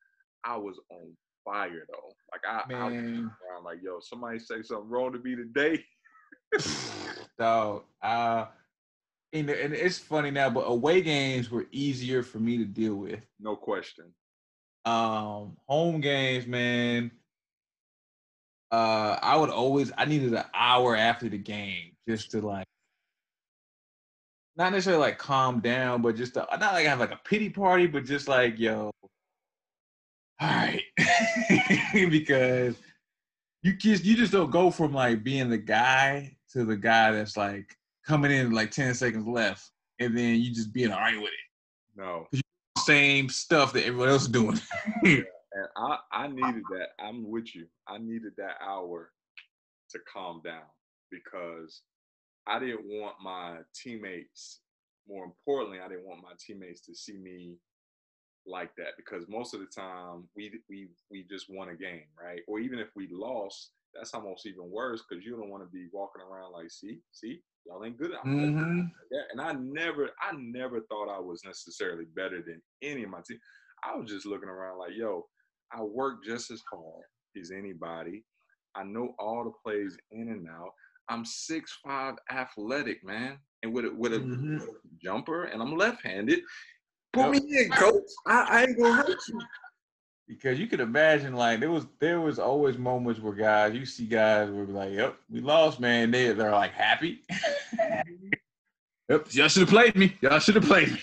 I 0.43 0.58
was 0.58 0.80
on 0.91 1.16
fire 1.43 1.86
though. 1.89 2.12
Like 2.32 2.41
I, 2.47 2.74
I 2.74 2.86
was 2.86 2.93
around 2.93 3.64
like, 3.64 3.80
yo, 3.82 3.99
somebody 4.01 4.38
say 4.38 4.62
something 4.62 4.89
wrong 4.89 5.14
to 5.14 5.20
me 5.20 5.36
today. 5.36 5.84
Dog, 7.39 7.84
uh, 8.01 8.45
and, 9.34 9.49
and 9.49 9.74
it's 9.74 9.97
funny 9.97 10.32
now, 10.32 10.49
but 10.49 10.62
away 10.62 11.01
games 11.01 11.49
were 11.49 11.66
easier 11.72 12.24
for 12.24 12.39
me 12.39 12.58
to 12.58 12.66
deal 12.66 12.95
with. 12.95 13.20
No 13.39 13.55
question. 13.55 14.05
Um, 14.88 15.57
home 15.67 15.99
games, 15.99 16.47
man. 16.47 17.11
Uh, 18.71 19.17
I 19.21 19.35
would 19.35 19.49
always 19.49 19.91
I 19.97 20.05
needed 20.05 20.33
an 20.33 20.45
hour 20.53 20.95
after 20.95 21.27
the 21.27 21.38
game 21.38 21.91
just 22.07 22.31
to 22.31 22.39
like 22.41 22.65
not 24.55 24.71
necessarily 24.71 25.01
like 25.01 25.17
calm 25.17 25.59
down, 25.59 26.01
but 26.01 26.15
just 26.15 26.35
to, 26.35 26.47
not 26.51 26.73
like 26.73 26.85
have 26.85 27.01
like 27.01 27.11
a 27.11 27.19
pity 27.25 27.49
party, 27.49 27.85
but 27.85 28.05
just 28.05 28.29
like 28.29 28.57
yo, 28.59 28.91
all 30.39 30.49
right, 30.49 30.81
because 31.93 32.77
you 33.63 33.73
just 33.73 34.05
you 34.05 34.15
just 34.15 34.31
don't 34.31 34.51
go 34.51 34.71
from 34.71 34.93
like 34.93 35.21
being 35.21 35.49
the 35.49 35.57
guy 35.57 36.33
to 36.53 36.63
the 36.63 36.77
guy 36.77 37.11
that's 37.11 37.35
like 37.35 37.75
coming 38.05 38.31
in 38.31 38.51
like 38.51 38.71
ten 38.71 38.93
seconds 38.93 39.27
left, 39.27 39.69
and 39.99 40.17
then 40.17 40.35
you 40.35 40.53
just 40.53 40.71
being 40.71 40.93
all 40.93 40.99
right 41.01 41.17
with 41.17 41.25
it. 41.25 41.99
No, 41.99 42.27
same 42.88 43.27
stuff 43.27 43.73
that 43.73 43.85
everyone 43.85 44.09
else 44.09 44.23
is 44.23 44.29
doing. 44.29 44.59
and 45.03 45.25
I, 45.75 45.97
I 46.11 46.27
needed 46.27 46.63
that. 46.71 46.89
I'm 46.99 47.29
with 47.29 47.53
you. 47.53 47.67
I 47.88 47.97
needed 47.97 48.31
that 48.38 48.55
hour 48.65 49.11
to 49.91 49.99
calm 50.11 50.41
down 50.43 50.63
because 51.11 51.81
I 52.47 52.59
didn't 52.59 52.85
want 52.85 53.15
my 53.21 53.57
teammates, 53.75 54.61
more 55.07 55.25
importantly, 55.25 55.79
I 55.83 55.89
didn't 55.89 56.07
want 56.07 56.23
my 56.23 56.31
teammates 56.39 56.81
to 56.81 56.95
see 56.95 57.17
me 57.17 57.57
like 58.45 58.73
that 58.77 58.95
because 58.95 59.27
most 59.27 59.53
of 59.53 59.59
the 59.59 59.65
time 59.65 60.23
we 60.35 60.51
we 60.69 60.88
we 61.11 61.25
just 61.29 61.47
won 61.49 61.69
a 61.69 61.75
game, 61.75 62.07
right? 62.21 62.41
Or 62.47 62.59
even 62.59 62.79
if 62.79 62.88
we 62.95 63.09
lost, 63.11 63.71
that's 63.97 64.13
almost 64.13 64.45
even 64.45 64.69
worse 64.69 65.03
because 65.07 65.25
you 65.25 65.35
don't 65.35 65.49
want 65.49 65.63
to 65.63 65.69
be 65.69 65.87
walking 65.91 66.21
around 66.21 66.53
like, 66.53 66.69
see, 66.69 66.99
see, 67.11 67.41
y'all 67.65 67.83
ain't 67.83 67.97
good. 67.97 68.11
Mm-hmm. 68.25 68.81
Yeah, 69.11 69.21
and 69.31 69.41
I 69.41 69.53
never, 69.53 70.09
I 70.21 70.33
never 70.37 70.81
thought 70.81 71.09
I 71.09 71.19
was 71.19 71.41
necessarily 71.45 72.05
better 72.15 72.43
than 72.45 72.61
any 72.81 73.03
of 73.03 73.09
my 73.09 73.19
team. 73.27 73.39
I 73.83 73.95
was 73.95 74.09
just 74.09 74.25
looking 74.25 74.49
around 74.49 74.79
like, 74.79 74.91
yo, 74.95 75.25
I 75.71 75.81
work 75.81 76.23
just 76.23 76.51
as 76.51 76.61
hard 76.71 77.03
as 77.39 77.51
anybody. 77.51 78.23
I 78.75 78.83
know 78.83 79.15
all 79.19 79.43
the 79.43 79.51
plays 79.63 79.97
in 80.11 80.29
and 80.29 80.47
out. 80.47 80.71
I'm 81.09 81.25
six 81.25 81.77
five, 81.85 82.15
athletic, 82.31 83.03
man, 83.03 83.37
and 83.63 83.73
with 83.73 83.85
a 83.85 83.93
with 83.95 84.13
a, 84.13 84.19
mm-hmm. 84.19 84.57
jumper, 85.01 85.45
and 85.45 85.61
I'm 85.61 85.75
left-handed. 85.75 86.39
Put 87.13 87.33
yep. 87.33 87.43
me 87.43 87.57
in, 87.59 87.69
coach. 87.71 88.03
I, 88.27 88.47
I 88.49 88.63
ain't 88.63 88.77
gonna 88.77 88.93
hurt 88.93 89.17
you 89.29 89.39
because 90.28 90.59
you 90.59 90.67
could 90.67 90.80
imagine 90.80 91.34
like 91.34 91.59
there 91.59 91.71
was 91.71 91.86
there 91.99 92.19
was 92.19 92.38
always 92.38 92.78
moments 92.78 93.19
where 93.19 93.34
guys 93.34 93.73
you 93.73 93.86
see 93.86 94.05
guys 94.05 94.49
were 94.49 94.65
like, 94.65 94.93
"Yep, 94.93 95.15
we 95.30 95.39
lost, 95.41 95.80
man." 95.80 96.11
They 96.11 96.32
they're 96.34 96.51
like 96.51 96.73
happy. 96.73 97.21
yep, 99.09 99.34
y'all 99.34 99.47
should 99.47 99.61
have 99.61 99.69
played 99.69 99.95
me. 99.95 100.15
Y'all 100.21 100.39
should 100.39 100.55
have 100.55 100.65
played 100.65 100.91
me. 100.91 101.01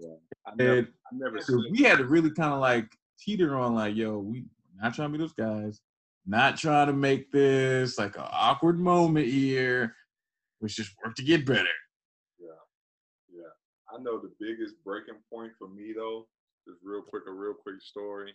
yeah, 0.00 0.14
I 0.46 0.54
never, 0.56 0.78
and 0.78 0.88
I 1.06 1.16
never 1.16 1.40
so 1.40 1.62
we 1.70 1.82
had 1.82 1.98
to 1.98 2.04
really 2.04 2.30
kind 2.30 2.54
of 2.54 2.60
like 2.60 2.86
teeter 3.18 3.56
on 3.56 3.74
like, 3.74 3.94
"Yo, 3.94 4.18
we 4.18 4.44
not 4.80 4.94
trying 4.94 5.12
to 5.12 5.18
be 5.18 5.22
those 5.22 5.34
guys, 5.34 5.80
not 6.26 6.56
trying 6.56 6.86
to 6.86 6.94
make 6.94 7.30
this 7.30 7.98
like 7.98 8.16
an 8.16 8.26
awkward 8.30 8.80
moment 8.80 9.26
here. 9.26 9.94
Let's 10.60 10.74
just 10.74 10.92
work 11.04 11.14
to 11.16 11.22
get 11.22 11.44
better." 11.44 11.68
Yeah, 12.38 12.48
yeah. 13.30 13.94
I 13.94 14.02
know 14.02 14.18
the 14.18 14.32
biggest 14.40 14.82
breaking 14.84 15.16
point 15.30 15.52
for 15.58 15.68
me 15.68 15.92
though, 15.94 16.26
just 16.66 16.80
real 16.84 17.02
quick, 17.02 17.24
a 17.28 17.32
real 17.32 17.54
quick 17.54 17.80
story, 17.80 18.34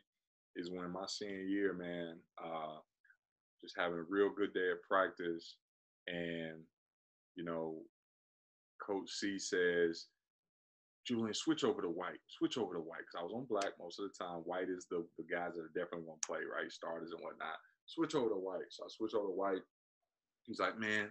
is 0.56 0.72
when 0.72 0.92
my 0.92 1.06
senior 1.08 1.42
year, 1.42 1.74
man, 1.74 2.18
uh, 2.44 2.78
just 3.62 3.76
having 3.78 4.00
a 4.00 4.10
real 4.10 4.30
good 4.30 4.54
day 4.54 4.72
of 4.72 4.82
practice, 4.88 5.58
and 6.08 6.62
you 7.36 7.44
know, 7.44 7.82
Coach 8.86 9.10
C 9.10 9.38
says, 9.40 10.06
Julian, 11.06 11.34
switch 11.34 11.64
over 11.64 11.82
to 11.82 11.90
white. 11.90 12.20
Switch 12.28 12.58
over 12.58 12.74
to 12.74 12.80
white. 12.80 13.02
Because 13.06 13.20
I 13.20 13.24
was 13.24 13.34
on 13.34 13.46
black 13.46 13.74
most 13.80 14.00
of 14.00 14.06
the 14.10 14.26
time. 14.26 14.40
White 14.40 14.70
is 14.70 14.88
the, 14.90 15.06
the 15.18 15.24
guys 15.24 15.54
that 15.54 15.62
are 15.62 15.76
definitely 15.76 16.08
to 16.08 16.28
play, 16.28 16.40
right? 16.40 16.72
Starters 16.72 17.12
and 17.12 17.22
whatnot. 17.22 17.58
Switch 17.86 18.16
over 18.16 18.30
to 18.30 18.36
white. 18.36 18.66
So 18.72 18.84
I 18.84 18.88
switch 18.90 19.14
over 19.14 19.28
to 19.28 19.34
white. 19.34 19.62
He's 20.44 20.60
like, 20.60 20.80
man, 20.80 21.10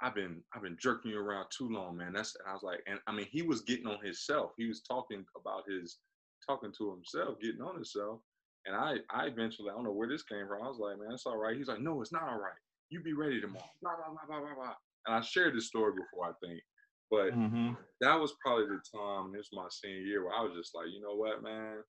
I've 0.00 0.14
been 0.14 0.42
I've 0.54 0.62
been 0.62 0.76
jerking 0.80 1.12
you 1.12 1.20
around 1.20 1.46
too 1.56 1.68
long, 1.68 1.96
man. 1.96 2.12
That's 2.12 2.34
and 2.36 2.48
I 2.48 2.52
was 2.52 2.62
like, 2.62 2.80
and 2.86 2.98
I 3.06 3.12
mean, 3.12 3.26
he 3.30 3.42
was 3.42 3.62
getting 3.62 3.86
on 3.86 4.04
himself. 4.04 4.52
He 4.56 4.66
was 4.66 4.82
talking 4.82 5.24
about 5.36 5.62
his 5.68 5.98
talking 6.46 6.72
to 6.78 6.90
himself, 6.90 7.40
getting 7.40 7.62
on 7.62 7.74
himself. 7.74 8.20
And 8.66 8.76
I 8.76 8.96
I 9.10 9.26
eventually 9.26 9.70
I 9.70 9.74
don't 9.74 9.84
know 9.84 9.92
where 9.92 10.08
this 10.08 10.22
came 10.22 10.46
from. 10.46 10.62
I 10.62 10.68
was 10.68 10.78
like, 10.78 10.98
man, 10.98 11.12
it's 11.12 11.26
all 11.26 11.36
right. 11.36 11.56
He's 11.56 11.68
like, 11.68 11.80
no, 11.80 12.00
it's 12.00 12.12
not 12.12 12.28
all 12.28 12.38
right. 12.38 12.58
You 12.90 13.02
be 13.02 13.12
ready 13.12 13.40
tomorrow. 13.40 13.64
Blah 13.82 13.96
blah 13.96 14.14
blah 14.14 14.26
blah 14.28 14.40
blah 14.40 14.54
blah. 14.54 14.74
And 15.06 15.16
I 15.16 15.20
shared 15.20 15.56
this 15.56 15.66
story 15.66 15.92
before, 15.92 16.30
I 16.30 16.46
think. 16.46 16.60
But 17.10 17.36
mm-hmm. 17.36 17.74
that 18.00 18.16
was 18.16 18.32
probably 18.40 18.72
the 18.72 18.80
time, 18.88 19.36
this 19.36 19.52
was 19.52 19.60
my 19.60 19.68
senior 19.68 20.00
year, 20.00 20.24
where 20.24 20.32
I 20.32 20.40
was 20.40 20.56
just 20.56 20.74
like, 20.74 20.88
you 20.88 21.02
know 21.02 21.12
what, 21.12 21.42
man? 21.42 21.84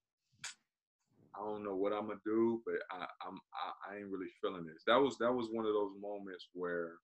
I 1.34 1.40
don't 1.40 1.64
know 1.64 1.74
what 1.74 1.92
I'm 1.92 2.06
gonna 2.06 2.20
do, 2.24 2.62
but 2.66 2.78
I, 2.92 3.06
I'm 3.26 3.40
I, 3.56 3.66
I 3.90 3.96
ain't 3.98 4.12
really 4.12 4.30
feeling 4.40 4.66
this. 4.66 4.84
That 4.86 5.00
was 5.00 5.18
that 5.18 5.32
was 5.32 5.48
one 5.50 5.66
of 5.66 5.72
those 5.72 5.96
moments 5.98 6.48
where 6.54 7.00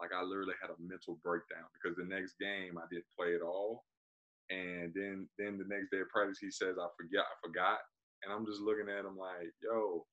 like 0.00 0.10
I 0.12 0.22
literally 0.22 0.58
had 0.60 0.70
a 0.70 0.76
mental 0.82 1.18
breakdown 1.24 1.64
because 1.72 1.96
the 1.96 2.04
next 2.04 2.36
game 2.36 2.76
I 2.76 2.84
didn't 2.90 3.08
play 3.16 3.34
at 3.34 3.40
all. 3.40 3.84
And 4.50 4.92
then 4.94 5.28
then 5.38 5.58
the 5.58 5.64
next 5.68 5.90
day 5.90 6.00
of 6.00 6.08
practice 6.08 6.38
he 6.40 6.50
says 6.50 6.76
I 6.78 6.86
forget 6.96 7.20
I 7.20 7.36
forgot. 7.46 7.78
And 8.24 8.32
I'm 8.32 8.46
just 8.46 8.60
looking 8.60 8.88
at 8.88 9.04
him 9.04 9.18
like, 9.18 9.52
yo, 9.62 10.06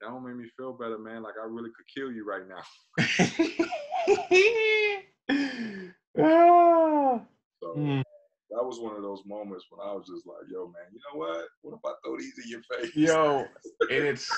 that 0.00 0.08
don't 0.08 0.24
make 0.24 0.36
me 0.36 0.48
feel 0.56 0.72
better, 0.72 0.98
man. 0.98 1.22
Like 1.22 1.34
I 1.40 1.44
really 1.46 1.70
could 1.70 1.86
kill 1.94 2.10
you 2.12 2.24
right 2.24 2.48
now. 2.48 2.62
ah. 6.18 7.20
So 7.60 7.74
mm. 7.76 8.02
that 8.50 8.64
was 8.64 8.80
one 8.80 8.96
of 8.96 9.02
those 9.02 9.22
moments 9.26 9.66
when 9.70 9.86
I 9.86 9.92
was 9.92 10.06
just 10.06 10.26
like, 10.26 10.48
yo, 10.50 10.66
man, 10.66 10.86
you 10.92 11.00
know 11.12 11.18
what? 11.18 11.44
What 11.62 11.74
if 11.74 11.80
I 11.84 11.92
throw 12.04 12.16
these 12.18 12.38
in 12.44 12.50
your 12.50 12.62
face? 12.62 12.94
Yo, 12.94 13.46
and 13.90 14.04
it's 14.04 14.30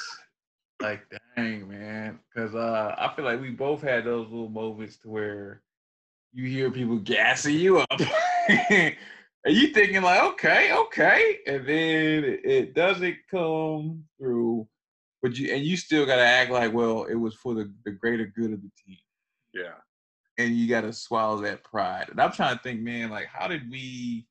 like 0.81 1.03
dang, 1.37 1.69
man. 1.69 2.19
Cause 2.35 2.55
uh 2.55 2.95
I 2.97 3.15
feel 3.15 3.25
like 3.25 3.41
we 3.41 3.51
both 3.51 3.83
had 3.83 4.05
those 4.05 4.31
little 4.31 4.49
moments 4.49 4.97
to 4.99 5.11
where 5.11 5.63
you 6.33 6.49
hear 6.49 6.71
people 6.71 6.99
gassing 6.99 7.57
you 7.57 7.79
up. 7.79 8.01
and 8.71 8.97
you 9.47 9.69
thinking 9.69 10.03
like, 10.03 10.23
okay, 10.23 10.73
okay. 10.73 11.39
And 11.47 11.67
then 11.67 12.39
it 12.45 12.75
doesn't 12.75 13.17
come 13.31 14.05
through. 14.19 14.67
But 15.23 15.37
you 15.37 15.53
and 15.53 15.63
you 15.63 15.77
still 15.77 16.07
gotta 16.07 16.23
act 16.23 16.51
like, 16.51 16.73
well, 16.73 17.05
it 17.05 17.15
was 17.15 17.35
for 17.35 17.55
the, 17.55 17.73
the 17.85 17.91
greater 17.91 18.27
good 18.27 18.53
of 18.53 18.63
the 18.63 18.71
team. 18.87 18.99
Yeah 19.53 19.75
and 20.41 20.57
you 20.57 20.69
got 20.69 20.83
to 20.83 20.93
swallow 20.93 21.41
that 21.43 21.63
pride. 21.65 22.07
And 22.09 22.21
I'm 22.21 22.33
trying 22.33 22.57
to 22.57 22.63
think, 22.63 22.81
man, 22.81 23.11
like 23.11 23.27
how 23.27 23.47
did 23.47 23.71
we, 23.71 24.27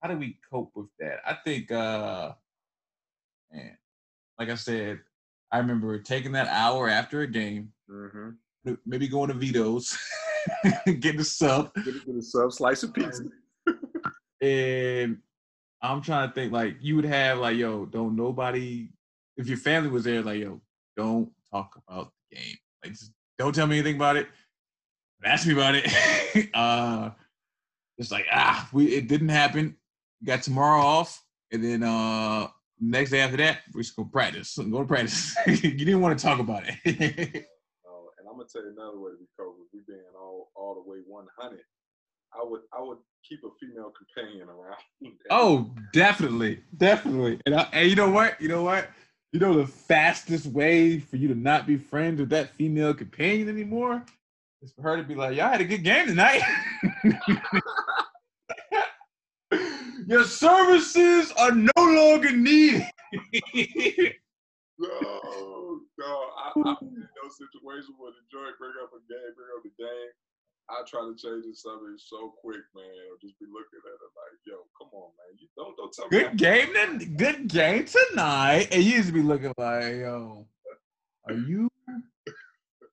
how 0.00 0.08
did 0.08 0.20
we 0.20 0.38
cope 0.50 0.70
with 0.74 0.86
that? 1.00 1.18
I 1.26 1.34
think, 1.44 1.70
uh 1.72 2.32
man, 3.52 3.76
like 4.38 4.50
I 4.50 4.54
said, 4.54 5.00
I 5.50 5.58
remember 5.58 5.98
taking 5.98 6.32
that 6.32 6.48
hour 6.48 6.88
after 6.88 7.22
a 7.22 7.26
game, 7.26 7.72
mm-hmm. 7.90 8.30
Maybe 8.86 9.08
going 9.08 9.28
to 9.28 9.34
Vito's, 9.34 9.96
getting 10.86 11.20
a 11.20 11.24
sub, 11.24 11.72
getting 11.74 12.18
a 12.18 12.22
sub, 12.22 12.52
slice 12.52 12.82
of 12.82 12.92
pizza, 12.94 13.24
and 14.40 15.18
I'm 15.82 16.02
trying 16.02 16.28
to 16.28 16.34
think 16.34 16.52
like 16.52 16.76
you 16.80 16.96
would 16.96 17.04
have 17.04 17.38
like, 17.38 17.56
yo, 17.56 17.86
don't 17.86 18.16
nobody, 18.16 18.88
if 19.36 19.48
your 19.48 19.58
family 19.58 19.90
was 19.90 20.04
there, 20.04 20.22
like, 20.22 20.40
yo, 20.40 20.60
don't 20.96 21.30
talk 21.50 21.80
about 21.86 22.12
the 22.30 22.36
game, 22.36 22.56
like, 22.84 22.92
just 22.92 23.12
don't 23.38 23.54
tell 23.54 23.66
me 23.66 23.76
anything 23.76 23.96
about 23.96 24.16
it 24.16 24.28
ask 25.24 25.46
me 25.46 25.54
about 25.54 25.74
it. 25.74 26.50
uh, 26.54 27.10
it's 27.98 28.10
like 28.10 28.26
ah, 28.32 28.68
we 28.72 28.86
it 28.86 29.08
didn't 29.08 29.28
happen. 29.28 29.76
We 30.20 30.26
got 30.26 30.42
tomorrow 30.42 30.80
off, 30.80 31.22
and 31.52 31.64
then 31.64 31.82
uh 31.82 32.48
next 32.80 33.10
day 33.10 33.20
after 33.20 33.36
that, 33.38 33.60
we're 33.72 33.82
just 33.82 33.96
gonna 33.96 34.08
practice. 34.08 34.56
Go 34.56 34.80
to 34.80 34.84
practice. 34.84 35.36
you 35.46 35.72
didn't 35.72 36.00
want 36.00 36.18
to 36.18 36.24
talk 36.24 36.40
about 36.40 36.64
it. 36.66 37.46
Oh, 38.34 38.34
I'm 38.34 38.38
gonna 38.38 38.48
tell 38.52 38.62
you 38.62 38.72
another 38.72 38.98
way 38.98 39.12
to 39.12 39.26
cope 39.38 39.56
with 39.58 39.68
we 39.72 39.80
being 39.86 40.00
all 40.18 40.50
all 40.54 40.74
the 40.74 40.90
way 40.90 40.98
100. 41.06 41.60
I 42.34 42.42
would 42.42 42.62
I 42.76 42.82
would 42.82 42.98
keep 43.28 43.40
a 43.44 43.48
female 43.60 43.92
companion 43.96 44.48
around. 44.48 44.80
oh, 45.30 45.70
definitely, 45.92 46.60
definitely. 46.76 47.40
And, 47.46 47.54
I, 47.54 47.68
and 47.72 47.88
you 47.88 47.96
know 47.96 48.10
what? 48.10 48.40
You 48.40 48.48
know 48.48 48.62
what? 48.62 48.88
You 49.32 49.40
know 49.40 49.54
the 49.54 49.66
fastest 49.66 50.46
way 50.46 50.98
for 50.98 51.16
you 51.16 51.28
to 51.28 51.34
not 51.34 51.66
be 51.66 51.76
friends 51.76 52.20
with 52.20 52.30
that 52.30 52.50
female 52.50 52.94
companion 52.94 53.48
anymore 53.48 54.04
is 54.62 54.72
for 54.72 54.82
her 54.82 54.96
to 54.96 55.02
be 55.02 55.14
like, 55.14 55.36
y'all 55.36 55.50
had 55.50 55.60
a 55.60 55.64
good 55.64 55.82
game 55.82 56.06
tonight. 56.06 56.42
Your 60.06 60.24
services 60.24 61.32
are 61.32 61.52
no 61.52 61.72
longer 61.76 62.30
needed. 62.30 62.84
Oh, 64.80 65.80
no, 65.98 66.06
no. 66.56 66.64
I, 66.66 66.76
in 66.82 67.08
those 67.24 67.40
situations 67.40 67.96
where 67.96 68.12
the 68.12 68.20
joint 68.28 68.52
bring 68.60 68.76
up 68.84 68.92
a 68.92 69.00
game, 69.08 69.32
bring 69.32 69.48
up 69.56 69.64
a 69.64 69.72
game. 69.80 70.12
I 70.68 70.80
try 70.88 71.00
to 71.04 71.16
change 71.16 71.44
the 71.44 71.56
subject 71.56 72.00
so 72.00 72.32
quick, 72.40 72.64
man. 72.76 72.84
I'll 73.08 73.20
just 73.20 73.38
be 73.40 73.46
looking 73.48 73.80
at 73.84 73.96
it 73.96 74.12
like, 74.16 74.36
yo, 74.44 74.64
come 74.76 74.88
on, 74.92 75.12
man. 75.16 75.36
You 75.40 75.48
don't 75.56 75.76
don't 75.76 75.92
tell 75.92 76.08
good 76.08 76.32
me. 76.32 76.36
Good 76.36 76.38
game 76.38 76.68
then 76.72 77.16
good 77.16 77.48
game 77.48 77.84
tonight. 77.84 78.68
And 78.72 78.82
you 78.82 78.96
used 78.96 79.08
to 79.08 79.14
be 79.14 79.22
looking 79.22 79.52
like, 79.56 79.96
yo, 79.96 80.46
are 81.28 81.34
you 81.34 81.68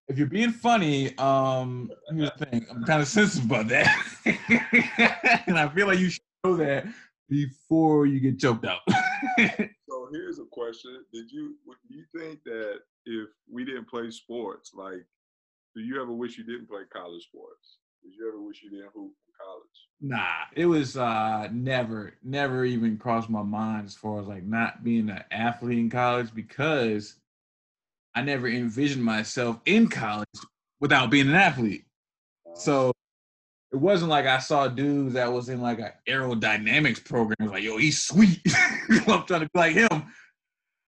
if 0.07 0.17
you're 0.17 0.27
being 0.27 0.51
funny, 0.51 1.17
um, 1.17 1.89
here's 2.09 2.31
the 2.37 2.45
thing. 2.45 2.65
I'm 2.69 2.83
kind 2.83 3.01
of 3.01 3.07
sensitive 3.07 3.49
about 3.49 3.69
that, 3.69 3.87
and 5.47 5.57
I 5.57 5.69
feel 5.69 5.87
like 5.87 5.99
you 5.99 6.09
should 6.09 6.21
know 6.43 6.57
that 6.57 6.85
before 7.29 8.05
you 8.05 8.19
get 8.19 8.37
choked 8.37 8.65
out. 8.65 8.81
here's 10.11 10.39
a 10.39 10.45
question: 10.51 11.03
Did 11.13 11.31
you 11.31 11.55
you 11.89 12.03
think 12.15 12.43
that 12.45 12.79
if 13.05 13.29
we 13.51 13.65
didn't 13.65 13.89
play 13.89 14.09
sports, 14.11 14.71
like, 14.75 15.05
do 15.75 15.81
you 15.81 16.01
ever 16.01 16.11
wish 16.11 16.37
you 16.37 16.43
didn't 16.43 16.69
play 16.69 16.81
college 16.91 17.23
sports? 17.23 17.77
Did 18.03 18.13
you 18.17 18.27
ever 18.27 18.41
wish 18.41 18.61
you 18.63 18.69
didn't 18.69 18.91
hoop 18.93 19.11
in 19.11 19.33
college? 19.39 19.87
Nah, 20.01 20.45
it 20.55 20.65
was 20.65 20.97
uh, 20.97 21.47
never, 21.51 22.13
never 22.23 22.65
even 22.65 22.97
crossed 22.97 23.29
my 23.29 23.43
mind 23.43 23.85
as 23.85 23.95
far 23.95 24.19
as 24.19 24.27
like 24.27 24.43
not 24.43 24.83
being 24.83 25.09
an 25.09 25.23
athlete 25.31 25.77
in 25.77 25.89
college 25.89 26.33
because 26.33 27.15
I 28.15 28.23
never 28.23 28.47
envisioned 28.47 29.03
myself 29.03 29.59
in 29.65 29.87
college 29.87 30.27
without 30.79 31.11
being 31.11 31.29
an 31.29 31.35
athlete. 31.35 31.85
So 32.55 32.91
it 33.71 33.77
wasn't 33.77 34.09
like 34.09 34.25
I 34.25 34.39
saw 34.39 34.67
dudes 34.67 35.13
that 35.13 35.31
was 35.31 35.49
in 35.49 35.61
like 35.61 35.79
an 35.79 35.91
aerodynamics 36.07 37.03
program. 37.05 37.49
Like, 37.49 37.63
yo, 37.63 37.77
he's 37.77 38.01
sweet. 38.01 38.41
I'm 39.07 39.25
trying 39.25 39.41
to 39.41 39.49
be 39.53 39.59
like 39.59 39.73
him. 39.73 40.11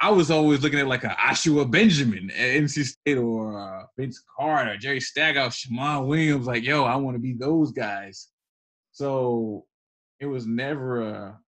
I 0.02 0.10
was 0.12 0.30
always 0.30 0.62
looking 0.62 0.80
at 0.80 0.88
like 0.88 1.06
a 1.06 1.10
Ishua 1.10 1.72
Benjamin 1.72 2.30
at 2.32 2.62
NC 2.62 2.84
State 2.84 3.18
or 3.18 3.58
uh, 3.58 3.86
Vince 3.98 4.22
Carter, 4.38 4.76
Jerry 4.78 5.00
Stackhouse, 5.00 5.56
Shammond 5.56 6.08
Williams. 6.08 6.46
Like, 6.46 6.64
yo, 6.64 6.84
I 6.84 6.98
want 6.98 7.16
to 7.16 7.22
be 7.22 7.34
those 7.34 7.72
guys. 7.72 8.28
So 8.92 9.66
it 10.20 10.26
was 10.26 10.46
never 10.46 11.02
a, 11.02 11.40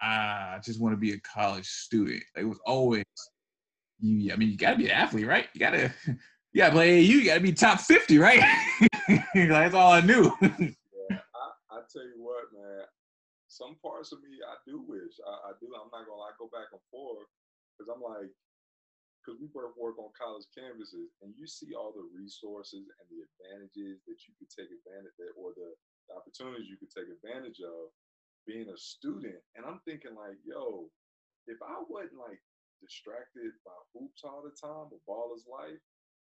I 0.00 0.58
just 0.64 0.80
want 0.80 0.94
to 0.94 0.98
be 0.98 1.12
a 1.12 1.20
college 1.20 1.66
student. 1.66 2.22
It 2.34 2.44
was 2.44 2.58
always 2.64 3.04
you 4.00 4.32
I 4.32 4.36
mean 4.36 4.50
you 4.50 4.56
gotta 4.56 4.76
be 4.76 4.86
an 4.86 4.92
athlete, 4.92 5.26
right? 5.26 5.46
You 5.54 5.60
gotta 5.60 5.92
you 6.06 6.16
play 6.70 6.98
AU, 6.98 7.02
you 7.02 7.24
gotta 7.24 7.40
be 7.40 7.52
top 7.52 7.80
50, 7.80 8.18
right? 8.18 8.40
That's 9.34 9.74
all 9.74 9.92
I 9.92 10.00
knew. 10.00 10.32
yeah, 10.40 11.20
I, 11.20 11.46
I, 11.70 11.78
tell 11.92 12.06
you 12.06 12.18
what, 12.18 12.48
man, 12.52 12.84
some 13.48 13.76
parts 13.82 14.12
of 14.12 14.20
me 14.24 14.40
I 14.40 14.56
do 14.66 14.82
wish. 14.86 15.20
I, 15.22 15.50
I 15.50 15.52
do, 15.60 15.68
I'm 15.76 15.92
not 15.92 16.06
gonna 16.08 16.18
lie, 16.18 16.36
go 16.38 16.48
back 16.48 16.72
and 16.72 16.82
forth 16.90 17.28
because 17.76 17.92
I'm 17.92 18.00
like, 18.00 18.32
because 19.26 19.42
we 19.42 19.50
both 19.50 19.74
work 19.74 19.98
on 19.98 20.14
college 20.14 20.46
campuses 20.54 21.10
and 21.18 21.34
you 21.34 21.50
see 21.50 21.74
all 21.74 21.90
the 21.90 22.06
resources 22.14 22.86
and 22.86 23.06
the 23.10 23.26
advantages 23.26 23.98
that 24.06 24.22
you 24.22 24.32
could 24.38 24.48
take 24.54 24.70
advantage 24.70 25.18
of 25.18 25.34
or 25.34 25.50
the, 25.58 25.74
the 26.06 26.14
opportunities 26.14 26.70
you 26.70 26.78
could 26.78 26.94
take 26.94 27.10
advantage 27.10 27.58
of 27.58 27.90
being 28.46 28.70
a 28.70 28.78
student. 28.78 29.42
And 29.58 29.66
I'm 29.66 29.82
thinking 29.82 30.14
like, 30.14 30.38
yo, 30.46 30.86
if 31.50 31.58
I 31.58 31.82
wasn't 31.90 32.22
like 32.22 32.38
distracted 32.78 33.50
by 33.66 33.74
hoops 33.90 34.22
all 34.22 34.46
the 34.46 34.54
time 34.54 34.94
or 34.94 35.02
baller's 35.10 35.42
life, 35.50 35.82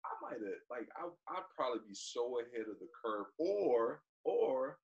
I 0.08 0.14
might 0.24 0.39
have 0.39 0.64
like 0.70 0.88
I 0.95 1.08
I'd 1.36 1.49
probably 1.55 1.80
be 1.88 1.93
so 1.95 2.39
ahead 2.39 2.68
of 2.72 2.80
the 2.80 2.88
curve. 3.03 3.28
Or 3.38 4.01
or 4.24 4.80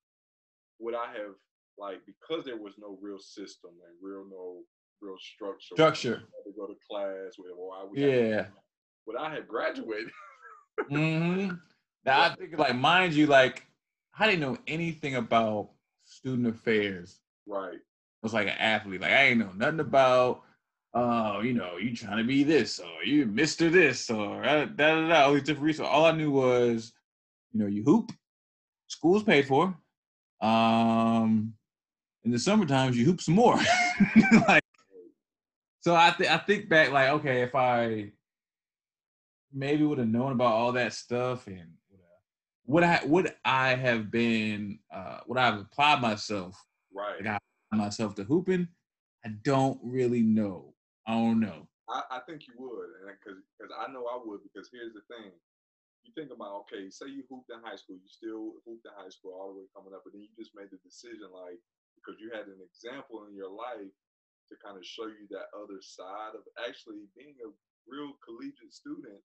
would 0.80 0.94
I 0.94 1.06
have 1.16 1.34
like 1.78 2.00
because 2.06 2.44
there 2.44 2.56
was 2.56 2.74
no 2.78 2.98
real 3.00 3.18
system 3.18 3.70
and 3.72 3.96
real 4.00 4.24
no 4.30 4.60
real 5.00 5.16
structure 5.18 5.74
structure 5.74 6.22
to 6.44 6.52
go 6.56 6.66
to 6.66 6.74
class 6.88 7.34
or 7.38 7.74
I 7.74 7.84
would 7.84 7.98
yeah 7.98 8.46
would 9.06 9.16
I 9.16 9.34
have 9.34 9.48
graduated? 9.48 10.10
mm-hmm. 10.90 11.54
Now 12.04 12.20
I 12.22 12.34
think 12.34 12.58
like 12.58 12.76
mind 12.76 13.14
you, 13.14 13.26
like 13.26 13.66
I 14.18 14.26
didn't 14.26 14.40
know 14.40 14.58
anything 14.66 15.16
about 15.16 15.70
student 16.04 16.48
affairs. 16.48 17.18
Right. 17.46 17.74
I 17.74 18.22
was 18.22 18.34
like 18.34 18.48
an 18.48 18.58
athlete. 18.58 19.00
Like 19.00 19.12
I 19.12 19.24
ain't 19.24 19.40
know 19.40 19.52
nothing 19.54 19.80
about 19.80 20.42
uh, 20.94 21.40
you 21.42 21.52
know, 21.52 21.76
you 21.76 21.94
trying 21.94 22.18
to 22.18 22.24
be 22.24 22.44
this 22.44 22.78
or 22.78 23.04
you 23.04 23.26
Mr. 23.26 23.70
This 23.70 24.08
or 24.10 24.42
da 24.42 24.64
da 24.66 25.08
da, 25.08 25.24
all 25.24 25.34
these 25.34 25.42
different 25.42 25.66
reasons. 25.66 25.88
All 25.88 26.04
I 26.04 26.12
knew 26.12 26.30
was, 26.30 26.92
you 27.52 27.60
know, 27.60 27.66
you 27.66 27.82
hoop, 27.82 28.12
school's 28.86 29.24
paid 29.24 29.46
for. 29.46 29.76
Um 30.40 31.54
in 32.24 32.30
the 32.30 32.38
summer 32.38 32.64
times 32.66 32.96
you 32.96 33.04
hoop 33.04 33.20
some 33.20 33.34
more. 33.34 33.58
like 34.48 34.62
so 35.80 35.94
I 35.94 36.14
th- 36.16 36.30
I 36.30 36.38
think 36.38 36.68
back 36.68 36.92
like, 36.92 37.10
okay, 37.10 37.42
if 37.42 37.54
I 37.54 38.12
maybe 39.52 39.84
would 39.84 39.98
have 39.98 40.08
known 40.08 40.32
about 40.32 40.52
all 40.52 40.72
that 40.72 40.92
stuff 40.92 41.46
and 41.46 41.72
would 42.66 42.84
I 42.84 43.00
would 43.04 43.34
I 43.44 43.74
have 43.74 44.10
been 44.10 44.78
uh 44.92 45.18
would 45.26 45.38
I 45.38 45.46
have 45.46 45.60
applied 45.60 46.00
myself 46.00 46.56
right 46.94 47.22
like 47.24 47.40
I 47.72 47.76
myself 47.76 48.14
to 48.16 48.24
hooping? 48.24 48.68
I 49.24 49.30
don't 49.42 49.78
really 49.82 50.22
know. 50.22 50.73
I 51.06 51.12
don't 51.12 51.40
know. 51.40 51.68
I, 51.88 52.16
I 52.16 52.20
think 52.24 52.48
you 52.48 52.56
would, 52.56 52.90
and 53.04 53.12
because 53.12 53.36
because 53.54 53.72
I 53.76 53.92
know 53.92 54.08
I 54.08 54.16
would. 54.16 54.40
Because 54.40 54.72
here's 54.72 54.96
the 54.96 55.04
thing: 55.04 55.36
you 56.04 56.12
think 56.16 56.32
about 56.32 56.64
okay, 56.64 56.88
say 56.88 57.12
you 57.12 57.28
hooped 57.28 57.52
in 57.52 57.60
high 57.60 57.76
school, 57.76 58.00
you 58.00 58.08
still 58.08 58.56
hooped 58.64 58.88
in 58.88 58.94
high 58.96 59.12
school 59.12 59.36
all 59.36 59.52
the 59.52 59.64
way 59.64 59.68
coming 59.76 59.92
up, 59.92 60.04
but 60.04 60.16
then 60.16 60.24
you 60.24 60.32
just 60.32 60.56
made 60.56 60.72
the 60.72 60.80
decision 60.80 61.28
like 61.28 61.60
because 62.00 62.16
you 62.20 62.32
had 62.32 62.48
an 62.48 62.60
example 62.60 63.28
in 63.28 63.36
your 63.36 63.52
life 63.52 63.92
to 64.48 64.54
kind 64.60 64.76
of 64.76 64.84
show 64.84 65.08
you 65.08 65.28
that 65.32 65.52
other 65.56 65.80
side 65.80 66.36
of 66.36 66.44
actually 66.64 67.08
being 67.16 67.36
a 67.44 67.48
real 67.88 68.16
collegiate 68.24 68.72
student. 68.72 69.20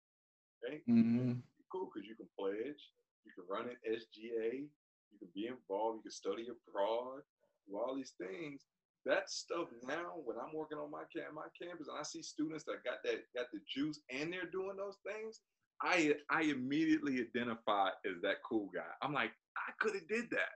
Okay, 0.59 0.83
mm-hmm. 0.91 1.39
cool 1.71 1.87
because 1.91 2.07
you 2.11 2.19
can 2.19 2.31
pledge, 2.35 2.83
you 3.23 3.31
can 3.39 3.47
run 3.47 3.71
an 3.71 3.79
SGA, 3.87 4.67
you 4.67 5.17
can 5.23 5.31
be 5.31 5.47
involved, 5.47 6.03
you 6.03 6.11
can 6.11 6.15
study 6.15 6.51
abroad, 6.51 7.23
do 7.71 7.79
all 7.79 7.95
these 7.95 8.19
things 8.19 8.67
that 9.09 9.31
stuff 9.31 9.69
now 9.87 10.13
when 10.25 10.37
I'm 10.37 10.55
working 10.55 10.79
on 10.79 10.91
my 10.91 11.03
camp, 11.15 11.35
my 11.35 11.49
campus, 11.61 11.89
and 11.89 11.99
I 11.99 12.03
see 12.03 12.23
students 12.23 12.65
that 12.65 12.85
got 12.85 13.03
that 13.05 13.25
got 13.35 13.47
the 13.53 13.61
juice 13.67 14.01
and 14.11 14.33
they're 14.33 14.51
doing 14.51 14.77
those 14.77 14.99
things, 15.05 15.41
I 15.83 16.15
I 16.31 16.43
immediately 16.43 17.21
identify 17.21 17.89
as 18.07 18.21
that 18.23 18.37
cool 18.49 18.71
guy. 18.75 18.91
I'm 19.03 19.13
like, 19.13 19.31
I 19.57 19.73
could 19.81 19.95
have 19.95 20.09
did 20.09 20.31
that. 20.31 20.51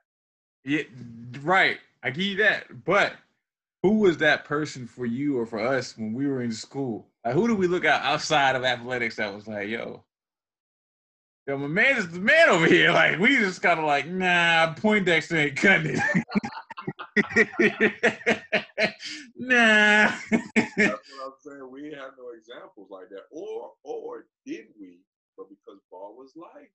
Yeah, 0.64 0.82
right. 1.40 1.78
I 2.03 2.11
give 2.11 2.24
you 2.24 2.36
that. 2.36 2.84
But 2.84 3.14
who 3.82 3.98
was 3.98 4.18
that 4.18 4.44
person 4.44 4.86
for 4.86 5.07
you 5.07 5.38
or 5.38 5.46
for 5.46 5.59
us 5.59 5.96
when 5.96 6.12
we 6.12 6.26
were 6.26 6.42
in 6.42 6.53
school? 6.53 7.09
Like, 7.24 7.34
who 7.34 7.48
do 7.48 7.57
we 7.57 7.66
look 7.66 7.84
at 7.84 8.03
outside 8.03 8.55
of 8.55 8.64
athletics 8.64 9.16
that 9.16 9.34
was 9.34 9.48
like, 9.48 9.68
yo, 9.68 10.05
yo, 11.46 11.57
my 11.57 11.66
man 11.66 11.96
is 11.96 12.09
the 12.09 12.20
man 12.20 12.48
over 12.48 12.66
here. 12.66 12.92
Like, 12.92 13.18
we 13.18 13.36
just 13.36 13.62
kind 13.62 13.80
of 13.80 13.86
like, 13.86 14.07
nah, 14.07 14.74
Poindexter 14.74 15.36
ain't 15.36 15.57
cutting 15.57 15.96
it. 15.96 16.24
nah. 19.36 20.12
That's 20.56 20.76
what 20.76 21.26
I'm 21.26 21.36
saying. 21.40 21.68
We 21.70 21.92
have 21.92 22.16
no 22.16 22.32
examples 22.36 22.88
like 22.90 23.08
that. 23.10 23.24
Or 23.30 23.72
or 23.84 24.26
did 24.46 24.66
we? 24.80 25.00
But 25.36 25.48
because 25.48 25.80
ball 25.90 26.14
was 26.16 26.32
life. 26.36 26.72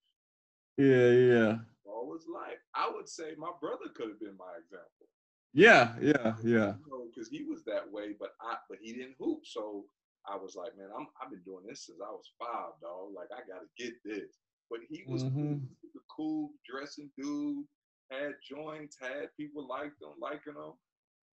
Yeah, 0.78 1.10
yeah. 1.10 1.56
Ball 1.86 2.06
was 2.08 2.26
life. 2.32 2.60
I 2.76 2.90
would 2.94 3.10
say 3.10 3.34
my 3.38 3.52
brother 3.60 3.90
could 3.96 4.10
have 4.10 4.20
been 4.20 4.38
my 4.38 4.54
example. 4.62 5.08
Yeah, 5.54 5.96
yeah, 6.02 6.36
yeah. 6.44 6.74
Because 7.10 7.32
you 7.32 7.42
know, 7.42 7.46
he 7.46 7.50
was 7.50 7.64
that 7.66 7.90
way, 7.92 8.14
but 8.20 8.36
I 8.42 8.58
but 8.70 8.78
he 8.82 8.94
didn't 8.94 9.16
hoop. 9.20 9.40
So 9.44 9.86
I 10.30 10.36
was 10.36 10.56
like, 10.56 10.78
man, 10.78 10.90
I'm 10.96 11.08
I've 11.22 11.32
been 11.32 11.42
doing 11.46 11.66
this 11.68 11.86
since 11.88 11.98
I 11.98 12.12
was 12.12 12.30
five, 12.38 12.78
dog. 12.82 13.14
Like 13.16 13.30
I 13.34 13.42
gotta 13.48 13.66
get 13.78 13.94
this. 14.06 14.38
But 14.70 14.80
he 14.90 15.04
was 15.08 15.24
mm-hmm. 15.24 15.64
cool, 15.82 16.02
cool 16.16 16.50
dressing 16.70 17.10
dude 17.18 17.66
had 18.10 18.34
joints, 18.48 18.98
had 19.00 19.30
people 19.38 19.68
like 19.68 19.98
them, 20.00 20.12
liking 20.22 20.54
them, 20.54 20.74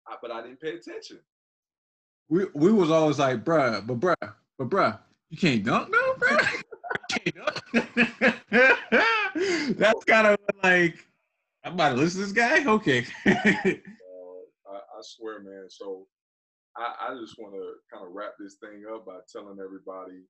I, 0.06 0.16
but 0.20 0.30
I 0.30 0.42
didn't 0.42 0.60
pay 0.60 0.74
attention. 0.74 1.20
We 2.28 2.46
we 2.54 2.72
was 2.72 2.90
always 2.90 3.18
like, 3.18 3.44
bruh, 3.44 3.86
but 3.86 4.00
bruh, 4.00 4.32
but 4.58 4.70
bruh, 4.70 4.98
you 5.30 5.36
can't 5.38 5.64
dunk 5.64 5.92
though, 5.92 6.14
bruh. 6.18 6.62
That's 9.76 10.04
kind 10.04 10.26
of 10.26 10.36
like 10.62 10.96
I'm 11.64 11.74
about 11.74 11.90
to 11.90 11.96
listen 11.96 12.20
to 12.20 12.26
this 12.26 12.32
guy. 12.32 12.66
Okay. 12.66 13.06
uh, 13.26 13.30
I, 13.30 14.76
I, 14.76 15.00
swear, 15.02 15.40
man. 15.40 15.66
So 15.68 16.06
I, 16.76 17.08
I 17.08 17.14
just 17.20 17.38
want 17.38 17.54
to 17.54 17.74
kind 17.92 18.06
of 18.06 18.12
wrap 18.12 18.32
this 18.38 18.56
thing 18.56 18.82
up 18.92 19.06
by 19.06 19.18
telling 19.32 19.58
everybody 19.62 20.22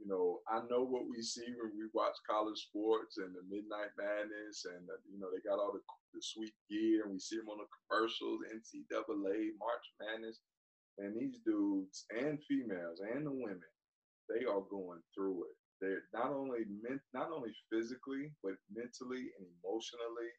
you 0.00 0.06
know, 0.08 0.40
I 0.48 0.60
know 0.70 0.84
what 0.84 1.08
we 1.08 1.22
see 1.22 1.46
when 1.56 1.72
we 1.76 1.86
watch 1.94 2.16
college 2.28 2.58
sports 2.70 3.18
and 3.18 3.34
the 3.34 3.44
Midnight 3.48 3.92
Madness, 3.98 4.66
and 4.66 4.86
the, 4.88 4.96
you 5.10 5.18
know 5.20 5.28
they 5.32 5.42
got 5.44 5.60
all 5.60 5.72
the, 5.72 5.82
the 6.14 6.22
sweet 6.22 6.54
gear, 6.70 7.04
and 7.04 7.12
we 7.12 7.20
see 7.20 7.36
them 7.38 7.48
on 7.50 7.58
the 7.62 7.68
commercials, 7.86 8.42
NCAA, 8.50 9.56
March 9.60 9.86
Madness, 10.00 10.40
and 10.98 11.16
these 11.16 11.38
dudes 11.46 12.06
and 12.10 12.38
females 12.48 13.00
and 13.00 13.26
the 13.26 13.32
women, 13.32 13.72
they 14.28 14.44
are 14.44 14.62
going 14.70 15.00
through 15.14 15.44
it. 15.44 15.56
They're 15.80 16.04
not 16.14 16.32
only 16.32 16.64
men- 16.82 17.02
not 17.14 17.30
only 17.32 17.52
physically, 17.70 18.32
but 18.42 18.54
mentally 18.72 19.32
and 19.38 19.46
emotionally. 19.62 20.30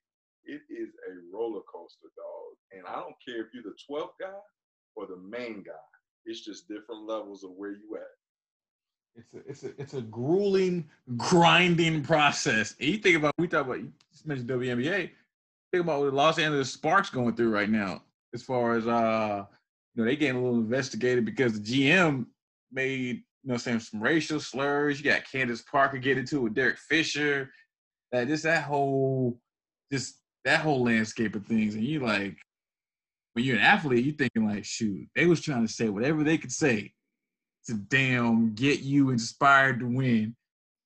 It 0.46 0.62
is 0.70 0.92
a 1.10 1.14
roller 1.36 1.62
coaster, 1.72 2.10
dog. 2.16 2.56
And 2.72 2.88
I 2.88 2.96
don't 3.02 3.16
care 3.26 3.42
if 3.44 3.54
you're 3.54 3.64
the 3.64 3.78
12th 3.90 4.16
guy 4.20 4.40
or 4.96 5.08
the 5.08 5.18
main 5.18 5.64
guy. 5.64 5.88
It's 6.26 6.46
just 6.46 6.68
different 6.68 7.06
levels 7.08 7.44
of 7.44 7.52
where 7.52 7.72
you 7.74 7.98
at. 7.98 8.23
It's 9.16 9.34
a 9.34 9.38
it's 9.48 9.64
a 9.64 9.82
it's 9.82 9.94
a 9.94 10.02
grueling, 10.02 10.90
grinding 11.18 12.02
process. 12.02 12.76
And 12.80 12.90
you 12.90 12.98
think 12.98 13.18
about 13.18 13.34
we 13.38 13.48
talk 13.48 13.66
about 13.66 13.80
you 13.80 13.92
just 14.12 14.26
mentioned 14.26 14.50
WNBA. 14.50 15.12
Think 15.72 15.84
about 15.84 16.00
what 16.00 16.10
the 16.10 16.16
Los 16.16 16.40
Angeles 16.40 16.72
Sparks 16.72 17.10
going 17.10 17.36
through 17.36 17.52
right 17.52 17.70
now, 17.70 18.02
as 18.34 18.42
far 18.42 18.76
as 18.76 18.88
uh, 18.88 19.46
you 19.94 20.02
know, 20.02 20.08
they 20.08 20.16
getting 20.16 20.38
a 20.38 20.44
little 20.44 20.60
investigated 20.60 21.26
because 21.26 21.60
the 21.60 21.90
GM 21.90 22.26
made 22.72 23.18
you 23.44 23.52
know 23.52 23.58
saying 23.58 23.82
some 23.82 24.02
racial 24.02 24.40
slurs. 24.40 25.00
You 25.00 25.12
got 25.12 25.30
Candace 25.32 25.62
Parker 25.62 25.98
get 25.98 26.18
into 26.18 26.38
it 26.38 26.44
with 26.44 26.56
Derek 26.56 26.80
Fisher. 26.80 27.52
That 28.12 28.28
just 28.28 28.44
that 28.44 28.64
whole 28.64 29.40
just 29.92 30.16
that 30.44 30.62
whole 30.62 30.84
landscape 30.84 31.36
of 31.36 31.46
things, 31.46 31.76
and 31.76 31.84
you 31.84 32.00
like 32.00 32.38
when 33.34 33.46
you're 33.46 33.58
an 33.58 33.64
athlete, 33.64 34.06
you're 34.06 34.16
thinking 34.16 34.48
like, 34.48 34.66
shoot, 34.66 35.08
they 35.16 35.26
was 35.26 35.42
trying 35.42 35.66
to 35.66 35.72
say 35.72 35.90
whatever 35.90 36.24
they 36.24 36.38
could 36.38 36.52
say 36.52 36.94
to 37.66 37.74
damn 37.74 38.54
get 38.54 38.82
you 38.82 39.10
inspired 39.10 39.80
to 39.80 39.88
win. 39.88 40.36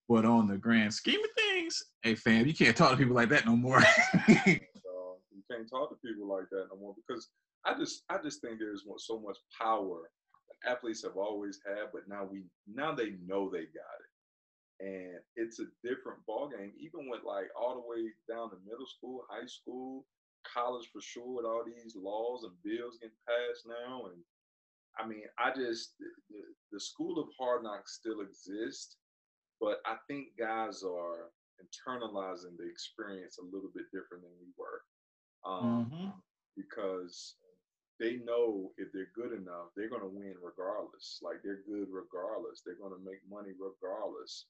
But 0.09 0.25
on 0.25 0.47
the 0.47 0.57
grand 0.57 0.93
scheme 0.93 1.19
of 1.21 1.29
things, 1.37 1.83
hey 2.01 2.15
fam, 2.15 2.47
you 2.47 2.53
can't 2.53 2.77
talk 2.77 2.91
to 2.91 2.97
people 2.97 3.15
like 3.15 3.29
that 3.29 3.45
no 3.45 3.55
more. 3.55 3.81
you 4.27 5.43
can't 5.51 5.69
talk 5.69 5.89
to 5.89 5.97
people 6.05 6.27
like 6.27 6.49
that 6.51 6.67
no 6.71 6.79
more 6.79 6.95
because 6.95 7.27
I 7.65 7.77
just 7.77 8.03
I 8.09 8.17
just 8.23 8.41
think 8.41 8.59
there's 8.59 8.83
so 8.97 9.19
much 9.19 9.37
power 9.59 10.09
that 10.49 10.71
athletes 10.71 11.03
have 11.03 11.17
always 11.17 11.59
had, 11.65 11.91
but 11.91 12.07
now 12.07 12.23
we 12.23 12.43
now 12.67 12.95
they 12.95 13.15
know 13.25 13.49
they 13.49 13.67
got 13.75 13.99
it. 13.99 14.11
And 14.79 15.19
it's 15.35 15.59
a 15.59 15.65
different 15.83 16.23
ball 16.25 16.49
game, 16.49 16.71
even 16.79 17.09
with 17.09 17.21
like 17.25 17.47
all 17.59 17.75
the 17.75 17.87
way 17.87 18.07
down 18.29 18.49
to 18.51 18.57
middle 18.63 18.85
school, 18.85 19.25
high 19.29 19.47
school, 19.47 20.05
college 20.45 20.87
for 20.93 21.01
sure, 21.01 21.35
with 21.35 21.45
all 21.45 21.63
these 21.65 21.95
laws 21.95 22.43
and 22.43 22.53
bills 22.63 22.97
getting 23.01 23.17
passed 23.27 23.65
now, 23.67 24.05
and 24.05 24.21
I 24.99 25.07
mean, 25.07 25.23
I 25.37 25.51
just 25.55 25.93
the, 25.99 26.41
the 26.71 26.79
school 26.79 27.19
of 27.19 27.27
hard 27.39 27.63
knocks 27.63 27.95
still 27.95 28.21
exists, 28.21 28.97
but 29.59 29.79
I 29.85 29.95
think 30.07 30.27
guys 30.37 30.83
are 30.83 31.31
internalizing 31.61 32.57
the 32.57 32.69
experience 32.69 33.37
a 33.37 33.45
little 33.45 33.71
bit 33.73 33.85
different 33.93 34.23
than 34.23 34.35
we 34.39 34.49
were, 34.57 34.81
um, 35.45 35.91
mm-hmm. 35.91 36.09
because 36.55 37.35
they 37.99 38.17
know 38.25 38.71
if 38.77 38.89
they're 38.93 39.13
good 39.15 39.33
enough, 39.33 39.73
they're 39.75 39.89
going 39.89 40.05
to 40.05 40.13
win 40.13 40.35
regardless. 40.41 41.19
Like 41.21 41.41
they're 41.43 41.65
good 41.65 41.89
regardless. 41.89 42.61
They're 42.61 42.77
going 42.81 42.93
to 42.93 43.05
make 43.05 43.21
money 43.29 43.53
regardless. 43.57 44.45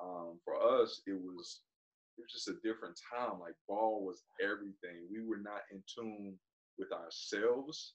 Um, 0.00 0.38
for 0.44 0.54
us, 0.58 1.02
it 1.06 1.18
was 1.18 1.60
it 2.18 2.22
was 2.22 2.32
just 2.32 2.48
a 2.48 2.62
different 2.62 2.98
time. 3.10 3.40
Like 3.40 3.58
ball 3.66 4.06
was 4.06 4.22
everything. 4.42 5.06
We 5.10 5.26
were 5.26 5.42
not 5.42 5.66
in 5.70 5.82
tune 5.90 6.38
with 6.78 6.90
ourselves 6.92 7.94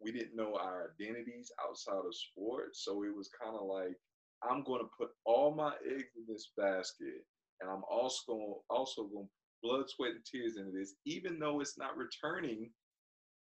we 0.00 0.12
didn't 0.12 0.36
know 0.36 0.56
our 0.56 0.90
identities 1.00 1.50
outside 1.66 2.04
of 2.06 2.14
sports. 2.14 2.84
So 2.84 3.02
it 3.04 3.16
was 3.16 3.30
kind 3.42 3.56
of 3.56 3.66
like, 3.66 3.96
I'm 4.42 4.62
going 4.64 4.80
to 4.80 4.90
put 4.98 5.10
all 5.24 5.54
my 5.54 5.72
eggs 5.86 6.12
in 6.16 6.24
this 6.28 6.50
basket, 6.56 7.24
and 7.60 7.70
I'm 7.70 7.82
also 7.90 8.20
going 8.26 8.54
also 8.68 9.04
going 9.04 9.28
blood, 9.62 9.88
sweat, 9.88 10.12
and 10.12 10.24
tears 10.24 10.56
into 10.56 10.72
this, 10.72 10.94
even 11.06 11.38
though 11.38 11.60
it's 11.60 11.78
not 11.78 11.96
returning 11.96 12.70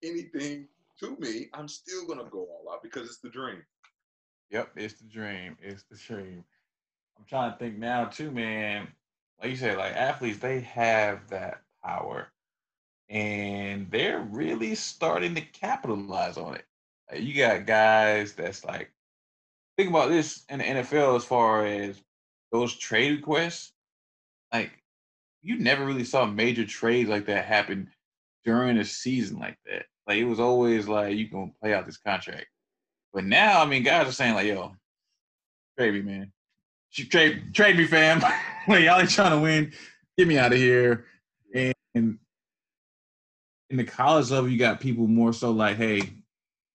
anything 0.04 0.68
to 1.00 1.18
me. 1.18 1.50
I'm 1.54 1.68
still 1.68 2.06
going 2.06 2.20
to 2.20 2.30
go 2.30 2.40
all 2.40 2.72
out 2.72 2.84
because 2.84 3.08
it's 3.08 3.20
the 3.20 3.30
dream. 3.30 3.64
Yep, 4.52 4.72
it's 4.76 4.94
the 4.94 5.08
dream. 5.08 5.58
It's 5.62 5.84
the 5.90 5.98
dream. 5.98 6.44
I'm 7.18 7.26
trying 7.26 7.52
to 7.52 7.58
think 7.58 7.78
now 7.78 8.06
too, 8.06 8.32
man. 8.32 8.88
Like 9.42 9.52
you 9.52 9.58
said, 9.58 9.78
like 9.78 9.94
athletes, 9.94 10.40
they 10.40 10.62
have 10.62 11.28
that 11.30 11.62
power 11.84 12.33
and 13.10 13.90
they're 13.92 14.22
really 14.22 14.76
starting 14.76 15.36
to 15.36 15.42
capitalize 15.42 16.38
on 16.38 16.56
it. 16.56 16.66
You 17.20 17.36
got 17.36 17.66
guys 17.66 18.34
that's 18.34 18.64
like, 18.64 18.92
think 19.78 19.90
about 19.90 20.10
this 20.10 20.44
in 20.50 20.60
the 20.60 20.66
NFL 20.66 21.16
as 21.16 21.26
far 21.26 21.66
as 21.66 22.02
those 22.52 22.76
trade 22.76 23.18
requests. 23.18 23.72
Like, 24.52 24.72
you 25.42 25.60
never 25.60 25.86
really 25.86 26.06
saw 26.06 26.26
major 26.26 26.66
trades 26.66 27.10
like 27.10 27.26
that 27.26 27.46
happen 27.46 27.90
during 28.46 28.78
a 28.78 28.86
season 28.86 29.40
like 29.40 29.58
that. 29.66 29.86
Like 30.08 30.18
it 30.18 30.26
was 30.26 30.40
always 30.40 30.88
like 30.88 31.16
you 31.16 31.28
can 31.28 31.54
play 31.62 31.74
out 31.74 31.86
this 31.86 31.98
contract. 31.98 32.48
But 33.14 33.26
now, 33.26 33.62
I 33.62 33.66
mean, 33.66 33.84
guys 33.84 34.08
are 34.08 34.12
saying 34.12 34.34
like, 34.34 34.48
"Yo, 34.48 34.76
trade 35.78 35.94
me, 35.94 36.02
man. 36.02 36.32
Trade, 36.92 37.54
trade 37.54 37.78
me, 37.78 37.86
fam. 37.86 38.20
like 38.68 38.84
y'all 38.84 39.00
ain't 39.00 39.10
trying 39.10 39.32
to 39.32 39.40
win. 39.40 39.72
Get 40.18 40.28
me 40.28 40.38
out 40.38 40.52
of 40.52 40.58
here." 40.58 41.06
And 41.54 42.20
in 43.74 43.78
the 43.78 43.84
college 43.84 44.30
level, 44.30 44.52
you 44.52 44.60
got 44.60 44.80
people 44.80 45.08
more 45.08 45.34
so 45.34 45.50
like, 45.50 45.78
"Hey, 45.78 46.14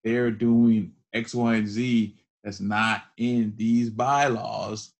they're 0.02 0.32
doing 0.32 0.96
X, 1.12 1.32
Y, 1.32 1.54
and 1.54 1.68
Z 1.68 2.16
that's 2.42 2.58
not 2.58 3.04
in 3.16 3.54
these 3.56 3.88
bylaws." 3.88 4.92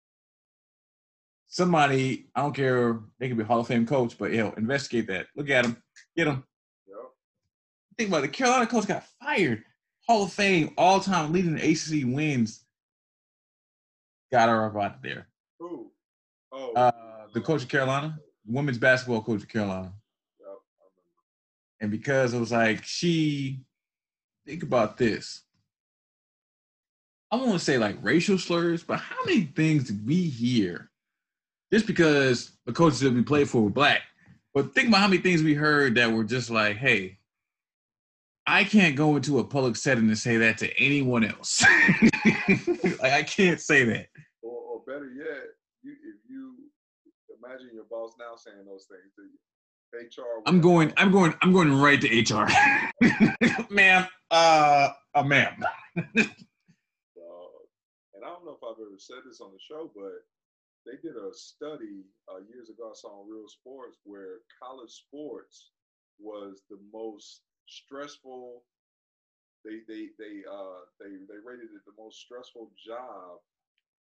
Somebody, 1.49 2.31
I 2.37 2.43
don't 2.43 2.55
care, 2.55 3.01
they 3.19 3.27
could 3.27 3.37
be 3.37 3.43
Hall 3.43 3.59
of 3.59 3.67
Fame 3.67 3.85
coach, 3.85 4.17
but 4.17 4.33
yo, 4.33 4.51
investigate 4.53 5.09
that. 5.09 5.27
Look 5.35 5.51
at 5.51 5.65
them, 5.65 5.83
get 6.17 6.27
them. 6.27 6.45
Yep. 6.87 6.97
Think 7.97 8.11
about 8.11 8.19
it. 8.19 8.29
The 8.29 8.29
Carolina 8.29 8.67
coach 8.69 8.87
got 8.87 9.05
fired 9.21 9.65
Hall 10.07 10.23
of 10.23 10.33
Fame, 10.33 10.73
all 10.79 11.01
time 11.01 11.33
leading 11.33 11.57
the 11.57 11.69
ACC 11.69 12.05
wins. 12.05 12.65
Got 14.31 14.51
her 14.51 14.67
up 14.67 14.77
out 14.77 15.03
there. 15.03 15.27
Who? 15.59 15.91
Oh, 16.53 16.75
uh, 16.75 17.27
the 17.35 17.41
coach 17.41 17.65
of 17.65 17.69
Carolina, 17.69 18.21
women's 18.47 18.79
basketball 18.79 19.23
coach 19.23 19.43
of 19.43 19.49
Carolina. 19.49 19.95
And 21.81 21.91
because 21.91 22.35
it 22.35 22.41
was 22.41 22.53
like 22.53 22.85
she, 22.85 23.61
think 24.47 24.63
about 24.63 24.97
this. 24.97 25.43
I 27.31 27.37
want 27.37 27.53
to 27.53 27.59
say 27.59 27.79
like 27.79 27.97
racial 28.03 28.39
slurs, 28.39 28.83
but 28.83 28.99
how 28.99 29.17
many 29.27 29.43
things 29.43 29.85
did 29.85 30.07
we 30.07 30.29
hear 30.29 30.91
just 31.73 31.87
because 31.87 32.53
the 32.65 32.73
coaches 32.73 33.01
that 33.01 33.13
we 33.13 33.23
played 33.23 33.49
for 33.51 33.63
were 33.63 33.71
black? 33.71 34.03
But 34.55 34.75
think 34.75 34.89
about 34.89 35.01
how 35.01 35.09
many 35.09 35.21
things 35.21 35.43
we 35.43 35.55
heard 35.55 35.95
that 35.97 36.11
were 36.11 36.25
just 36.25 36.49
like, 36.49 36.77
hey, 36.77 37.19
I 38.47 38.65
can't 38.65 38.97
go 38.97 39.15
into 39.15 39.41
a 39.41 39.45
public 39.45 39.77
setting 39.77 40.09
and 40.09 40.17
say 40.17 40.39
that 40.39 40.57
to 40.59 40.81
anyone 40.81 41.23
else. 41.23 41.63
like 43.03 43.13
I 43.13 43.23
can't 43.23 43.61
say 43.61 43.85
that. 43.85 44.07
Or, 44.43 44.53
or 44.53 44.83
better 44.87 45.13
yet, 45.15 45.53
you, 45.83 45.93
if 45.93 46.31
you 46.31 46.55
imagine 47.45 47.69
your 47.75 47.85
boss 47.91 48.15
now 48.19 48.37
saying 48.37 48.65
those 48.67 48.87
things 48.87 49.13
to 49.17 49.23
you. 49.23 49.39
HR. 49.93 50.43
I'm 50.47 50.61
going. 50.61 50.93
I'm 50.97 51.11
going. 51.11 51.35
I'm 51.43 51.53
going 51.53 51.81
right 51.81 52.01
to 52.01 52.09
HR, 52.09 52.49
ma'am. 53.71 54.07
Uh, 54.31 54.91
uh 55.15 55.23
ma'am. 55.23 55.63
uh, 55.97 56.03
and 56.15 56.27
I 58.25 58.29
don't 58.29 58.45
know 58.45 58.57
if 58.57 58.65
I've 58.65 58.81
ever 58.81 58.99
said 58.99 59.19
this 59.27 59.41
on 59.41 59.53
the 59.53 59.59
show, 59.61 59.91
but 59.95 60.25
they 60.87 60.97
did 61.03 61.17
a 61.17 61.33
study 61.35 62.05
uh, 62.29 62.41
years 62.49 62.69
ago. 62.71 62.91
I 62.91 62.95
saw 62.95 63.21
on 63.21 63.31
Real 63.31 63.49
Sports 63.49 63.99
where 64.05 64.41
college 64.63 64.91
sports 64.91 65.71
was 66.19 66.63
the 66.71 66.79
most 66.93 67.43
stressful. 67.67 68.63
They 69.65 69.85
they 69.89 70.09
they 70.19 70.45
uh 70.49 70.87
they 71.01 71.13
they 71.29 71.39
rated 71.45 71.75
it 71.75 71.85
the 71.85 71.99
most 71.99 72.21
stressful 72.21 72.71
job 72.79 73.43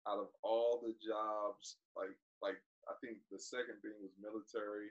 out 0.08 0.18
of 0.18 0.28
all 0.42 0.82
the 0.82 0.94
jobs. 0.98 1.76
Like 1.96 2.16
like 2.42 2.58
I 2.88 2.94
think 2.98 3.18
the 3.30 3.38
second 3.38 3.78
thing 3.82 3.94
was 4.02 4.10
military. 4.18 4.90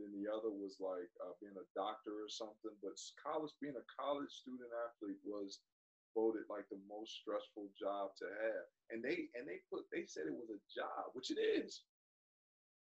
Then 0.00 0.16
the 0.16 0.32
other 0.32 0.48
was 0.48 0.80
like 0.80 1.12
uh, 1.20 1.36
being 1.44 1.60
a 1.60 1.68
doctor 1.76 2.24
or 2.24 2.32
something. 2.32 2.72
But 2.80 2.96
college, 3.20 3.52
being 3.60 3.76
a 3.76 3.86
college 3.92 4.32
student 4.32 4.72
athlete 4.72 5.20
was 5.22 5.60
voted 6.16 6.48
like 6.48 6.64
the 6.72 6.80
most 6.88 7.20
stressful 7.20 7.68
job 7.76 8.16
to 8.18 8.24
have. 8.24 8.66
And 8.90 9.04
they 9.04 9.28
and 9.36 9.44
they 9.44 9.60
put 9.68 9.84
they 9.92 10.08
said 10.08 10.24
it 10.24 10.32
was 10.32 10.48
a 10.48 10.60
job, 10.72 11.12
which 11.12 11.30
it 11.30 11.40
is. 11.40 11.84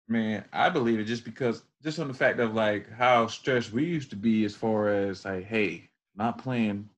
Man, 0.09 0.44
I 0.52 0.70
believe 0.70 0.98
it 0.98 1.04
just 1.04 1.24
because, 1.24 1.62
just 1.82 1.98
on 1.98 2.09
the 2.09 2.14
fact 2.14 2.40
of 2.40 2.54
like 2.54 2.90
how 2.90 3.26
stressed 3.26 3.72
we 3.72 3.84
used 3.84 4.11
to 4.11 4.16
be 4.16 4.44
as 4.44 4.54
far 4.54 4.88
as 4.88 5.24
like, 5.24 5.44
hey, 5.44 5.90
not 6.16 6.38
playing. 6.38 6.88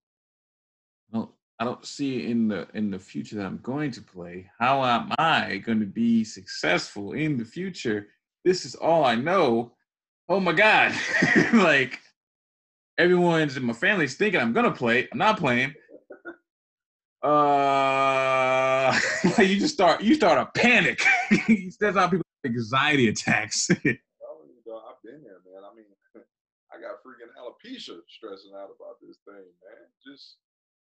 Don't, 1.12 1.30
I 1.58 1.64
don't 1.64 1.84
see 1.84 2.30
in 2.30 2.46
the 2.46 2.68
in 2.74 2.90
the 2.90 2.98
future 3.00 3.36
that 3.36 3.46
I'm 3.46 3.58
going 3.58 3.90
to 3.92 4.02
play. 4.02 4.48
How 4.58 4.84
am 4.84 5.12
I 5.18 5.58
going 5.58 5.80
to 5.80 5.86
be 5.86 6.22
successful 6.22 7.12
in 7.12 7.36
the 7.36 7.44
future? 7.44 8.08
This 8.44 8.64
is 8.64 8.76
all 8.76 9.04
I 9.04 9.16
know. 9.16 9.72
Oh 10.30 10.38
my 10.38 10.52
God! 10.52 10.94
like 11.52 11.98
everyone's 12.96 13.56
in 13.56 13.64
my 13.64 13.72
family's 13.72 14.14
thinking 14.14 14.40
I'm 14.40 14.52
gonna 14.52 14.70
play. 14.70 15.08
I'm 15.10 15.18
not 15.18 15.40
playing. 15.40 15.74
Uh, 17.20 18.94
you 19.42 19.58
just 19.58 19.74
start 19.74 20.02
you 20.02 20.14
start 20.14 20.38
a 20.38 20.46
panic. 20.56 21.02
That's 21.80 21.98
how 21.98 22.06
people 22.06 22.22
anxiety 22.46 23.08
attacks. 23.08 23.70
I've 23.72 23.82
been 25.02 25.18
there, 25.18 25.42
man. 25.42 25.66
I 25.66 25.74
mean, 25.74 25.90
I 26.70 26.78
got 26.78 27.02
freaking 27.02 27.34
alopecia 27.34 27.98
stressing 28.06 28.54
out 28.54 28.70
about 28.70 29.02
this 29.02 29.18
thing, 29.26 29.34
man. 29.34 29.84
Just, 30.06 30.38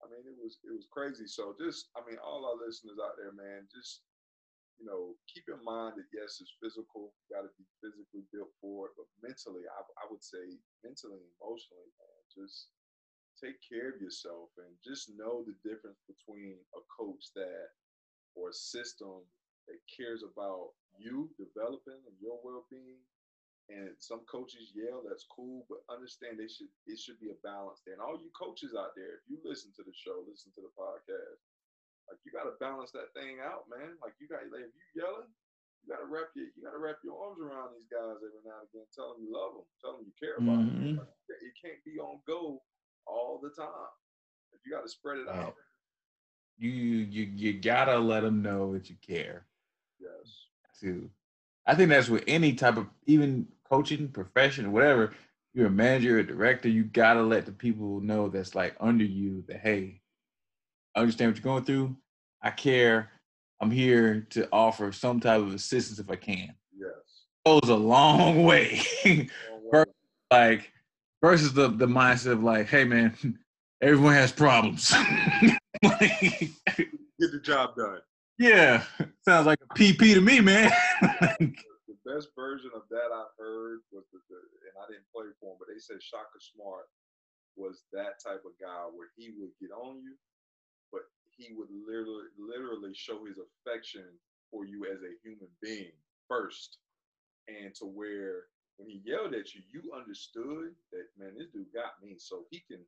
I 0.03 0.11
mean, 0.11 0.27
it 0.27 0.35
was 0.35 0.59
it 0.67 0.75
was 0.75 0.85
crazy. 0.91 1.27
So 1.27 1.55
just, 1.55 1.87
I 1.95 2.03
mean, 2.03 2.19
all 2.19 2.43
our 2.43 2.59
listeners 2.59 2.99
out 2.99 3.15
there, 3.15 3.31
man, 3.31 3.71
just 3.71 4.03
you 4.79 4.87
know, 4.87 5.15
keep 5.27 5.45
in 5.51 5.59
mind 5.63 5.99
that 5.99 6.07
yes, 6.15 6.39
it's 6.39 6.55
physical. 6.63 7.11
You 7.27 7.35
got 7.35 7.43
to 7.43 7.51
be 7.59 7.67
physically 7.83 8.23
built 8.31 8.51
for 8.63 8.87
it, 8.87 8.95
but 8.95 9.11
mentally, 9.19 9.67
I, 9.67 9.79
I 9.99 10.05
would 10.07 10.23
say 10.23 10.55
mentally, 10.83 11.19
emotionally, 11.39 11.91
man, 11.99 12.19
just 12.31 12.71
take 13.39 13.59
care 13.63 13.91
of 13.91 14.01
yourself 14.01 14.51
and 14.59 14.71
just 14.83 15.11
know 15.15 15.43
the 15.47 15.55
difference 15.67 15.99
between 16.07 16.59
a 16.75 16.81
coach 16.91 17.31
that 17.35 17.75
or 18.35 18.49
a 18.49 18.55
system 18.55 19.23
that 19.67 19.79
cares 19.91 20.23
about 20.23 20.75
you 20.97 21.29
developing 21.39 21.99
and 22.07 22.15
your 22.19 22.39
well-being. 22.43 23.03
And 23.69 23.93
some 24.01 24.25
coaches 24.25 24.73
yell, 24.73 25.05
that's 25.05 25.29
cool, 25.29 25.65
but 25.69 25.85
understand 25.93 26.41
they 26.41 26.49
should 26.49 26.73
it 26.89 26.97
should 26.97 27.21
be 27.21 27.29
a 27.29 27.39
balance 27.45 27.81
there. 27.85 27.93
And 27.93 28.01
all 28.01 28.17
you 28.17 28.33
coaches 28.33 28.73
out 28.73 28.97
there, 28.97 29.21
if 29.21 29.23
you 29.29 29.37
listen 29.45 29.69
to 29.77 29.85
the 29.85 29.93
show, 29.93 30.25
listen 30.25 30.49
to 30.57 30.65
the 30.65 30.73
podcast, 30.73 31.41
like 32.09 32.19
you 32.25 32.33
gotta 32.33 32.57
balance 32.57 32.91
that 32.97 33.13
thing 33.13 33.39
out, 33.39 33.69
man. 33.69 33.95
Like 34.01 34.17
you 34.17 34.25
got 34.25 34.43
like 34.49 34.65
if 34.65 34.73
you 34.73 35.05
yelling, 35.05 35.29
you 35.85 35.87
gotta 35.93 36.09
wrap 36.09 36.33
your 36.33 36.49
you 36.57 36.61
gotta 36.65 36.81
wrap 36.81 36.97
your 37.05 37.21
arms 37.21 37.37
around 37.39 37.77
these 37.77 37.87
guys 37.87 38.17
every 38.17 38.41
now 38.41 38.65
and 38.65 38.69
again. 38.73 38.89
Tell 38.91 39.13
them 39.13 39.21
you 39.21 39.29
love 39.29 39.61
them. 39.61 39.67
Tell 39.77 39.93
them 39.95 40.09
you 40.09 40.15
care 40.17 40.41
about 40.41 40.65
mm-hmm. 40.65 40.97
them. 40.97 41.05
Like, 41.05 41.41
it 41.45 41.55
can't 41.55 41.81
be 41.85 42.01
on 42.01 42.19
go 42.25 42.61
all 43.05 43.39
the 43.41 43.53
time. 43.53 43.93
You 44.65 44.73
got 44.73 44.83
to 44.83 44.89
spread 44.89 45.19
it 45.19 45.29
out. 45.29 45.55
You 46.57 46.69
you 46.69 47.23
you 47.35 47.53
gotta 47.53 47.97
let 47.97 48.21
them 48.21 48.41
know 48.41 48.73
that 48.73 48.89
you 48.89 48.95
care. 49.05 49.45
Yes. 49.99 50.47
Too. 50.79 51.09
I 51.65 51.75
think 51.75 51.89
that's 51.89 52.09
with 52.09 52.23
any 52.27 52.53
type 52.53 52.77
of 52.77 52.87
even 53.05 53.47
coaching 53.69 54.09
profession, 54.09 54.71
whatever. 54.71 55.13
You're 55.53 55.67
a 55.67 55.71
manager, 55.71 56.19
a 56.19 56.23
director. 56.25 56.67
You 56.67 56.83
gotta 56.83 57.21
let 57.21 57.45
the 57.45 57.51
people 57.51 58.01
know 58.01 58.27
that's 58.27 58.55
like 58.55 58.75
under 58.79 59.03
you 59.03 59.43
that 59.47 59.61
hey, 59.61 60.01
I 60.95 61.01
understand 61.01 61.31
what 61.31 61.37
you're 61.37 61.43
going 61.53 61.63
through. 61.63 61.95
I 62.41 62.51
care. 62.51 63.11
I'm 63.61 63.71
here 63.71 64.25
to 64.31 64.47
offer 64.51 64.91
some 64.91 65.19
type 65.19 65.41
of 65.41 65.53
assistance 65.53 65.99
if 65.99 66.09
I 66.09 66.15
can. 66.15 66.53
Yes. 66.73 67.25
Goes 67.45 67.69
a 67.69 67.75
long 67.75 68.43
way. 68.45 68.81
like 70.31 70.71
versus 71.21 71.53
the 71.53 71.69
the 71.69 71.87
mindset 71.87 72.31
of 72.31 72.43
like, 72.43 72.67
hey 72.67 72.83
man, 72.85 73.15
everyone 73.81 74.13
has 74.13 74.31
problems. 74.31 74.93
like, 75.83 76.19
Get 77.19 77.31
the 77.33 77.41
job 77.43 77.75
done. 77.75 77.99
Yeah, 78.37 78.83
sounds 79.27 79.45
like 79.45 79.59
a 79.59 79.73
PP 79.75 80.13
to 80.15 80.21
me, 80.21 80.39
man. 80.39 80.71
the 81.27 81.99
best 82.07 82.29
version 82.39 82.71
of 82.73 82.83
that 82.89 83.11
I 83.11 83.25
heard 83.37 83.79
was 83.91 84.05
the, 84.13 84.19
the, 84.31 84.39
and 84.39 84.79
I 84.79 84.87
didn't 84.87 85.11
play 85.11 85.27
for 85.41 85.51
him, 85.51 85.57
but 85.59 85.67
they 85.67 85.79
said 85.79 85.99
Shaka 85.99 86.39
Smart 86.39 86.87
was 87.57 87.83
that 87.91 88.15
type 88.23 88.47
of 88.47 88.55
guy 88.55 88.87
where 88.95 89.11
he 89.19 89.35
would 89.35 89.51
get 89.59 89.75
on 89.75 89.99
you, 89.99 90.15
he 91.39 91.55
would 91.55 91.71
literally 91.71 92.27
literally 92.37 92.91
show 92.93 93.23
his 93.23 93.39
affection 93.39 94.05
for 94.51 94.65
you 94.65 94.85
as 94.91 94.99
a 94.99 95.15
human 95.23 95.47
being 95.63 95.95
first, 96.27 96.77
and 97.47 97.73
to 97.75 97.85
where 97.85 98.51
when 98.75 98.91
he 98.91 99.01
yelled 99.03 99.33
at 99.33 99.55
you, 99.55 99.63
you 99.71 99.91
understood 99.95 100.75
that 100.91 101.07
man, 101.15 101.35
this 101.39 101.51
dude 101.55 101.71
got 101.73 101.95
me, 102.03 102.19
so 102.19 102.43
he 102.51 102.59
can 102.67 102.83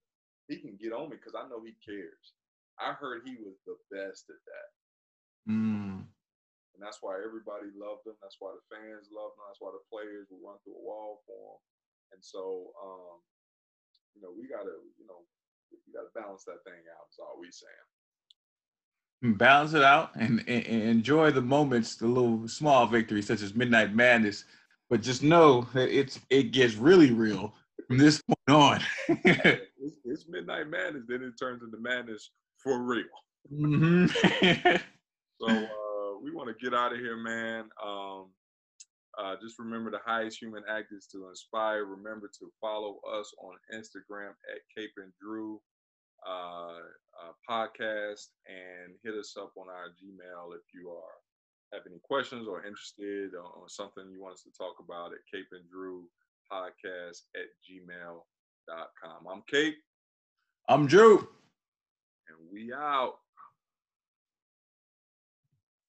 he 0.51 0.59
can 0.59 0.75
get 0.75 0.91
on 0.91 1.07
me 1.09 1.15
because 1.15 1.35
I 1.35 1.47
know 1.47 1.63
he 1.63 1.79
cares. 1.79 2.35
I 2.75 2.91
heard 2.91 3.23
he 3.23 3.39
was 3.39 3.55
the 3.63 3.79
best 3.87 4.27
at 4.27 4.41
that. 4.43 4.69
Mm. 5.47 6.03
And 6.73 6.79
that's 6.79 6.99
why 6.99 7.19
everybody 7.21 7.69
loved 7.77 8.07
him. 8.07 8.17
That's 8.19 8.39
why 8.39 8.55
the 8.57 8.65
fans 8.71 9.11
loved 9.13 9.37
him. 9.37 9.45
That's 9.47 9.61
why 9.61 9.71
the 9.75 9.85
players 9.91 10.27
would 10.31 10.41
run 10.41 10.57
through 10.63 10.79
a 10.79 10.85
wall 10.87 11.21
for 11.29 11.55
him. 11.55 11.61
And 12.15 12.21
so, 12.23 12.73
um, 12.79 13.21
you 14.15 14.23
know, 14.23 14.33
we 14.33 14.47
gotta, 14.47 14.81
you 14.97 15.05
know, 15.07 15.23
we 15.71 15.93
gotta 15.93 16.11
balance 16.15 16.43
that 16.47 16.63
thing 16.67 16.81
out. 16.91 17.07
Is 17.11 17.19
all 17.21 17.39
we 17.39 17.51
saying. 17.51 17.90
Balance 19.23 19.73
it 19.73 19.83
out 19.83 20.15
and, 20.15 20.39
and, 20.47 20.65
and 20.65 20.83
enjoy 20.83 21.31
the 21.31 21.41
moments, 21.41 21.95
the 21.95 22.07
little 22.07 22.47
small 22.47 22.87
victories 22.87 23.27
such 23.27 23.41
as 23.41 23.53
Midnight 23.53 23.93
Madness. 23.95 24.45
But 24.89 25.01
just 25.01 25.23
know 25.23 25.67
that 25.73 25.89
it's 25.89 26.19
it 26.29 26.51
gets 26.51 26.75
really 26.75 27.11
real 27.11 27.53
from 27.87 27.97
this 27.97 28.21
point 28.21 28.49
on. 28.49 28.81
it's, 29.07 29.97
it's, 30.05 30.25
Midnight 30.27 30.69
Madness, 30.69 31.03
then 31.07 31.23
it 31.23 31.37
turns 31.39 31.61
into 31.63 31.77
madness 31.79 32.31
for 32.57 32.81
real. 32.81 33.05
Mm-hmm. 33.53 34.75
So 35.41 35.47
uh, 35.47 36.19
we 36.21 36.31
want 36.31 36.49
to 36.49 36.63
get 36.63 36.77
out 36.77 36.93
of 36.93 36.99
here, 36.99 37.17
man. 37.17 37.69
Um, 37.83 38.27
Uh, 39.19 39.35
just 39.41 39.59
remember 39.59 39.91
the 39.91 39.99
highest 40.05 40.41
human 40.41 40.63
act 40.69 40.91
is 40.91 41.05
to 41.07 41.27
inspire. 41.29 41.83
Remember 41.85 42.29
to 42.39 42.51
follow 42.61 42.99
us 43.11 43.33
on 43.43 43.55
Instagram 43.75 44.29
at 44.53 44.61
Cape 44.75 44.93
and 44.97 45.11
Drew 45.21 45.59
uh, 46.25 46.79
uh, 47.21 47.33
podcast 47.47 48.27
and 48.47 48.95
hit 49.03 49.13
us 49.13 49.35
up 49.37 49.53
on 49.57 49.69
our 49.69 49.89
Gmail 49.89 50.55
if 50.55 50.63
you 50.73 50.89
are 50.89 51.21
have 51.73 51.83
any 51.87 51.99
questions 52.03 52.47
or 52.47 52.65
interested 52.65 53.31
on, 53.35 53.69
something 53.69 54.03
you 54.11 54.21
want 54.21 54.33
us 54.33 54.43
to 54.43 54.51
talk 54.57 54.75
about 54.83 55.13
at 55.13 55.19
Cape 55.31 55.47
and 55.51 55.63
Drew 55.69 56.03
podcast 56.51 57.21
at 57.35 57.47
gmail.com. 57.63 59.27
I'm 59.31 59.41
Cape. 59.49 59.75
I'm 60.67 60.85
Drew. 60.85 61.19
And 62.27 62.37
we 62.51 62.73
out. 62.73 63.15